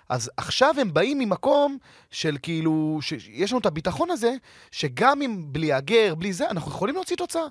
אז 0.08 0.30
עכשיו 0.36 0.74
הם 0.80 0.94
באים 0.94 1.18
ממקום 1.18 1.78
של 2.10 2.36
כאילו, 2.42 2.98
שיש 3.00 3.50
לנו 3.50 3.60
את 3.60 3.66
הביטחון 3.66 4.10
הזה, 4.10 4.34
שגם 4.70 5.22
אם 5.22 5.42
בלי 5.46 5.72
הגר, 5.72 6.14
בלי 6.14 6.32
זה, 6.32 6.50
אנחנו 6.50 6.70
יכולים 6.70 6.94
להוציא 6.94 7.16
תוצאה. 7.16 7.46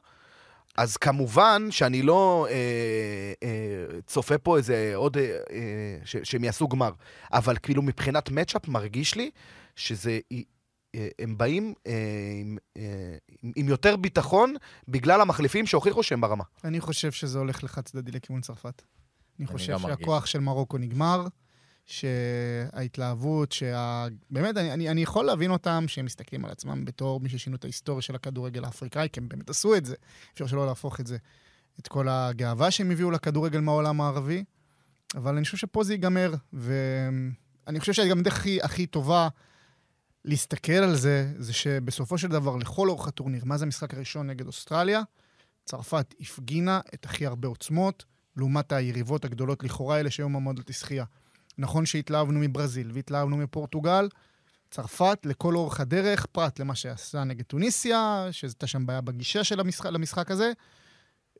אז 0.77 0.97
כמובן 0.97 1.67
שאני 1.71 2.01
לא 2.01 2.47
אה, 2.49 2.55
אה, 3.43 4.01
צופה 4.07 4.37
פה 4.37 4.57
איזה 4.57 4.91
עוד, 4.95 5.17
אה, 5.17 5.23
אה, 5.23 5.97
ש, 6.05 6.15
שהם 6.23 6.43
יעשו 6.43 6.67
גמר, 6.67 6.91
אבל 7.33 7.55
כאילו 7.63 7.81
מבחינת 7.81 8.29
מצ'אפ 8.29 8.67
מרגיש 8.67 9.15
לי 9.15 9.31
שזה, 9.75 10.19
אה, 10.95 11.07
הם 11.19 11.37
באים 11.37 11.73
אה, 11.87 11.93
עם, 12.41 12.57
אה, 12.77 13.17
עם, 13.55 13.69
יותר 13.69 13.95
ביטחון 13.95 14.55
בגלל 14.87 15.21
המחליפים 15.21 15.67
שהוכיחו 15.67 16.03
שהם 16.03 16.21
ברמה. 16.21 16.43
אני 16.63 16.81
חושב 16.81 17.11
שזה 17.11 17.39
הולך 17.39 17.63
לחד 17.63 17.81
צדדי 17.81 18.11
לכיוון 18.11 18.41
צרפת. 18.41 18.81
אני 19.39 19.47
אני 19.47 19.47
חושב 19.47 19.73
גם 19.73 19.81
מרגיש. 19.81 19.97
שהכוח 19.99 20.25
של 20.25 20.39
מרוקו 20.39 20.77
נגמר, 20.77 21.27
שההתלהבות, 21.91 23.51
שה... 23.51 24.07
באמת, 24.29 24.57
אני, 24.57 24.73
אני, 24.73 24.89
אני 24.89 25.03
יכול 25.03 25.25
להבין 25.25 25.51
אותם 25.51 25.83
שהם 25.87 26.05
מסתכלים 26.05 26.45
על 26.45 26.51
עצמם 26.51 26.85
בתור 26.85 27.19
מי 27.19 27.29
ששינו 27.29 27.55
את 27.55 27.63
ההיסטוריה 27.63 28.01
של 28.01 28.15
הכדורגל 28.15 28.65
האפריקאי, 28.65 29.07
כי 29.13 29.19
הם 29.19 29.29
באמת 29.29 29.49
עשו 29.49 29.75
את 29.75 29.85
זה. 29.85 29.95
אפשר 30.33 30.47
שלא 30.47 30.65
להפוך 30.65 30.99
את 30.99 31.07
זה, 31.07 31.17
את 31.79 31.87
כל 31.87 32.07
הגאווה 32.09 32.71
שהם 32.71 32.91
הביאו 32.91 33.11
לכדורגל 33.11 33.59
מהעולם 33.59 34.01
הערבי, 34.01 34.43
אבל 35.15 35.35
אני 35.35 35.45
חושב 35.45 35.57
שפה 35.57 35.83
זה 35.83 35.93
ייגמר, 35.93 36.33
ואני 36.53 37.79
חושב 37.79 37.93
שגם 37.93 38.19
הדרך 38.19 38.37
הכי, 38.37 38.61
הכי 38.61 38.87
טובה 38.87 39.27
להסתכל 40.25 40.71
על 40.71 40.95
זה, 40.95 41.33
זה 41.37 41.53
שבסופו 41.53 42.17
של 42.17 42.27
דבר, 42.27 42.55
לכל 42.55 42.89
אורך 42.89 43.07
הטורניר, 43.07 43.45
מה 43.45 43.57
זה 43.57 43.65
המשחק 43.65 43.93
הראשון 43.93 44.27
נגד 44.27 44.47
אוסטרליה? 44.47 45.01
צרפת 45.65 46.13
הפגינה 46.21 46.79
את 46.93 47.05
הכי 47.05 47.25
הרבה 47.25 47.47
עוצמות, 47.47 48.05
לעומת 48.37 48.71
היריבות 48.71 49.25
הגדולות 49.25 49.63
לכאורה 49.63 49.95
האלה 49.95 50.11
שהיו 50.11 50.29
מעמדות 50.29 50.69
לשחייה. 50.69 51.05
נכון 51.57 51.85
שהתלהבנו 51.85 52.39
מברזיל 52.39 52.91
והתלהבנו 52.93 53.37
מפורטוגל, 53.37 54.09
צרפת 54.71 55.19
לכל 55.25 55.55
אורך 55.55 55.79
הדרך, 55.79 56.25
פרט 56.25 56.59
למה 56.59 56.75
שעשה 56.75 57.23
נגד 57.23 57.43
טוניסיה, 57.43 58.27
שהייתה 58.31 58.67
שם 58.67 58.85
בעיה 58.85 59.01
בגישה 59.01 59.43
של 59.43 59.59
המשחק, 59.59 59.85
למשחק 59.85 60.31
הזה, 60.31 60.51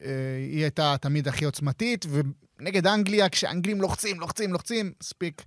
אה, 0.01 0.07
היא 0.51 0.61
הייתה 0.61 0.95
תמיד 1.01 1.27
הכי 1.27 1.45
עוצמתית, 1.45 2.05
ונגד 2.09 2.87
אנגליה, 2.87 3.29
כשאנגלים 3.29 3.81
לוחצים, 3.81 4.19
לוחצים, 4.19 4.53
לוחצים, 4.53 4.93
מספיק 5.01 5.43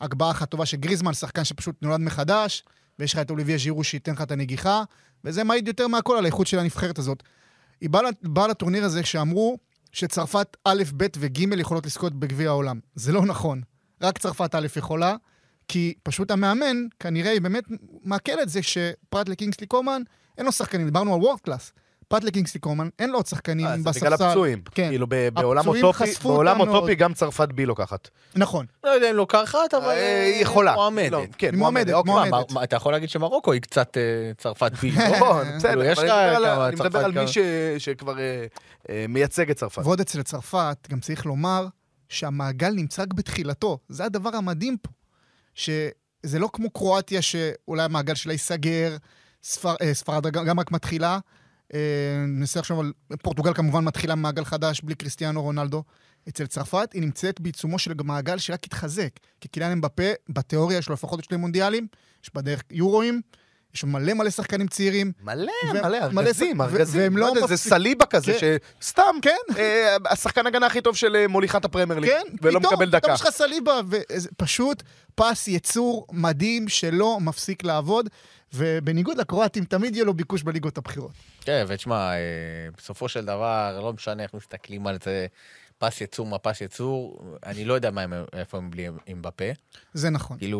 הגבהה 0.00 0.30
אחת 0.30 0.50
טובה 0.50 0.66
של 0.66 0.76
גריזמן, 0.76 1.14
שחקן 1.14 1.44
שפשוט 1.44 1.82
נולד 1.82 2.00
מחדש, 2.00 2.64
ויש 2.98 3.12
לך 3.12 3.18
את 3.18 3.30
אוליביה 3.30 3.58
ז'ירו 3.58 3.84
שייתן 3.84 4.12
לך 4.12 4.22
את 4.22 4.30
הנגיחה, 4.30 4.82
וזה 5.24 5.44
מעיד 5.44 5.68
יותר 5.68 5.88
מהכל 5.88 6.16
על 6.18 6.24
האיכות 6.24 6.46
של 6.46 6.58
הנבחרת 6.58 6.98
הזאת. 6.98 7.22
היא 7.80 7.90
באה, 7.90 8.02
באה 8.22 8.48
לטורניר 8.48 8.84
הזה 8.84 9.04
שאמרו 9.04 9.58
שצרפת 9.92 10.56
א', 10.64 10.82
ב' 10.96 11.06
וג' 11.16 11.38
יכולות 11.58 11.86
לזכות 11.86 12.12
בגביע 12.12 12.48
העולם. 12.48 12.80
זה 12.94 13.12
לא 13.12 13.26
נכון. 13.26 13.62
רק 14.02 14.18
צרפת 14.18 14.54
א' 14.54 14.66
יכולה, 14.76 15.14
כי 15.68 15.94
פשוט 16.02 16.30
המאמן, 16.30 16.76
כנראה 17.00 17.30
היא 17.30 17.40
באמת 17.40 17.64
מעכל 18.04 18.40
את 18.42 18.48
זה 18.48 18.60
שפרט 18.62 19.28
לקינגסלי 19.28 19.66
קומן, 19.66 20.02
אין 20.38 20.46
לו 20.46 20.52
שחקנים, 20.52 20.84
דיברנו 20.86 21.14
על 21.14 21.20
וורד 21.20 21.40
קלאס. 21.40 21.72
פרט 22.08 22.24
לקינגסלי 22.24 22.60
קומן, 22.60 22.88
אין 22.98 23.10
לו 23.10 23.18
עוד 23.18 23.26
שחקנים 23.26 23.66
אה, 23.66 23.76
זה 23.76 23.82
בספסל. 23.82 24.00
בגלל 24.00 24.12
הפצועים. 24.28 24.62
כן. 24.74 24.88
כאילו 24.88 25.06
בעולם 25.34 25.68
אוטופי, 25.68 26.04
בעולם 26.22 26.60
אוטופי. 26.60 26.94
גם 26.94 27.14
צרפת 27.14 27.48
בי 27.52 27.66
לוקחת. 27.66 28.08
נכון. 28.36 28.66
לא 28.84 28.90
יודע 28.90 29.10
אם 29.10 29.16
לא 29.16 29.26
קרחת, 29.28 29.74
אבל... 29.76 29.88
אה, 29.88 30.24
היא 30.24 30.42
יכולה. 30.42 30.74
מועמדת. 30.74 31.12
לא, 31.12 31.22
כן, 31.38 31.50
היא 31.52 31.58
מועמדת, 31.58 31.94
אוקיי. 31.94 32.12
מועמדת. 32.12 32.52
מה, 32.52 32.64
אתה 32.64 32.76
יכול 32.76 32.92
להגיד 32.92 33.08
שמרוקו 33.10 33.52
היא 33.52 33.60
קצת 33.60 33.96
אה, 33.96 34.02
צרפת 34.38 34.72
בי. 34.82 34.90
נכון, 35.10 35.44
כאילו, 35.44 35.56
בסדר, 35.56 35.92
לך 35.92 35.98
אני 36.68 36.76
מדבר 36.76 37.04
על- 37.04 37.12
מי 37.12 37.28
ש- 37.28 37.38
שכבר 37.78 38.18
אה, 38.18 38.46
אה, 38.90 39.04
מייצג 39.08 39.50
את 39.50 39.56
צרפת. 39.56 39.82
ועוד 39.84 40.00
אצל 40.00 40.22
צרפת, 40.22 40.76
גם 40.90 41.00
צריך 41.00 41.26
לומר 41.26 41.66
שהמעגל 42.08 42.70
נמצא 42.70 43.02
רק 43.02 43.12
בתחילתו. 43.12 43.78
זה 43.88 44.04
הדבר 44.04 44.36
המדהים 44.36 44.76
פה. 44.82 44.90
שזה 45.54 46.38
לא 46.38 46.50
כמו 46.52 46.70
קרואטיה, 46.70 47.22
שאולי 47.22 47.82
המעגל 47.82 48.14
שלה 48.14 48.32
ייסגר, 48.32 48.96
ספר, 49.42 49.74
אה, 49.82 49.94
ספרד 49.94 50.26
גם 50.26 50.60
רק 50.60 50.70
מתחילה. 50.70 51.18
אה, 51.74 52.24
ננסה 52.28 52.60
לחשוב 52.60 52.80
על... 52.80 52.92
פורטוגל 53.22 53.54
כמובן 53.54 53.84
מתחילה 53.84 54.14
מעגל 54.14 54.44
חדש 54.44 54.80
בלי 54.80 54.94
קריסטיאנו 54.94 55.42
רונלדו. 55.42 55.84
אצל 56.28 56.46
צרפת 56.46 56.92
היא 56.92 57.02
נמצאת 57.02 57.40
בעיצומו 57.40 57.78
של 57.78 57.92
מעגל 58.04 58.38
שרק 58.38 58.64
התחזק. 58.64 59.10
כי 59.40 59.48
קיליאן 59.48 59.70
אמבפה, 59.70 60.12
בתיאוריה 60.28 60.78
יש 60.78 60.88
לו 60.88 60.94
לפחות 60.94 61.24
שני 61.24 61.36
מונדיאלים, 61.36 61.86
יש 62.24 62.30
בדרך 62.34 62.62
יורואים, 62.70 63.20
יש 63.74 63.84
מלא 63.84 64.14
מלא 64.14 64.30
שחקנים 64.30 64.66
צעירים. 64.68 65.12
מלא, 65.22 65.52
ו- 65.70 65.72
מלא, 65.72 66.08
מלא 66.12 66.20
ארגזים, 66.22 66.60
ארגזים. 66.62 67.00
והם 67.02 67.16
לא 67.16 67.26
יודע, 67.26 67.46
זה 67.46 67.54
מפסיק- 67.54 67.70
סליבה 67.70 68.06
כזה, 68.06 68.36
כן. 68.40 68.56
שסתם, 68.80 69.02
כן. 69.22 69.36
אה, 69.58 69.96
השחקן 70.10 70.46
הגנה 70.46 70.66
הכי 70.66 70.80
טוב 70.80 70.96
של 70.96 71.16
אה, 71.16 71.28
מוליכת 71.28 71.64
הפרמייר 71.64 72.00
ליג, 72.00 72.10
כן, 72.10 72.22
ולא 72.42 72.58
פתאום, 72.58 72.72
מקבל 72.72 72.90
דקה. 72.90 73.00
פתאום 73.00 73.14
יש 73.14 73.20
לך 73.20 73.30
סליבה, 73.30 73.80
ופשוט 73.88 74.82
פס 75.14 75.48
יצור 75.48 76.06
מדהים 76.12 76.68
שלא 76.68 77.20
מפסיק 77.20 77.64
לעבוד, 77.64 78.08
ובניגוד 78.54 79.18
לקרואטים, 79.18 79.64
תמיד 79.64 79.94
יהיה 79.96 80.04
לו 80.04 80.14
ביקוש 80.14 80.42
בליגות 80.42 80.78
הבכירות. 80.78 81.10
כן, 81.40 81.64
ותשמע, 81.68 82.10
אה, 82.12 82.16
בסופו 82.76 83.08
של 83.08 83.24
דבר, 83.24 83.80
לא 83.82 83.92
משנה 83.92 84.22
איך 84.22 84.34
מסתכלים 84.34 84.86
על 84.86 84.98
זה, 85.04 85.26
פס 85.78 86.00
ייצור 86.00 86.26
מה 86.26 86.38
פס 86.38 86.60
ייצור, 86.60 87.22
אני 87.46 87.64
לא 87.64 87.74
יודע 87.74 87.90
מה 87.90 88.00
הם, 88.00 88.12
איפה 88.32 88.58
הם 88.58 88.70
בלי 88.70 88.88
אמבפה. 89.06 89.44
זה 89.94 90.10
נכון. 90.10 90.38
כאילו, 90.38 90.58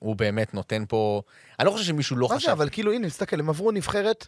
הוא 0.00 0.16
באמת 0.16 0.54
נותן 0.54 0.84
פה... 0.88 1.22
אני 1.58 1.66
לא 1.66 1.70
חושב 1.70 1.84
שמישהו 1.84 2.16
לא 2.16 2.28
מה 2.28 2.36
חשב... 2.36 2.46
זה, 2.46 2.52
אבל 2.52 2.68
כאילו, 2.72 2.92
הנה, 2.92 3.06
תסתכל, 3.08 3.40
הם 3.40 3.48
עברו 3.48 3.70
נבחרת, 3.70 4.26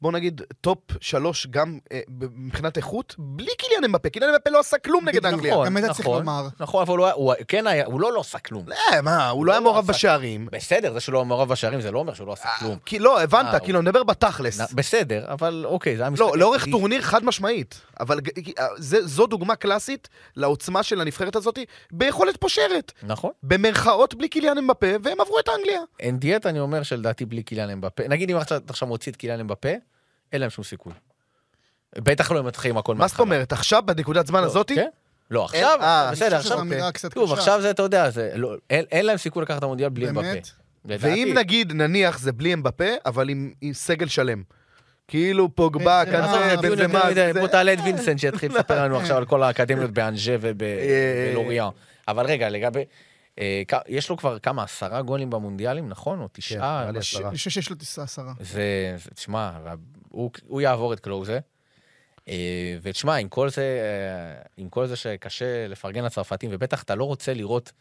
בוא 0.00 0.12
נגיד, 0.12 0.40
טופ 0.60 0.78
שלוש 1.00 1.46
גם 1.50 1.78
אה, 1.92 2.00
מבחינת 2.34 2.76
איכות, 2.76 3.14
בלי 3.18 3.50
קיליאן 3.58 3.84
אמבפה. 3.84 4.08
קיליאן 4.08 4.30
אמבפה 4.30 4.50
לא 4.50 4.60
עשה 4.60 4.78
כלום 4.78 5.08
נגד. 5.08 5.26
אנגליה. 5.26 5.52
נכון, 5.52 5.66
גם 5.66 5.76
את 5.76 5.82
זה 5.82 5.88
צריך 5.88 6.00
נכון, 6.00 6.18
לומר. 6.18 6.48
נכון, 6.60 6.82
אבל 6.82 6.96
הוא, 6.98 7.06
היה- 7.06 7.14
הוא 7.14 7.34
כן 7.48 7.66
היה, 7.66 7.86
הוא 7.86 8.00
לא 8.00 8.12
לא 8.12 8.20
עשה 8.20 8.38
כלום. 8.38 8.64
אה, 8.92 9.02
מה, 9.02 9.28
הוא 9.28 9.46
לא 9.46 9.52
היה 9.52 9.60
לא 9.60 9.64
מעורב 9.64 9.84
עשה- 9.84 9.92
בשערים. 9.92 10.48
בסדר, 10.52 10.92
זה 10.92 11.00
שלא 11.00 11.24
מעורב 11.24 11.48
בשערים 11.48 11.80
זה 11.80 11.90
לא 11.90 11.98
אומר 11.98 12.14
שהוא 12.14 12.26
לא 12.26 12.32
עשה 12.32 12.48
כלום. 12.58 12.76
כי 12.86 12.98
לא, 12.98 13.20
הבנת, 13.22 13.54
אה, 13.54 13.58
כאילו, 13.60 13.78
אני 13.80 13.84
מדבר 13.88 14.02
בתכלס. 14.02 14.72
בסדר, 14.72 15.24
אבל 15.28 15.64
אוקיי, 15.68 15.96
זה 15.96 16.02
היה 16.02 16.10
משחק... 16.10 16.26
לא, 16.26 16.36
לאורך 16.36 16.66
טורניר 16.70 17.02
חד 17.02 17.24
משמעית. 17.24 17.80
אבל 18.00 18.18
אה, 18.58 18.66
זו 19.04 19.26
דוגמה 19.26 19.56
קלאסית 19.56 20.08
לעוצמה 20.36 20.82
של 20.82 21.00
הנבחרת 21.00 21.36
הזאת, 21.36 21.58
ביכולת 21.92 22.36
פושרת. 22.36 22.92
נכון. 23.02 23.30
במרכאות 23.42 24.14
בלי 24.14 24.28
קיליאן 24.28 24.58
אמבפה, 24.58 24.86
והם 25.02 25.20
עברו 25.20 25.38
את 25.38 25.48
אנגליה. 25.58 25.80
אין 26.00 26.18
דיאט, 26.18 26.46
אני 26.46 26.60
אומר 26.60 26.82
שלדעתי 26.82 27.24
בלי 27.24 27.42
קיליאן 27.42 27.70
אמבפה. 27.70 28.02
נגיד 28.08 28.30
אם 28.30 28.36
עכשיו 28.68 28.88
מוציא 28.88 29.12
את 29.12 29.16
קיליאן 29.16 29.40
אמבפה, 29.40 29.68
אין 30.32 30.40
להם 30.40 30.50
שום 30.50 30.64
סיכוי. 30.64 30.92
בטח 31.98 32.30
לא 32.32 32.40
אם 32.40 32.46
מתחילים 32.46 32.76
הכל 32.76 32.94
מה 32.94 33.08
זאת 33.08 33.20
אומרת, 33.20 33.52
עכשיו, 33.52 33.82
בנקודת 33.86 34.26
זמן 34.26 34.40
לא, 34.40 34.46
הזאתי? 34.46 34.74
כן? 34.74 34.88
לא, 35.30 35.44
עכשיו, 35.44 35.78
אה, 35.82 36.08
בסדר, 36.12 36.36
עכשיו... 36.36 36.58
שוב, 36.58 36.92
קשה. 36.92 37.34
עכשיו 37.34 37.62
זה, 37.62 37.70
אתה 37.70 37.82
יודע, 37.82 38.10
זה, 38.10 38.30
לא, 38.34 38.54
אין, 38.70 39.06
להם 39.06 39.16
סיכוי 39.16 39.42
לקחת 39.42 39.58
את 39.58 39.62
המונדיאל 39.62 39.88
בלי 39.88 40.08
אמבפה. 40.08 40.28
ואם 40.84 41.32
נגיד, 41.36 41.72
נניח 41.72 42.18
זה 42.18 42.32
בלי 42.32 42.54
אמבפה, 42.54 42.84
אבל 43.06 43.28
עם 43.60 43.72
סגל 43.72 44.06
שלם. 44.06 44.42
כאילו 45.08 45.54
פוגבה, 45.54 46.02
כזה, 46.06 46.56
בנזמה, 46.62 47.14
זה- 47.14 47.32
בוא 47.40 47.48
תעלה 47.48 47.72
את 47.72 47.78
וינסנט 47.84 48.18
שיתחיל 48.18 48.50
לספר 48.54 48.82
לנו 48.84 48.98
עכשיו 48.98 49.16
על 49.16 49.24
כל 49.24 49.42
האקדמיות 49.42 49.90
באנג'ה 49.90 50.32
אה, 50.32 50.38
ובלוריאן. 50.40 51.68
אבל 52.08 52.26
רגע, 52.26 52.48
לגבי... 52.48 52.84
אה, 53.40 53.62
יש 53.88 54.08
לו 54.10 54.16
כבר 54.16 54.38
כמה, 54.38 54.62
עשרה 54.62 55.02
גולים 55.02 55.30
במונדיאלים, 55.30 55.88
נכון? 55.88 56.20
או 56.20 56.28
תשעה? 56.32 56.92
משהו. 56.92 57.18
עשרה. 57.18 57.28
אני 57.28 57.36
חושב 57.36 57.50
שיש 57.50 57.70
לו 57.70 57.76
טיסה 57.76 58.02
עשרה. 58.02 58.32
זה- 58.40 58.96
תשמע, 59.14 59.50
הוא, 60.10 60.30
הוא 60.46 60.60
יעבור 60.60 60.92
את 60.92 61.00
קלוזה. 61.00 61.38
אה, 62.28 62.76
ותשמע, 62.82 63.14
עם 63.14 63.28
כל 63.28 63.50
זה, 63.50 63.62
אה, 63.62 64.42
עם 64.56 64.68
כל 64.68 64.86
זה 64.86 64.96
שקשה 64.96 65.68
לפרגן 65.68 66.04
לצרפתים, 66.04 66.50
ובטח 66.52 66.82
אתה 66.82 66.94
לא 66.94 67.04
רוצה 67.04 67.34
לראות, 67.34 67.72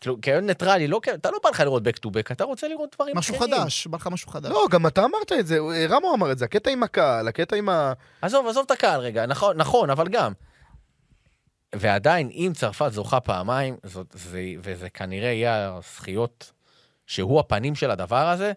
כאילו, 0.00 0.20
כאוהד 0.22 0.44
ניטרלי, 0.44 0.88
לא, 0.88 1.00
אתה 1.14 1.30
לא 1.30 1.38
בא 1.44 1.50
לך 1.50 1.60
לראות 1.60 1.82
back 1.82 1.98
to 2.06 2.08
back, 2.08 2.32
אתה 2.32 2.44
רוצה 2.44 2.68
לראות 2.68 2.94
דברים 2.94 3.16
משהו 3.16 3.36
אחרים. 3.36 3.54
חדש, 3.54 3.86
בא 3.86 3.96
לך 3.96 4.06
משהו 4.06 4.30
חדש. 4.30 4.50
לא, 4.50 4.66
גם 4.70 4.86
אתה 4.86 5.04
אמרת 5.04 5.32
את 5.32 5.46
זה, 5.46 5.58
רמו 5.88 6.14
אמר 6.14 6.32
את 6.32 6.38
זה, 6.38 6.44
הקטע 6.44 6.70
עם 6.70 6.82
הקהל, 6.82 7.28
הקטע 7.28 7.56
עם 7.56 7.68
ה... 7.68 7.92
עזוב, 8.22 8.46
עזוב 8.46 8.64
את 8.66 8.70
הקהל 8.70 9.00
רגע, 9.00 9.26
נכון, 9.26 9.56
נכון, 9.56 9.90
אבל 9.90 10.08
גם. 10.08 10.32
ועדיין, 11.74 12.30
אם 12.30 12.52
צרפת 12.54 12.92
זוכה 12.92 13.20
פעמיים, 13.20 13.76
זאת, 13.82 14.06
זה, 14.12 14.40
וזה 14.62 14.90
כנראה 14.90 15.28
יהיה 15.28 15.74
הזכיות 15.76 16.52
שהוא 17.06 17.40
הפנים 17.40 17.74
של 17.74 17.90
הדבר 17.90 18.28
הזה, 18.28 18.52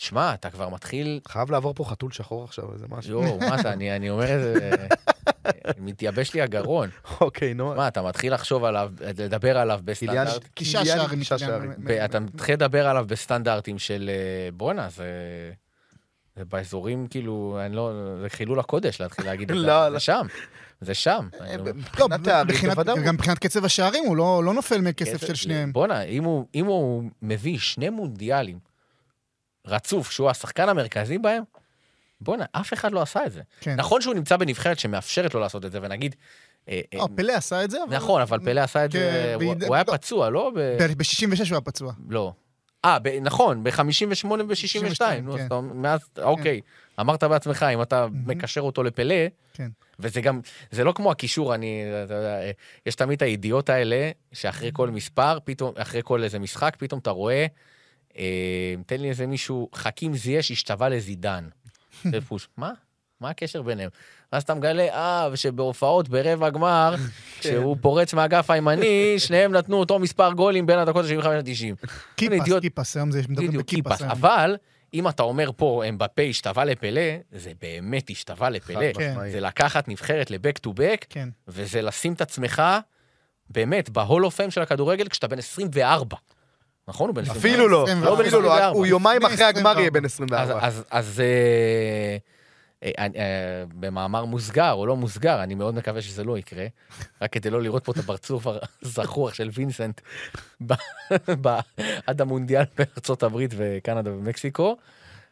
שמע, 0.00 0.34
אתה 0.34 0.50
כבר 0.50 0.68
מתחיל 0.68 1.20
חייב 1.28 1.50
לעבור 1.50 1.74
פה 1.74 1.84
חתול 1.84 2.12
שחור 2.12 2.44
עכשיו, 2.44 2.72
איזה 2.72 2.86
משהו. 2.88 3.12
יואו, 3.22 3.38
מה 3.38 3.62
זה, 3.62 3.72
אני, 3.72 3.96
אני 3.96 4.10
אומר 4.10 4.34
את 4.34 4.40
זה, 4.40 4.76
מתייבש 5.78 6.34
לי 6.34 6.42
הגרון. 6.42 6.88
אוקיי, 7.20 7.54
נו. 7.54 7.74
מה, 7.74 7.88
אתה 7.88 8.02
מתחיל 8.02 8.34
לחשוב 8.34 8.64
עליו, 8.64 8.92
לדבר 9.18 9.58
עליו 9.58 9.80
בסטנדרט, 9.84 10.44
קיליאן, 10.54 10.84
שערים. 11.24 11.84
אתה 12.04 12.20
מתחיל 12.20 12.54
לדבר 12.54 12.86
עליו 12.88 13.04
בסטנדרטים 13.08 13.78
של 13.78 14.10
אה, 14.12 14.50
בואנה, 14.52 14.88
זה... 14.88 15.04
זה 16.36 16.44
באזורים, 16.44 17.06
כאילו, 17.06 17.58
אני 17.66 17.76
לא... 17.76 17.92
זה 18.22 18.28
חילול 18.28 18.60
הקודש 18.60 19.00
להתחיל 19.00 19.24
להגיד 19.24 19.50
את 19.50 19.56
זה. 19.60 19.66
לא, 19.66 19.84
זה 19.84 19.90
לא. 19.90 19.98
שם, 19.98 20.26
זה 20.80 20.94
שם. 20.94 21.28
אה, 21.40 21.56
לא- 21.56 21.64
מבחינת 22.44 22.74
בוודאות. 22.74 22.98
גם 22.98 23.14
מבחינת 23.14 23.38
קצב 23.38 23.64
השערים, 23.64 24.04
הוא 24.06 24.16
לא 24.16 24.44
לא 24.44 24.54
נופל 24.54 24.80
מכסף 24.80 25.26
של 25.26 25.34
שניהם. 25.34 25.72
בואנה, 25.72 26.02
אם 26.54 26.64
הוא 26.66 27.10
מביא 27.22 27.58
שני 27.58 27.90
מונדיאלים 27.90 28.69
רצוף, 29.66 30.10
שהוא 30.10 30.30
השחקן 30.30 30.68
המרכזי 30.68 31.18
בהם, 31.18 31.42
בואנה, 32.20 32.44
אף 32.52 32.72
אחד 32.72 32.92
לא 32.92 33.02
עשה 33.02 33.26
את 33.26 33.32
זה. 33.32 33.42
כן. 33.60 33.74
נכון 33.76 34.00
שהוא 34.00 34.14
נמצא 34.14 34.36
בנבחרת 34.36 34.78
שמאפשרת 34.78 35.34
לו 35.34 35.40
לעשות 35.40 35.64
את 35.64 35.72
זה, 35.72 35.78
ונגיד... 35.82 36.14
לא, 36.94 37.08
פלא 37.16 37.32
עשה 37.32 37.64
את 37.64 37.70
זה, 37.70 37.78
אבל... 37.88 37.96
נכון, 37.96 38.20
אבל 38.22 38.38
פלא 38.44 38.60
עשה 38.60 38.84
את 38.84 38.92
זה, 38.92 39.34
כן, 39.40 39.44
הוא- 39.66 39.74
היה 39.74 39.84
לא. 39.88 39.92
פצוע, 39.92 40.30
לא? 40.30 40.52
ב- 40.54 40.76
ב-66 40.96 41.24
הוא 41.38 41.48
היה 41.50 41.60
פצוע. 41.60 41.92
לא. 42.08 42.32
אה, 42.84 42.98
נכון, 43.22 43.62
ב-58 43.64 44.26
ו-62. 44.26 44.54
62, 44.54 45.24
נו, 45.24 45.32
כן. 45.32 45.38
אז 45.40 45.46
אתה- 45.46 45.60
מאז, 45.60 46.00
אוקיי, 46.22 46.60
אמרת 47.00 47.24
בעצמך, 47.24 47.66
אם 47.74 47.82
אתה 47.82 48.06
מקשר 48.26 48.60
אותו 48.60 48.82
לפלא, 48.82 49.14
כן. 49.54 49.68
וזה 49.98 50.20
גם, 50.20 50.40
זה 50.70 50.84
לא 50.84 50.92
כמו 50.92 51.10
הקישור, 51.10 51.54
אני, 51.54 51.82
אתה 52.04 52.14
יודע, 52.14 52.38
יש 52.86 52.94
תמיד 52.94 53.16
את 53.16 53.22
הידיעות 53.22 53.68
האלה, 53.70 54.10
שאחרי 54.32 54.70
כל 54.72 54.90
מספר, 54.90 55.38
פתאום, 55.44 55.72
אחרי 55.76 56.00
כל 56.04 56.22
איזה 56.22 56.38
משחק, 56.38 56.76
פתאום 56.78 57.00
אתה 57.00 57.10
רואה, 57.10 57.34
אה, 57.34 57.46
תן 58.86 59.00
לי 59.00 59.08
איזה 59.08 59.26
מישהו, 59.26 59.68
חכים 59.74 60.14
זייש 60.14 60.50
השתווה 60.50 60.88
לזידן. 60.88 61.48
זה 62.10 62.20
פוש, 62.20 62.48
מה? 62.56 62.72
מה 63.20 63.30
הקשר 63.30 63.62
ביניהם? 63.62 63.90
ואז 64.32 64.42
אתה 64.42 64.54
מגלה, 64.54 64.88
אה, 64.88 65.28
ושבהופעות 65.32 66.08
ברבע 66.08 66.50
גמר, 66.50 66.94
כשהוא 67.40 67.76
פורץ 67.80 68.14
מהאגף 68.14 68.50
הימני, 68.50 69.14
שניהם 69.18 69.52
נתנו 69.52 69.76
אותו 69.76 69.98
מספר 69.98 70.32
גולים 70.32 70.66
בין 70.66 70.78
הדקות 70.78 71.04
ה-75 71.04 71.28
ל-90. 71.28 71.86
קיפס. 72.16 72.36
קיפס, 72.60 72.96
היום 72.96 73.10
זה 73.10 73.22
מדברים 73.28 73.52
בקיפס. 73.52 74.02
אבל 74.02 74.56
אם 74.94 75.08
אתה 75.08 75.22
אומר 75.22 75.50
פה, 75.56 75.82
אמבפה 75.88 76.22
השתווה 76.22 76.64
לפלא, 76.64 77.00
זה 77.32 77.52
באמת 77.62 78.10
השתווה 78.10 78.50
לפלא. 78.50 78.86
זה 79.30 79.40
לקחת 79.40 79.88
נבחרת 79.88 80.30
לבק 80.30 80.58
טו 80.58 80.72
בק, 80.72 81.06
כן. 81.10 81.28
וזה 81.48 81.82
לשים 81.82 82.12
את 82.12 82.20
עצמך, 82.20 82.62
באמת, 83.50 83.90
בהול 83.90 84.24
אוף 84.24 84.36
פיים 84.36 84.50
של 84.50 84.62
הכדורגל 84.62 85.08
כשאתה 85.08 85.28
בן 85.28 85.38
24. 85.38 86.16
נכון? 86.90 87.08
הוא 87.08 87.14
בן 87.14 87.22
24. 87.22 87.48
אפילו 87.48 87.68
לא, 87.68 87.82
24. 87.82 88.22
אפילו 88.22 88.40
לא, 88.40 88.52
24. 88.54 88.66
הוא 88.78 88.86
יומיים 88.86 89.24
אחרי 89.24 89.44
הגמר 89.44 89.70
24. 89.70 89.80
יהיה 89.80 89.90
בן 89.90 90.04
אז, 90.04 90.10
24. 90.12 90.58
אז, 90.90 91.20
אה, 91.20 92.16
אה, 92.82 93.06
אה, 93.16 93.64
במאמר 93.74 94.24
מוסגר 94.24 94.72
או 94.72 94.86
לא 94.86 94.96
מוסגר, 94.96 95.42
אני 95.42 95.54
מאוד 95.54 95.74
מקווה 95.74 96.02
שזה 96.02 96.24
לא 96.24 96.38
יקרה, 96.38 96.66
רק 97.22 97.32
כדי 97.32 97.50
לא 97.50 97.62
לראות 97.62 97.84
פה 97.84 97.92
את 97.92 97.96
הפרצוף 97.96 98.46
הזחוח 98.82 99.34
של 99.34 99.50
וינסנט 99.52 100.00
ב- 100.66 100.74
ב- 101.40 101.58
עד 102.06 102.20
המונדיאל 102.20 102.64
בארצות 102.78 103.22
הברית 103.22 103.54
וקנדה 103.56 104.12
ומקסיקו. 104.12 104.76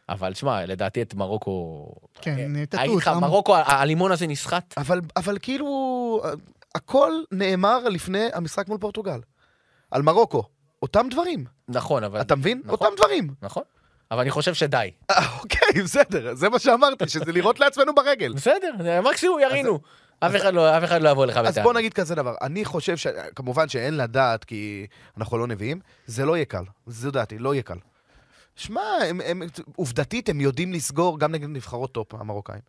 אבל 0.09 0.33
שמע, 0.33 0.65
לדעתי 0.65 1.01
את 1.01 1.13
מרוקו... 1.13 1.87
כן, 2.21 2.65
תטוש, 2.65 2.79
אגיד 2.79 2.97
לך, 2.97 3.07
מרוקו, 3.07 3.55
הלימון 3.55 4.11
הזה 4.11 4.27
נסחט. 4.27 4.73
אבל, 4.77 5.01
אבל 5.15 5.37
כאילו, 5.41 6.21
הכל 6.75 7.11
נאמר 7.31 7.89
לפני 7.89 8.27
המשחק 8.33 8.67
מול 8.67 8.77
פורטוגל. 8.77 9.19
על 9.91 10.01
מרוקו. 10.01 10.43
אותם 10.81 11.07
דברים. 11.11 11.45
נכון, 11.67 12.03
אבל... 12.03 12.21
אתה 12.21 12.35
מבין? 12.35 12.61
נכון, 12.65 12.71
אותם 12.71 12.95
דברים. 12.97 13.33
נכון. 13.41 13.63
אבל 14.11 14.19
אני 14.21 14.31
חושב 14.31 14.53
שדי. 14.53 14.91
אה, 15.11 15.37
אוקיי, 15.39 15.83
בסדר, 15.83 16.35
זה 16.35 16.49
מה 16.49 16.59
שאמרתי, 16.59 17.07
שזה 17.09 17.31
לירות 17.31 17.59
לעצמנו 17.59 17.95
ברגל. 17.95 18.33
בסדר, 18.33 18.71
מקסימום 19.03 19.39
ירינו. 19.39 19.79
אף 20.19 20.35
אחד 20.35 20.53
לא- 20.53 20.77
אף 20.77 20.83
אחד 20.83 21.01
לא 21.01 21.09
יבוא 21.09 21.25
לך 21.25 21.37
אז 21.37 21.47
בטענה. 21.47 21.63
בוא 21.63 21.73
נגיד 21.73 21.93
כזה 21.93 22.15
דבר, 22.15 22.35
אני 22.41 22.65
חושב 22.65 22.97
ש... 22.97 23.07
כמובן 23.35 23.69
שאין 23.69 23.97
לדעת, 23.97 24.43
כי 24.43 24.87
אנחנו 25.17 25.37
לא 25.37 25.47
נביאים, 25.47 25.79
זה 26.05 26.25
לא 26.25 26.35
יהיה 26.35 26.45
קל. 26.45 26.63
זו 26.87 27.11
דעתי, 27.11 27.37
לא 27.37 27.53
יהיה 27.53 27.63
קל. 27.63 27.77
שמע, 28.55 28.81
הם, 28.81 29.21
הם, 29.25 29.41
עובדתית 29.75 30.29
הם 30.29 30.41
יודעים 30.41 30.73
לסגור 30.73 31.19
גם 31.19 31.31
נגד 31.31 31.47
נבחרות 31.49 31.91
טופ, 31.91 32.13
המרוקאים. 32.13 32.61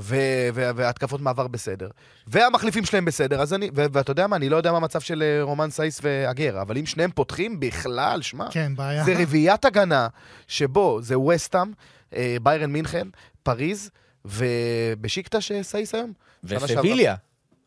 ו- 0.00 0.48
ו- 0.54 0.70
והתקפות 0.76 1.20
מעבר 1.20 1.46
בסדר. 1.46 1.88
והמחליפים 2.26 2.84
שלהם 2.84 3.04
בסדר, 3.04 3.42
אז 3.42 3.54
אני... 3.54 3.70
ו- 3.74 3.84
ואתה 3.92 4.10
יודע 4.10 4.26
מה, 4.26 4.36
אני 4.36 4.48
לא 4.48 4.56
יודע 4.56 4.70
מה 4.72 4.76
המצב 4.76 5.00
של 5.00 5.22
אה, 5.22 5.42
רומן 5.42 5.70
סאיס 5.70 6.00
ואגרד, 6.02 6.62
אבל 6.62 6.78
אם 6.78 6.86
שניהם 6.86 7.10
פותחים, 7.14 7.60
בכלל, 7.60 8.22
שמע, 8.22 8.46
כן, 8.50 8.72
בעיה. 8.76 9.04
זה 9.04 9.14
רביעיית 9.18 9.64
הגנה, 9.64 10.08
שבו 10.48 10.98
זה 11.02 11.18
וסטאם, 11.18 11.72
אה, 12.16 12.36
ביירן 12.42 12.72
מינכן, 12.72 13.08
פריז, 13.42 13.90
ובשיקטה 14.24 15.40
שסייס 15.40 15.94
היום. 15.94 16.12
וסביליה, 16.44 17.14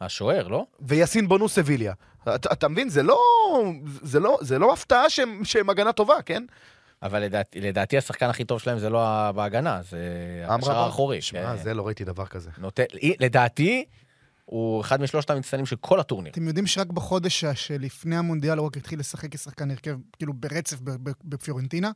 השוער, 0.02 0.48
לא? 0.48 0.66
ויאסין 0.82 1.28
בונו 1.28 1.50
סביליה. 1.50 1.94
אתה, 2.24 2.54
אתה 2.54 2.68
מבין? 2.68 2.90
זה 2.90 3.04
לא, 3.04 3.20
זה 4.02 4.20
לא, 4.20 4.38
זה 4.42 4.60
לא 4.60 4.74
הפתעה 4.74 5.10
שהם, 5.10 5.46
שהם 5.46 5.70
הגנה 5.70 5.92
טובה, 5.92 6.22
כן? 6.26 6.44
אבל 7.04 7.20
לדעתי, 7.20 7.62
לדעתי 7.62 7.98
השחקן 7.98 8.30
הכי 8.30 8.46
טוב 8.46 8.60
שלהם 8.60 8.80
זה 8.80 8.90
לא 8.90 9.32
בהגנה, 9.32 9.82
זה 9.90 9.98
הקשר? 10.48 10.78
האחורי. 10.78 11.22
שמע, 11.22 11.56
כן. 11.58 11.64
זה 11.64 11.74
לא 11.74 11.86
ראיתי 11.86 12.04
דבר 12.04 12.26
כזה. 12.26 12.50
נותן, 12.58 12.84
לדעתי, 13.20 13.86
הוא 14.46 14.82
אחד 14.82 15.02
משלושת 15.02 15.30
המצטיינים 15.30 15.66
של 15.66 15.76
כל 15.76 16.00
הטורניר. 16.00 16.32
אתם 16.32 16.48
יודעים 16.48 16.68
שרק 16.68 16.88
בחודש 16.88 17.46
שלפני 17.46 18.16
המונדיאל 18.18 18.58
הוא 18.58 18.68
רק 18.68 18.78
התחיל 18.78 19.00
לשחק 19.00 19.36
כשחקן 19.36 19.72
הרכב, 19.72 19.96
כאילו 20.18 20.34
ברצף 20.34 20.80
ב- 20.82 21.10
ב- 21.10 21.14
בפיורנטינה. 21.24 21.92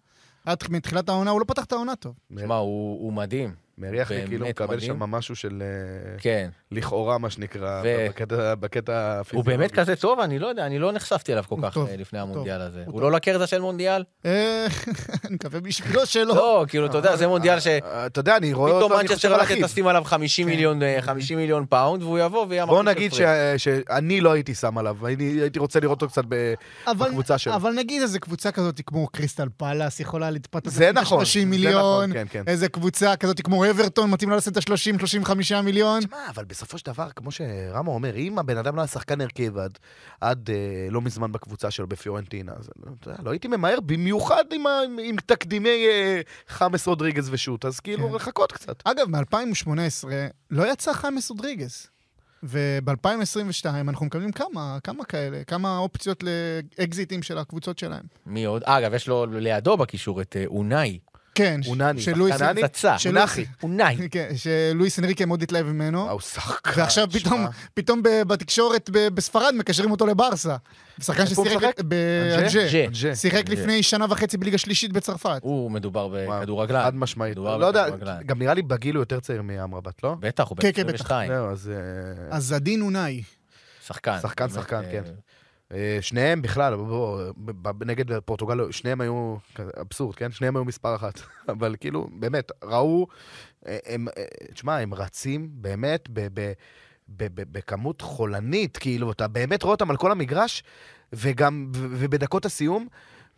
עד 0.46 0.58
מתחילת 0.70 1.10
העונה, 1.10 1.32
הוא 1.32 1.40
לא 1.40 1.46
פתח 1.46 1.64
את 1.64 1.72
העונה 1.72 1.96
טוב. 1.96 2.16
תשמע, 2.36 2.56
הוא, 2.56 3.02
הוא 3.04 3.14
מדהים. 3.14 3.56
מריח 3.78 4.12
לי 4.12 4.28
כאילו 4.28 4.46
מקבל. 4.48 4.80
שם 4.80 5.00
משהו 5.00 5.36
של 5.36 5.64
אה, 5.64 6.20
כן. 6.20 6.50
לכאורה, 6.72 7.18
מה 7.18 7.30
שנקרא, 7.30 7.82
ו- 7.84 8.08
בקטע- 8.10 8.56
בקטע 8.56 9.12
הוא 9.14 9.20
הפיזיולוגי. 9.22 9.58
באמת 9.58 9.72
כזה 9.72 9.96
טוב? 9.96 10.20
אני 10.20 10.40
לא 10.40 10.48
יודע, 10.48 10.66
אני 10.66 10.80
לא 10.80 10.92
נחשפתי 10.92 11.32
אליו 11.34 11.44
כל 11.50 11.56
הוא 11.56 11.64
כך 11.64 11.74
טוב, 11.74 11.88
אה, 11.90 11.96
לפני 11.98 12.20
הוא 12.20 12.30
המונדיאל 12.30 12.58
טוב, 12.58 12.68
הזה. 12.68 12.84
הוא 12.86 12.94
הוא. 12.94 13.02
לא 13.02 13.12
לקרזה 13.12 13.48
של 13.48 13.62
מונדיאל? 13.62 14.04
אה, 14.26 14.68
אני 15.26 15.36
מקווה 15.36 15.60
בשבילו 15.60 16.06
שלא. 16.06 16.36
לא, 16.36 16.66
כאילו, 16.68 16.86
אתה 16.86 16.98
יודע, 16.98 17.16
זה 17.16 17.28
מונדיאל 17.28 17.60
ש... 17.60 17.68
אה, 17.68 18.06
אתה 18.06 18.20
יודע, 18.20 18.38
אני 18.38 18.54
רואה 18.54 18.72
פתאום 18.72 18.84
אותו, 18.92 19.00
אני 19.00 19.08
חושב 19.08 19.28
מנצ'סטר 19.30 19.44
אחיו. 19.54 19.68
תשים 19.68 19.88
עליו 19.88 20.04
50 20.04 20.46
כן. 20.46 20.52
מיליון, 20.52 20.84
אה, 20.84 20.98
50 21.02 21.38
מיליון 21.38 21.66
פאונד, 21.70 22.04
והוא 22.04 22.20
יבוא 22.20 22.46
ויהיה 22.50 22.66
בוא 22.66 22.84
נגיד. 22.84 23.12
שאני 23.58 24.22
לא 24.22 24.32
הייתי 24.32 24.56
שם 24.56 24.78
עליו, 24.78 25.06
הייתי 25.08 25.60
רוצה 25.60 25.80
לראות 25.80 26.02
אותו 26.02 26.12
קצת 26.12 26.24
ב- 26.30 26.54
אבל- 26.88 27.08
בקבוצה 27.10 27.38
שלו. 27.38 27.56
אבל 27.56 27.72
נגיד 27.72 28.02
איזה 28.02 28.20
קבוצה 28.20 28.52
כזאת 28.52 28.82
כמו 28.86 29.08
קריסטל 29.08 29.48
פאלאס 29.58 30.00
יכולה 30.00 30.30
לצפות 30.32 30.64
זה 30.66 30.92
נכון, 30.92 31.20
30 31.26 31.42
זה 31.44 31.50
מיליון, 31.50 32.10
נכון, 32.10 32.14
כן, 32.14 32.26
כן. 32.30 32.44
איזה 32.48 32.70
קבוצה 32.70 33.16
כזאת 33.16 33.42
כמו 33.42 33.66
אברטון 33.70 34.12
מתאים 34.12 34.30
לה 34.30 34.36
לשים 34.36 34.52
את 34.52 34.58
ה-30-35 34.58 35.34
מיליון. 35.64 36.00
תשמע, 36.00 36.18
אבל 36.30 36.44
בסופו 36.58 36.78
של 36.78 36.86
דבר, 36.86 37.10
כמו 37.16 37.32
שרמו 37.32 37.94
אומר, 37.94 38.16
אם 38.16 38.40
הבן 38.40 38.58
אדם 38.58 38.76
לא 38.76 38.82
היה 38.82 38.88
שחקן 38.88 39.22
הרכב 39.22 39.58
עד, 39.58 39.78
עד 40.22 40.50
אה, 40.50 40.88
לא 40.92 41.02
מזמן 41.02 41.32
בקבוצה 41.32 41.72
שלו 41.72 41.88
בפיורנטינה, 41.88 42.52
אז 42.60 42.70
אתה 43.00 43.10
יודע, 43.10 43.22
לא 43.24 43.32
הייתי 43.32 43.48
ממהר, 43.48 43.80
במיוחד 43.80 44.44
עם, 44.52 44.68
ה- 44.68 44.82
עם 45.04 45.16
תקדימי 45.26 45.70
אה, 45.88 46.22
חמאס 46.48 46.88
רודריגז 46.88 47.30
ושות', 47.32 47.66
אז 47.66 47.80
כאילו 47.80 48.10
כן. 48.10 48.16
לחכות 48.16 48.52
קצת. 48.52 48.82
אגב, 48.86 49.08
מ-2018 49.10 50.08
לא 50.52 50.72
יצא 50.72 50.94
חמאס 50.94 51.30
רודריגז. 51.30 51.88
וב-2022 52.44 53.66
אנחנו 53.70 54.06
מקבלים 54.06 54.32
כמה, 54.32 54.78
כמה 54.84 55.06
כאלה, 55.06 55.44
כמה 55.44 55.78
אופציות 55.78 56.24
לאקזיטים 56.24 57.24
של 57.24 57.38
הקבוצות 57.38 57.80
שלהם. 57.80 58.04
מי 58.26 58.46
עוד? 58.46 58.64
אגב, 58.66 58.94
יש 58.94 59.08
לו 59.08 59.26
לידו 59.26 59.78
בקישור 59.78 60.22
את 60.22 60.36
אה, 60.40 60.46
אונאי. 60.46 61.00
כן, 61.38 61.60
אונני, 61.68 62.02
שלואיס... 62.02 62.34
שחקן 62.34 62.46
אני? 62.50 62.62
פצצה. 62.62 62.98
של 62.98 63.18
אונחי. 63.18 63.46
אונאי. 63.64 63.98
כן, 64.12 64.30
שלואיס 64.36 65.00
אנריקה 65.00 65.26
מאוד 65.26 65.44
התלהב 65.44 65.66
ממנו. 65.66 66.06
אה, 66.08 66.12
הוא 66.12 66.22
שחקן. 66.22 66.72
ועכשיו 66.82 67.08
שמע. 67.12 67.20
פתאום, 67.20 67.46
פתאום 67.74 68.04
ב- 68.04 68.22
בתקשורת 68.28 68.90
ב- 68.94 69.08
בספרד 69.08 69.54
מקשרים 69.58 69.92
אותו 69.92 70.06
לברסה. 70.08 70.56
שחקן 71.02 71.22
איפה 71.22 71.42
הוא 71.42 71.46
ששיחק 71.50 71.64
משחק? 71.64 71.82
באנג'ה. 71.82 72.64
אנג'ה. 72.66 72.86
אנג'ה. 72.86 73.16
שיחק. 73.16 73.50
לפני 73.50 73.84
שנה 73.84 74.06
וחצי 74.10 74.38
בליגה 74.38 74.58
שלישית 74.58 74.94
בצרפת. 74.94 75.40
הוא 75.42 75.72
מדובר 75.72 76.08
וואו, 76.08 76.40
בכדורגלן. 76.40 76.84
חד 76.84 76.96
משמעית. 76.96 77.32
מדובר 77.32 77.58
לא 77.58 77.66
יודע, 77.66 77.84
בכדורגלן. 77.84 78.24
גם 78.26 78.40
נראה 78.40 78.54
לי 78.54 78.62
בגיל 78.62 78.96
הוא 78.96 79.02
יותר 79.02 79.20
צעיר 79.20 79.42
מאמרבת, 79.42 80.04
לא? 80.04 80.16
בטח, 80.20 80.48
הוא 80.48 80.58
כן, 80.58 80.68
בן 80.68 80.74
כן, 80.74 80.88
בטח. 80.88 80.94
22. 81.06 81.32
זהו, 81.34 81.52
אז... 81.52 81.72
אה, 82.32 82.38
אז 82.38 82.54
עדין 82.54 82.82
אונאי. 82.82 83.24
שחקן. 83.88 84.18
שחקן, 84.22 84.48
באמת, 84.48 84.60
שחקן, 84.60 84.84
אה, 84.84 84.92
כן. 84.92 85.02
אה, 85.74 85.98
שניהם 86.02 86.42
בכלל, 86.42 86.74
נגד 87.86 88.20
פורטוגל, 88.20 88.72
שניהם 88.72 89.02
היו, 89.02 89.36
אבסורד, 89.82 90.16
כן? 90.16 90.32
שניהם 90.32 90.56
היו 90.56 90.66
מספר 90.66 90.96
אחת. 90.96 91.20
אבל 91.54 91.76
כאילו, 91.80 92.10
באמת, 92.12 92.52
ראו, 92.64 93.08
אה, 93.68 93.78
הם, 93.86 94.08
אה, 94.18 94.24
תשמע, 94.54 94.78
הם 94.78 94.94
רצים 94.94 95.50
באמת 95.52 96.10
בכמות 97.08 98.02
חולנית, 98.02 98.78
כאילו, 98.78 99.12
אתה 99.12 99.28
באמת 99.28 99.64
רואה 99.64 99.74
אותם 99.74 99.92
על 99.92 99.98
כל 99.98 100.12
המגרש, 100.12 100.64
וגם, 101.14 101.72
ובדקות 101.74 102.46
הסיום, 102.46 102.88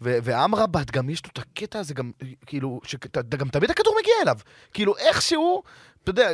ו- 0.01 0.17
ואמרבת, 0.23 0.91
גם 0.91 1.09
יש 1.09 1.25
לו 1.25 1.29
את 1.33 1.37
הקטע 1.37 1.79
הזה, 1.79 1.93
גם, 1.93 2.11
כאילו, 2.45 2.79
שגם 2.83 3.49
תמיד 3.49 3.71
הכדור 3.71 3.95
מגיע 4.01 4.13
אליו. 4.21 4.37
כאילו, 4.73 4.97
איכשהו, 4.97 5.63
אתה 6.03 6.11
יודע, 6.11 6.29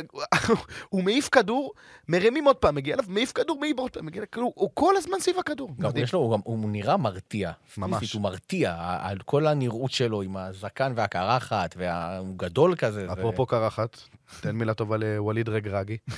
הוא 0.88 1.02
מעיף 1.04 1.28
כדור, 1.28 1.72
מרימים 2.08 2.44
עוד 2.44 2.56
פעם, 2.56 2.74
מגיע 2.74 2.94
אליו, 2.94 3.04
מעיף 3.08 3.32
כדור, 3.32 3.58
מעיף 3.60 3.78
עוד 3.78 3.90
פעם, 3.90 4.06
מגיע 4.06 4.18
אליו, 4.20 4.30
כאילו, 4.30 4.52
הוא 4.54 4.70
כל 4.74 4.96
הזמן 4.96 5.20
סביב 5.20 5.38
הכדור. 5.38 5.68
גם 5.80 5.88
מדהים. 5.88 6.04
יש 6.04 6.12
לו, 6.12 6.18
הוא, 6.20 6.32
גם, 6.32 6.40
הוא 6.44 6.70
נראה 6.70 6.96
מרתיע. 6.96 7.50
ממש. 7.78 7.98
פיזית 8.00 8.14
הוא 8.14 8.22
מרתיע, 8.22 8.74
על 9.00 9.18
כל 9.24 9.46
הנראות 9.46 9.90
שלו 9.90 10.22
עם 10.22 10.36
הזקן 10.36 10.92
והקרחת, 10.96 11.74
והוא 11.78 12.34
גדול 12.36 12.76
כזה. 12.76 13.06
זה- 13.06 13.12
אפרופו 13.12 13.46
קרחת, 13.46 13.96
תן 14.40 14.50
מילה 14.56 14.74
טובה 14.74 14.96
לווליד 14.96 15.48
רגרגי. 15.48 15.96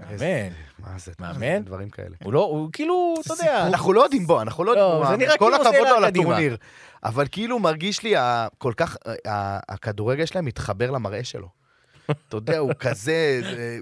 מאמן. 0.00 0.52
מה 0.78 0.98
זה? 0.98 1.12
מאמן? 1.20 1.62
דברים 1.64 1.90
כאלה. 1.90 2.16
הוא 2.24 2.32
לא, 2.32 2.44
הוא 2.44 2.68
כאילו, 2.72 3.14
אתה 3.26 3.34
יודע, 3.34 3.66
אנחנו 3.66 3.92
לא 3.92 4.02
יודעים 4.02 4.26
בו, 4.26 4.40
אנחנו 4.42 4.64
לא 4.64 4.74
לא, 4.74 4.80
יודעים 4.80 5.04
זה 5.04 5.10
מה, 5.10 5.16
נראה 5.16 5.38
כל 5.38 5.44
כאילו 5.44 5.56
הכבוד 5.56 5.86
זה 5.86 5.90
לו 5.90 5.96
על. 5.96 6.04
הטורניר. 6.04 6.56
אבל 7.04 7.26
כאילו 7.32 7.58
מרגיש 7.58 8.02
לי 8.02 8.14
כל 8.58 8.72
כך, 8.76 8.96
הכדורגל 9.68 10.26
שלהם 10.26 10.44
מתחבר 10.44 10.90
למראה 10.90 11.24
שלו. 11.24 11.48
אתה 12.10 12.36
יודע, 12.36 12.58
הוא 12.58 12.72
כזה, 12.78 13.40
זה 13.42 13.78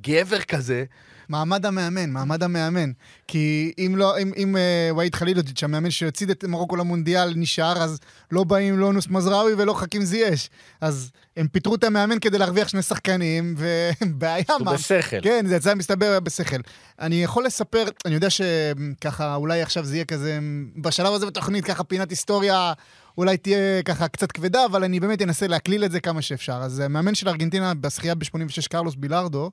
גבר 0.00 0.40
כזה. 0.40 0.84
מעמד 1.28 1.66
המאמן, 1.66 2.10
מעמד 2.10 2.42
המאמן. 2.42 2.90
כי 3.28 3.72
אם 3.78 3.94
לא, 3.96 4.18
אם, 4.18 4.32
אם 4.36 4.56
uh, 4.56 4.96
ואיד 4.96 5.14
חלילודיץ', 5.14 5.64
המאמן 5.64 5.90
שהוציא 5.90 6.26
את 6.30 6.44
מרוקו 6.44 6.76
למונדיאל, 6.76 7.32
נשאר, 7.36 7.82
אז 7.82 7.98
לא 8.32 8.44
באים 8.44 8.78
לא 8.78 8.92
נוס 8.92 9.08
מזרעוי 9.08 9.54
ולא 9.54 9.72
חכים 9.74 10.02
זייש. 10.02 10.50
אז 10.80 11.10
הם 11.36 11.48
פיטרו 11.48 11.74
את 11.74 11.84
המאמן 11.84 12.18
כדי 12.18 12.38
להרוויח 12.38 12.68
שני 12.68 12.82
שחקנים, 12.82 13.54
ובעיה 14.00 14.44
מה... 14.60 14.72
בשכל. 14.72 15.20
כן, 15.22 15.46
זה 15.46 15.56
יצא 15.56 15.74
מסתבר 15.74 16.20
בשכל. 16.20 16.60
אני 17.00 17.24
יכול 17.24 17.44
לספר, 17.44 17.84
אני 18.04 18.14
יודע 18.14 18.28
שככה, 18.30 19.34
אולי 19.34 19.62
עכשיו 19.62 19.84
זה 19.84 19.96
יהיה 19.96 20.04
כזה, 20.04 20.38
בשלב 20.76 21.12
הזה 21.12 21.26
בתוכנית, 21.26 21.64
ככה 21.64 21.84
פינת 21.84 22.10
היסטוריה, 22.10 22.72
אולי 23.18 23.36
תהיה 23.36 23.82
ככה 23.82 24.08
קצת 24.08 24.32
כבדה, 24.32 24.64
אבל 24.64 24.84
אני 24.84 25.00
באמת 25.00 25.22
אנסה 25.22 25.46
להקליל 25.46 25.84
את 25.84 25.92
זה 25.92 26.00
כמה 26.00 26.22
שאפשר. 26.22 26.52
אז 26.62 26.78
המאמן 26.78 27.14
של 27.14 27.28
ארגנטינה 27.28 27.74
בשחייה 27.74 28.14
ב-86, 28.14 28.68
קרלוס 28.70 28.94
בילארדו, 28.94 29.50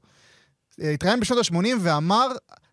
אה, 0.81 0.91
התראיין 0.91 1.19
בשנות 1.19 1.45
ה-80 1.51 1.67
ואמר, 1.81 2.27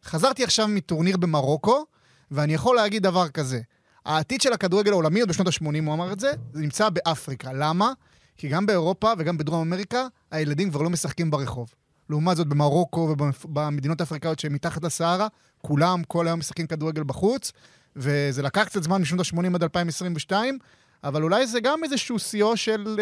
חזרתי 0.05 0.45
עכשיו 0.45 0.68
מטורניר 0.68 1.16
במרוקו, 1.16 1.84
ואני 2.30 2.55
יכול 2.55 2.76
להגיד 2.76 3.03
דבר 3.03 3.28
כזה, 3.28 3.61
העתיד 4.05 4.41
של 4.41 4.53
הכדורגל 4.53 4.93
העולמי, 4.93 5.20
עוד 5.20 5.28
בשנות 5.28 5.47
ה-80 5.47 5.64
הוא 5.87 5.95
אמר 5.95 6.12
את 6.12 6.20
זה, 6.20 6.32
זה 6.53 6.61
נמצא 6.61 6.89
באפריקה. 6.89 7.53
למה? 7.53 7.93
כי 8.37 8.49
גם 8.49 8.66
באירופה 8.66 9.12
וגם 9.18 9.39
בדרום 9.39 9.61
אמריקה, 9.61 10.07
הילדים 10.30 10.70
כבר 10.70 10.82
לא 10.82 10.91
משחקים 10.91 11.30
ברחוב. 11.30 11.74
לעומת 12.11 12.37
זאת, 12.37 12.47
במרוקו 12.47 13.14
ובמדינות 13.45 14.01
האפריקאיות 14.01 14.39
שהן 14.39 14.53
מתחת 14.53 14.84
לסהרה, 14.84 15.28
כולם 15.62 16.03
כל 16.05 16.26
היום 16.26 16.39
משחקים 16.39 16.66
כדורגל 16.66 17.03
בחוץ, 17.03 17.53
וזה 17.97 18.42
לקח 18.42 18.64
קצת 18.64 18.82
זמן 18.82 19.01
משנות 19.03 19.26
ה-80 19.26 19.55
עד 19.55 19.62
2022, 19.62 20.59
אבל 21.05 21.22
אולי 21.22 21.47
זה 21.47 21.61
גם 21.61 21.84
איזשהו 21.84 22.18
שיאו 22.18 22.57
של 22.57 22.97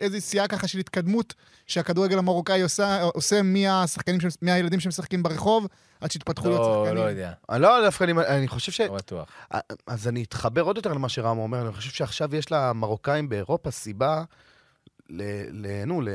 איזו 0.00 0.20
שיאה 0.20 0.48
ככה 0.48 0.68
של 0.68 0.78
התקדמות 0.78 1.34
שהכדורגל 1.66 2.18
המרוקאי 2.18 2.62
עושה, 2.62 3.02
עושה 3.02 3.42
מהשחקנים, 3.42 4.18
מהילדים 4.42 4.80
שמשחקים 4.80 5.22
ברחוב, 5.22 5.66
עד 6.00 6.10
שהתפתחו 6.10 6.48
להיות 6.48 6.60
לא, 6.60 6.82
שחקנים. 6.84 7.04
לא 7.04 7.08
יודע, 7.08 7.32
אני 7.50 7.62
לא 7.62 7.80
דווקא, 7.84 8.04
אני- 8.04 8.12
אני 8.26 8.48
חושב 8.48 8.72
ש... 8.72 8.80
לא 8.80 8.94
בטוח. 8.96 9.28
אז 9.86 10.08
אני 10.08 10.22
אתחבר 10.22 10.62
עוד 10.62 10.76
יותר 10.76 10.92
למה 10.92 11.08
שרמו 11.08 11.42
אומר, 11.42 11.62
אני 11.66 11.72
חושב 11.72 11.90
שעכשיו 11.90 12.36
יש 12.36 12.52
למרוקאים 12.52 13.28
באירופה 13.28 13.70
סיבה, 13.70 14.24
ל, 15.10 15.22
ל, 15.50 15.84
נו, 15.86 16.00
ל, 16.00 16.08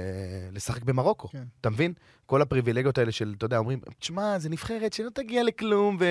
לשחק 0.52 0.84
במרוקו. 0.84 1.28
כן. 1.28 1.44
אתה 1.62 1.70
מבין? 1.70 1.94
כל 2.26 2.42
הפריבילגיות 2.42 2.98
האלה 2.98 3.12
של, 3.12 3.34
אתה 3.38 3.46
יודע, 3.46 3.58
אומרים, 3.58 3.80
תשמע, 4.00 4.40
זה 4.40 4.50
נבחרת 4.50 4.94
שלא 4.94 5.10
תגיע 5.14 5.44
לכלום, 5.44 5.98
ו, 6.00 6.06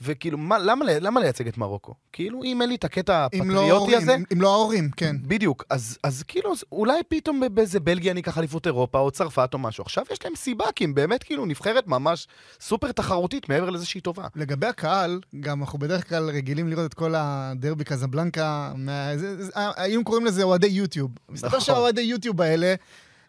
וכאילו, 0.00 0.38
מה, 0.38 0.58
למה, 0.58 0.84
למה 1.00 1.20
לייצג 1.20 1.48
את 1.48 1.58
מרוקו? 1.58 1.94
כאילו, 2.12 2.44
אם 2.44 2.62
אין 2.62 2.68
לי 2.68 2.74
את 2.74 2.84
הקטע 2.84 3.12
לא 3.20 3.26
הפטריוטי 3.26 3.70
ההורים, 3.70 3.96
הזה, 3.98 4.14
אם- 4.14 4.24
אם 4.32 4.40
לא 4.40 4.52
ההורים, 4.54 4.90
כן. 4.96 5.16
בדיוק, 5.22 5.64
אז, 5.70 5.98
אז 6.02 6.22
כאילו, 6.22 6.52
אז 6.52 6.64
אולי 6.72 6.98
פתאום 7.08 7.42
באיזה 7.52 7.80
בלגיה 7.80 8.12
אני 8.12 8.20
אקח 8.20 8.38
אליפות 8.38 8.66
אירופה, 8.66 8.98
או 8.98 9.10
צרפת 9.10 9.50
או 9.54 9.58
משהו. 9.58 9.82
עכשיו 9.82 10.04
יש 10.12 10.24
להם 10.24 10.32
סיבה, 10.36 10.64
כי 10.74 10.84
הם 10.84 10.94
באמת 10.94 11.22
כאילו 11.22 11.46
נבחרת 11.46 11.86
ממש 11.86 12.26
סופר 12.60 12.92
תחרותית, 12.92 13.48
מעבר 13.48 13.70
לזה 13.70 13.86
שהיא 13.86 14.02
טובה. 14.02 14.26
לגבי 14.36 14.66
הקהל, 14.66 15.20
גם 15.40 15.60
אנחנו 15.60 15.78
בדרך 15.78 16.08
כלל 16.08 16.28
רגילים 16.30 16.68
לראות 16.68 16.86
את 16.86 16.94
כל 16.94 17.14
הדרבי 17.16 17.84
קזבלנקה, 17.84 18.72
מה- 18.76 19.16
זה- 19.16 19.44
זה- 19.44 19.50
היינו 19.76 20.04
קוראים 20.04 20.26
לזה 20.26 20.42
אוהדי 20.42 20.66
יוטיוב. 20.66 21.10
מסתבר 21.28 21.48
נכון. 21.48 21.60
שהאוהדי 21.60 22.00
יוטיוב 22.00 22.40
האלה, 22.40 22.74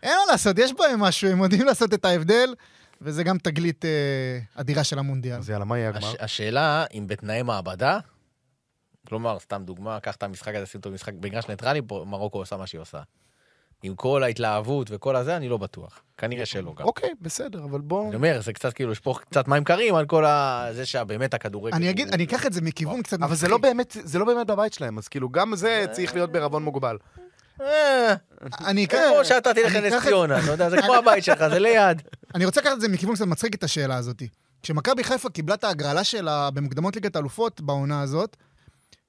אין 0.04 0.12
מה 0.12 0.32
לעשות, 0.32 0.60
יש 0.60 0.74
בהם 0.74 1.00
משהו, 1.00 1.30
הם 1.30 1.44
יודעים 1.44 1.66
לעשות 1.66 1.94
את 1.94 2.06
ההבדל, 2.06 2.56
וזה 3.02 3.24
גם 3.24 3.38
תגלית 3.38 3.86
אה, 3.86 4.40
אדירה 4.56 4.84
של 4.84 5.00
המונדיאל. 5.00 5.38
אז 5.38 5.50
יאללה, 5.50 5.66
מה 5.66 5.78
יהיה 5.78 5.90
הגמר? 5.90 6.08
הש, 6.08 6.16
השאלה, 6.20 6.86
אם 6.94 7.08
בתנאי 7.08 7.44
מעבדה, 7.44 8.00
כלומר, 9.08 9.40
סתם 9.40 9.62
דוגמה, 9.66 10.00
קח 10.00 10.16
את 10.16 10.24
המשחק 10.24 10.56
הזה, 10.56 10.66
שים 10.66 10.78
אותו 10.78 10.90
במשחק 10.90 11.14
במגרש 11.14 11.48
ניטרלי, 11.48 11.82
מרוקו 12.06 12.38
עושה 12.38 12.58
מה 12.58 12.68
שהיא 12.68 12.82
עושה. 12.82 13.02
עם 13.84 13.96
כל 13.96 14.24
ההתלהבות 14.24 14.88
וכל 14.92 15.16
הזה, 15.16 15.38
אני 15.38 15.50
לא 15.50 15.58
בטוח. 15.58 16.02
כנראה 16.18 16.46
שלא 16.46 16.74
גם. 16.78 16.86
אוקיי, 16.86 17.10
בסדר, 17.22 17.64
אבל 17.64 17.82
בוא... 17.82 18.08
אני 18.08 18.16
אומר, 18.16 18.42
זה 18.42 18.54
קצת 18.54 18.74
כאילו, 18.74 18.96
פה 18.96 19.14
קצת 19.30 19.48
מים 19.48 19.64
קרים 19.64 19.96
על 19.96 20.06
כל 20.06 20.26
ה... 20.26 20.68
זה 20.72 20.86
שבאמת 20.86 21.34
הכדורגל... 21.34 21.76
אני 21.76 21.90
אגיד, 21.90 22.14
אני 22.14 22.24
אקח 22.24 22.46
את 22.46 22.54
זה 22.54 22.62
מכיוון 22.62 23.02
קצת 23.02 23.22
אבל 23.22 23.36
זה 23.36 23.48
לא 23.48 23.58
באמת, 23.58 23.98
זה 24.04 24.20
לא 24.20 24.26
באמת 24.26 24.48
בבית 24.48 24.74
שלהם, 24.74 24.98
אז 24.98 25.08
כאילו, 25.08 25.30
גם 25.30 25.56
זה 25.56 25.86
צריך 25.92 26.14
להיות 26.14 26.32
בערבון 26.32 26.64
מוגבל. 26.64 26.98
אה, 27.62 28.16
אני 28.66 28.86
אקח... 28.86 28.98
כמו 29.14 29.26
שאתה 29.26 29.54
תלך 29.54 29.76
לנס 29.76 30.04
ציונה, 30.04 30.40
אתה 30.40 30.52
יודע, 30.52 30.70
זה 30.70 30.82
כמו 30.82 30.96
הבית 30.96 31.24
שלך, 31.24 31.48
זה 31.52 31.60
ליד. 31.60 32.02
אני 32.36 32.46
רוצה 32.46 32.62
לקחת 32.62 32.74
את 32.74 32.82
זה 32.82 32.88
מכיוון 32.88 33.16
קצת 33.16 33.26
מצחיק 33.26 33.56
את 33.56 33.64
השאלה 33.64 33.98
הזאת. 33.98 34.24
כשמכבי 34.64 35.04
חיפה 35.04 35.30
קיבלה 35.30 35.56
את 35.56 35.64
ההגרלה 35.64 36.04
שלה 36.04 36.52
במוקדמות 36.52 36.96
ליגת 36.96 37.16
האלופות 37.16 37.62
בעונה 37.62 38.02
הזאת, 38.02 38.38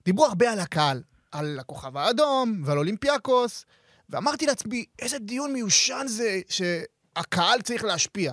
דיברו 0.05 0.26
הרבה 0.26 0.53
על 0.53 0.61
הקהל. 0.61 1.03
על 1.32 1.59
הכוכב 1.61 1.96
האדום 1.96 2.62
ועל 2.64 2.78
אולימפיאקוס, 2.78 3.64
ואמרתי 4.11 4.46
לעצמי, 4.46 4.84
איזה 4.98 5.18
דיון 5.18 5.53
מיושן 5.53 6.07
זה 6.09 6.40
שהקהל 6.48 7.61
צריך 7.62 7.84
להשפיע. 7.84 8.32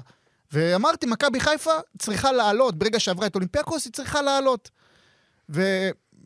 ואמרתי, 0.51 1.05
מכבי 1.05 1.39
חיפה 1.39 1.74
צריכה 1.99 2.32
לעלות, 2.32 2.76
ברגע 2.76 2.99
שעברה 2.99 3.28
את 3.28 3.36
אולימפיאקוס, 3.36 3.86
היא 3.86 3.93
צריכה 3.93 4.22
לעלות. 4.22 4.70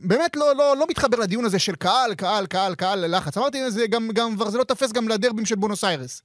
ובאמת 0.01 0.35
לא, 0.35 0.55
לא, 0.55 0.77
לא 0.77 0.85
מתחבר 0.89 1.17
לדיון 1.17 1.45
הזה 1.45 1.59
של 1.59 1.75
קהל, 1.75 2.15
קהל, 2.15 2.45
קהל, 2.45 2.75
קהל, 2.75 3.17
לחץ. 3.17 3.37
אמרתי, 3.37 3.71
זה 3.71 3.87
גם, 3.87 4.09
גם, 4.13 4.35
כבר 4.35 4.49
זה 4.49 4.57
לא 4.57 4.63
תופס 4.63 4.91
גם 4.91 5.07
לדרבים 5.07 5.45
של 5.45 5.55
בונוס 5.55 5.83
איירס. 5.83 6.21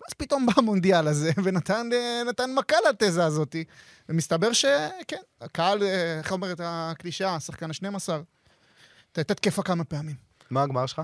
ואז 0.00 0.14
פתאום 0.16 0.46
בא 0.46 0.52
המונדיאל 0.56 1.08
הזה, 1.08 1.30
ונתן 1.44 1.88
אה, 1.92 2.22
נתן 2.28 2.54
מכה 2.54 2.76
לתזה 2.88 3.24
הזאת. 3.24 3.56
ומסתבר 4.08 4.52
שכן, 4.52 5.20
הקהל, 5.40 5.82
אה, 5.82 6.18
איך 6.18 6.32
אומרת 6.32 6.60
הקלישאה, 6.64 7.34
השחקן 7.34 7.70
ה-12, 7.70 8.12
הייתה 9.16 9.34
תקפה 9.34 9.62
כמה 9.62 9.84
פעמים. 9.84 10.16
מה 10.50 10.62
הגמר 10.62 10.86
שלך? 10.86 11.02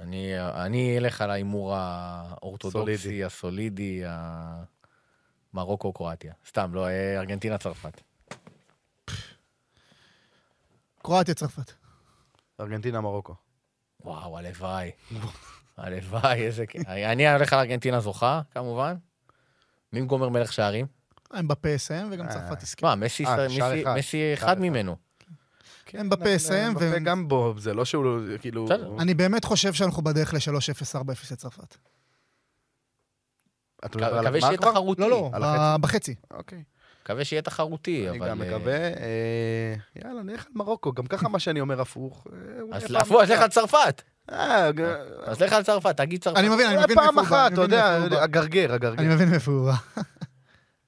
אני, 0.00 0.32
אני 0.40 0.98
אלך 0.98 1.20
על 1.20 1.30
ההימור 1.30 1.74
האורתודוקסי, 1.76 2.98
סולידי. 2.98 3.24
הסולידי, 3.24 4.02
המרוקו-קרואטיה. 5.54 6.32
סתם, 6.48 6.74
לא, 6.74 6.88
אה, 6.88 7.18
ארגנטינה-צרפת. 7.18 8.00
קרואטיה, 11.08 11.34
צרפת. 11.34 11.72
ארגנטינה, 12.60 13.00
מרוקו. 13.00 13.34
וואו, 14.00 14.38
הלוואי. 14.38 14.90
הלוואי, 15.76 16.46
איזה... 16.46 16.66
כיף. 16.66 16.88
אני 16.88 17.32
הולך 17.32 17.52
על 17.52 17.58
ארגנטינה 17.58 18.00
זוכה, 18.00 18.40
כמובן. 18.50 18.94
מי 19.92 20.00
גומר 20.00 20.28
מלך 20.28 20.52
שערים? 20.52 20.86
אמבפה 21.38 21.68
יסיים 21.68 22.08
וגם 22.10 22.26
אה. 22.26 22.32
צרפת 22.32 22.58
תזכה. 22.58 22.86
מה, 22.86 22.94
מסי 22.94 23.24
אה, 23.26 24.34
אחד. 24.34 24.60
ממנו. 24.60 24.96
אמבפה 26.00 26.28
יסיים, 26.28 26.68
אמבפה 26.68 26.98
גם 26.98 27.28
בו, 27.28 27.54
זה 27.58 27.74
לא 27.74 27.84
שהוא 27.84 28.04
לא, 28.04 28.38
כאילו... 28.38 28.68
אני 29.00 29.14
באמת 29.14 29.44
חושב 29.44 29.72
שאנחנו 29.72 30.02
בדרך 30.02 30.34
ל-3-0-4-0 30.34 30.98
לצרפת. 31.32 31.76
אתה 33.84 33.98
מדבר 33.98 34.18
על 34.18 34.24
מקווה 34.24 34.28
הגמר 34.28 34.40
שיהיה 34.40 34.58
כבר? 34.58 34.70
תחרותי. 34.72 35.00
לא, 35.02 35.10
לא? 35.10 35.76
בחצי. 35.80 36.14
אוקיי. 36.30 36.62
מקווה 37.08 37.24
שיהיה 37.24 37.42
תחרותי, 37.42 38.08
אני 38.08 38.18
אבל... 38.18 38.28
גם 38.28 38.42
אה, 38.42 38.48
מקווה. 38.48 38.74
אה, 38.74 39.74
יאללה, 40.04 40.22
נלך 40.22 40.46
על 40.46 40.52
מרוקו. 40.54 40.92
גם 40.92 41.06
ככה 41.06 41.28
מה 41.28 41.38
שאני 41.38 41.60
אומר 41.60 41.80
הפוך. 41.80 42.26
אה, 42.32 42.76
אז 42.76 42.82
פעם 42.82 42.90
לפו, 42.90 43.22
אז 43.22 43.30
לך 43.30 43.34
אחת. 43.36 43.42
על 43.42 43.48
צרפת. 43.50 44.02
אה, 44.32 44.70
אז 45.24 45.40
לך 45.40 45.52
על 45.52 45.62
צרפת, 45.62 45.96
תגיד 45.96 46.22
צרפת. 46.22 46.36
אני 46.38 46.48
מבין, 46.48 46.66
אני 46.66 46.76
מבין 46.84 46.96
פעם 46.96 47.14
מאיפה 47.14 47.20
הוא 47.20 47.30
בא, 47.30 47.36
אחת, 47.36 47.46
אני 47.46 47.54
אתה 47.54 47.60
יודע. 47.60 48.22
הגרגר, 48.22 48.72
הגרגר. 48.74 49.02
אני 49.02 49.14
מבין 49.14 49.28
מאיפה 49.30 49.50
הוא 49.50 49.70
בא. 49.70 50.02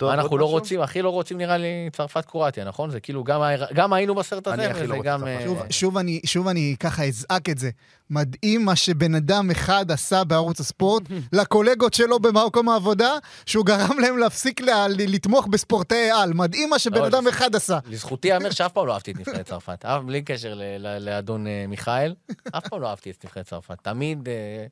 טוב, 0.00 0.08
מה, 0.08 0.14
אנחנו 0.14 0.38
לא 0.38 0.44
משהו? 0.44 0.54
רוצים, 0.58 0.80
הכי 0.80 1.02
לא 1.02 1.10
רוצים 1.10 1.38
נראה 1.38 1.56
לי 1.58 1.68
צרפת-קרואטיה, 1.92 2.64
נכון? 2.64 2.90
זה 2.90 3.00
כאילו 3.00 3.24
גם 3.24 3.40
גם 3.74 3.92
היינו 3.92 4.14
בסרט 4.14 4.46
הזה, 4.46 4.56
לא 4.68 4.74
וזה 4.74 4.94
רוצה 4.94 5.08
גם... 5.08 5.20
צרפת. 5.20 5.28
אה, 5.40 5.44
שוב, 5.44 5.62
שוב, 5.70 5.96
אני, 5.98 6.20
שוב 6.26 6.48
אני 6.48 6.76
ככה 6.80 7.04
אזעק 7.04 7.48
את 7.48 7.58
זה. 7.58 7.70
מדהים 8.10 8.64
מה 8.64 8.76
שבן 8.76 9.14
אדם 9.14 9.50
אחד 9.50 9.90
עשה 9.90 10.24
בערוץ 10.24 10.60
הספורט 10.60 11.02
לקולגות 11.32 11.94
שלו 11.94 12.18
במקום 12.20 12.68
העבודה, 12.68 13.10
שהוא 13.46 13.66
גרם 13.66 13.98
להם 13.98 14.18
להפסיק 14.18 14.60
לה, 14.60 14.86
לתמוך 14.88 15.46
בספורטאי 15.46 16.10
על. 16.10 16.32
מדהים 16.32 16.70
מה 16.70 16.78
שבן 16.78 16.98
לא, 17.00 17.06
אדם 17.06 17.28
אחד 17.28 17.56
עשה. 17.56 17.78
לזכותי 17.86 18.28
ייאמר 18.28 18.50
שאף 18.60 18.72
פעם 18.72 18.86
לא 18.86 18.92
אהבתי 18.94 19.10
את 19.10 19.16
נבחרת 19.18 19.46
צרפת. 19.46 19.84
אף- 19.84 20.02
בלי 20.02 20.22
קשר 20.22 20.54
ל- 20.54 20.62
ל- 20.78 20.98
לאדון 21.04 21.46
אה, 21.46 21.64
מיכאל, 21.68 22.14
אף 22.52 22.68
פעם 22.68 22.80
לא 22.80 22.88
אהבתי 22.90 23.10
את 23.10 23.24
נבחרת 23.24 23.46
צרפת. 23.46 23.76
תמיד, 23.82 24.28
אה, 24.28 24.66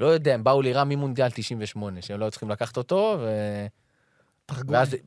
לא 0.00 0.06
יודע, 0.06 0.34
הם 0.34 0.44
באו 0.44 0.62
לי 0.62 0.72
רע 0.72 0.84
ממונדיאל 0.84 1.30
98, 1.30 2.02
שהם 2.02 2.20
לא 2.20 2.24
היו 2.24 2.30
צריכים 2.30 2.50
לקחת 2.50 2.76
אותו, 2.76 3.16
ו- 3.20 3.66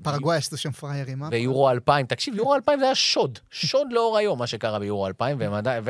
פרגוואי, 0.03 0.37
עשו 0.37 0.57
שם 0.57 0.71
פראיירים, 0.71 1.23
אה? 1.23 1.29
ויורו 1.31 1.69
2000. 1.69 2.05
תקשיב, 2.05 2.35
יורו 2.35 2.55
2000 2.55 2.79
זה 2.79 2.85
היה 2.85 2.95
שוד. 2.95 3.39
שוד 3.51 3.87
לאור 3.91 4.17
היום, 4.17 4.39
מה 4.39 4.47
שקרה 4.47 4.79
ביורו 4.79 5.07
2000, 5.07 5.39
והם 5.39 5.53
עדיין... 5.53 5.83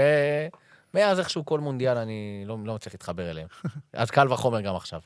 ומאז 0.93 1.19
איכשהו 1.19 1.45
כל 1.45 1.59
מונדיאל 1.59 1.97
אני 1.97 2.43
לא 2.45 2.57
לא 2.65 2.75
מצליח 2.75 2.93
להתחבר 2.93 3.29
אליהם. 3.29 3.47
אז 3.93 4.11
קל 4.11 4.33
וחומר 4.33 4.61
גם 4.61 4.75
עכשיו. 4.75 5.01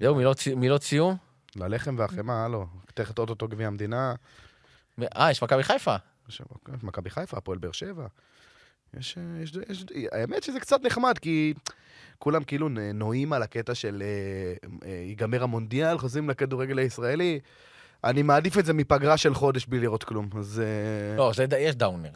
זהו, 0.00 0.14
מילות 0.14 0.38
מילות 0.56 0.82
סיום? 0.82 1.16
ללחם 1.56 1.94
והחמאה, 1.98 2.44
הלו. 2.44 2.66
תכף 2.94 3.18
אוטוטו 3.18 3.48
גביע 3.48 3.66
המדינה. 3.66 4.14
אה, 5.16 5.30
יש 5.30 5.42
מכבי 5.42 5.62
חיפה. 5.62 5.96
יש 6.28 6.42
מכבי 6.82 7.10
חיפה, 7.10 7.36
הפועל 7.36 7.58
באר 7.58 7.72
שבע. 7.72 8.06
יש, 8.96 9.18
אה, 9.18 9.42
יש, 9.42 9.52
יש, 9.68 9.84
האמת 10.12 10.42
שזה 10.42 10.60
קצת 10.60 10.80
נחמד, 10.82 11.18
כי 11.18 11.54
כולם 12.18 12.44
כאילו 12.44 12.68
נועים 12.94 13.32
על 13.32 13.42
הקטע 13.42 13.74
של 13.74 14.02
אה, 14.02 14.68
אה, 14.88 15.04
ייגמר 15.06 15.42
המונדיאל, 15.42 15.98
חוזרים 15.98 16.30
לכדורגל 16.30 16.78
הישראלי. 16.78 17.40
אני 18.04 18.22
מעדיף 18.22 18.58
את 18.58 18.64
זה 18.64 18.72
מפגרה 18.72 19.16
של 19.16 19.34
חודש 19.34 19.66
בלי 19.66 19.80
לראות 19.80 20.04
כלום. 20.04 20.28
אז... 20.38 20.62
לא, 21.16 21.32
זה 21.36 21.46
יש 21.58 21.74
דאונר. 21.74 22.10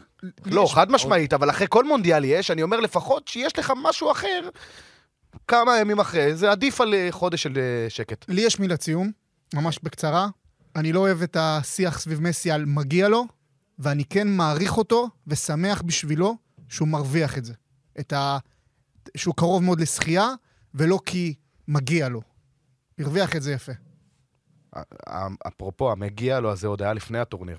לא, 0.47 0.67
חד 0.71 0.91
משמעית, 0.91 1.33
אבל 1.33 1.51
אחרי 1.51 1.67
כל 1.71 1.85
מונדיאל 1.85 2.25
יש, 2.25 2.51
אני 2.51 2.63
אומר 2.63 2.81
לפחות 2.81 3.29
שיש 3.29 3.59
לך 3.59 3.73
משהו 3.83 4.11
אחר 4.11 4.49
כמה 5.49 5.79
ימים 5.79 6.01
אחרי, 6.01 6.37
זה 6.37 6.51
עדיף 6.51 6.81
על 6.81 6.95
חודש 7.11 7.43
של 7.43 7.59
שקט. 7.89 8.25
לי 8.29 8.41
יש 8.41 8.61
מילת 8.61 8.83
סיום, 8.83 9.11
ממש 9.55 9.79
בקצרה. 9.83 10.29
אני 10.77 10.93
לא 10.93 11.01
אוהב 11.01 11.23
את 11.23 11.37
השיח 11.41 11.99
סביב 11.99 12.21
מסי 12.21 12.51
על 12.51 12.65
מגיע 12.65 13.09
לו, 13.09 13.27
ואני 13.79 14.05
כן 14.05 14.29
מעריך 14.29 14.79
אותו 14.79 15.09
ושמח 15.27 15.83
בשבילו 15.83 16.37
שהוא 16.73 16.89
מרוויח 16.89 17.39
את 17.39 17.45
זה. 17.45 17.55
את 18.01 18.13
ה... 18.13 18.39
שהוא 19.17 19.35
קרוב 19.35 19.63
מאוד 19.63 19.81
לשחייה, 19.81 20.29
ולא 20.75 20.99
כי 21.07 21.35
מגיע 21.69 22.09
לו. 22.09 22.23
הרוויח 22.99 23.37
את 23.37 23.43
זה 23.43 23.53
יפה. 23.53 23.73
אפרופו, 25.49 25.93
המגיע 25.93 26.41
לו, 26.41 26.53
אז 26.53 26.61
זה 26.61 26.67
עוד 26.67 26.83
היה 26.83 26.93
לפני 26.93 27.19
הטורניר. 27.19 27.59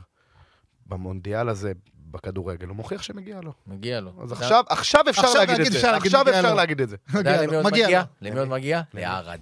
במונדיאל 0.85 1.49
הזה, 1.49 1.71
בכדורגל, 2.13 2.67
הוא 2.67 2.75
מוכיח 2.75 3.01
שמגיע 3.01 3.39
לו. 3.43 3.51
מגיע 3.67 3.99
לו. 3.99 4.11
אז 4.23 4.31
עכשיו, 4.31 4.63
עכשיו 4.69 5.03
אפשר 5.09 5.21
עכשיו 5.21 5.35
להגיד 5.35 5.57
להגיד, 5.57 5.75
את 5.75 5.81
זה. 5.81 5.91
להגיד, 5.91 6.05
עכשיו 6.05 6.21
מגיע 6.21 6.39
אפשר 6.39 6.49
לו. 6.49 6.55
להגיד 6.55 6.81
את 6.81 6.89
זה. 6.89 6.95
למי 7.13 7.55
עוד 7.55 7.65
מגיע 7.65 7.85
מגיע? 7.85 7.99
לו. 7.99 8.29
למי 8.29 8.39
עוד 8.39 8.47
מגיע? 8.49 8.81
לערד. 8.93 9.39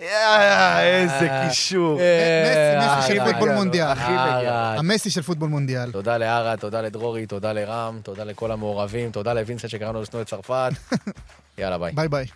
אה, 0.00 0.82
איזה 1.02 1.28
קישור. 1.48 2.00
מסי, 2.00 3.00
מסי 3.00 3.14
של. 3.14 3.24
פוטבול 3.24 3.52
מונדיאל. 3.52 3.92
מגיע. 3.94 4.74
המסי 4.78 5.10
של 5.10 5.22
פוטבול 5.22 5.48
מונדיאל. 5.48 5.92
תודה 5.92 6.16
לערד, 6.18 6.58
תודה 6.58 6.80
לדרורי, 6.80 7.26
תודה 7.26 7.52
לרם, 7.52 8.00
תודה 8.02 8.24
לכל 8.24 8.50
המעורבים, 8.52 9.10
תודה 9.10 9.32
לווינסנט 9.32 9.70
שקראנו 9.70 10.02
לשנוא 10.02 10.22
את 10.22 10.26
צרפת. 10.26 10.70
יאללה, 11.58 11.78
ביי. 11.78 11.92
ביי 11.92 12.08
ביי. 12.08 12.26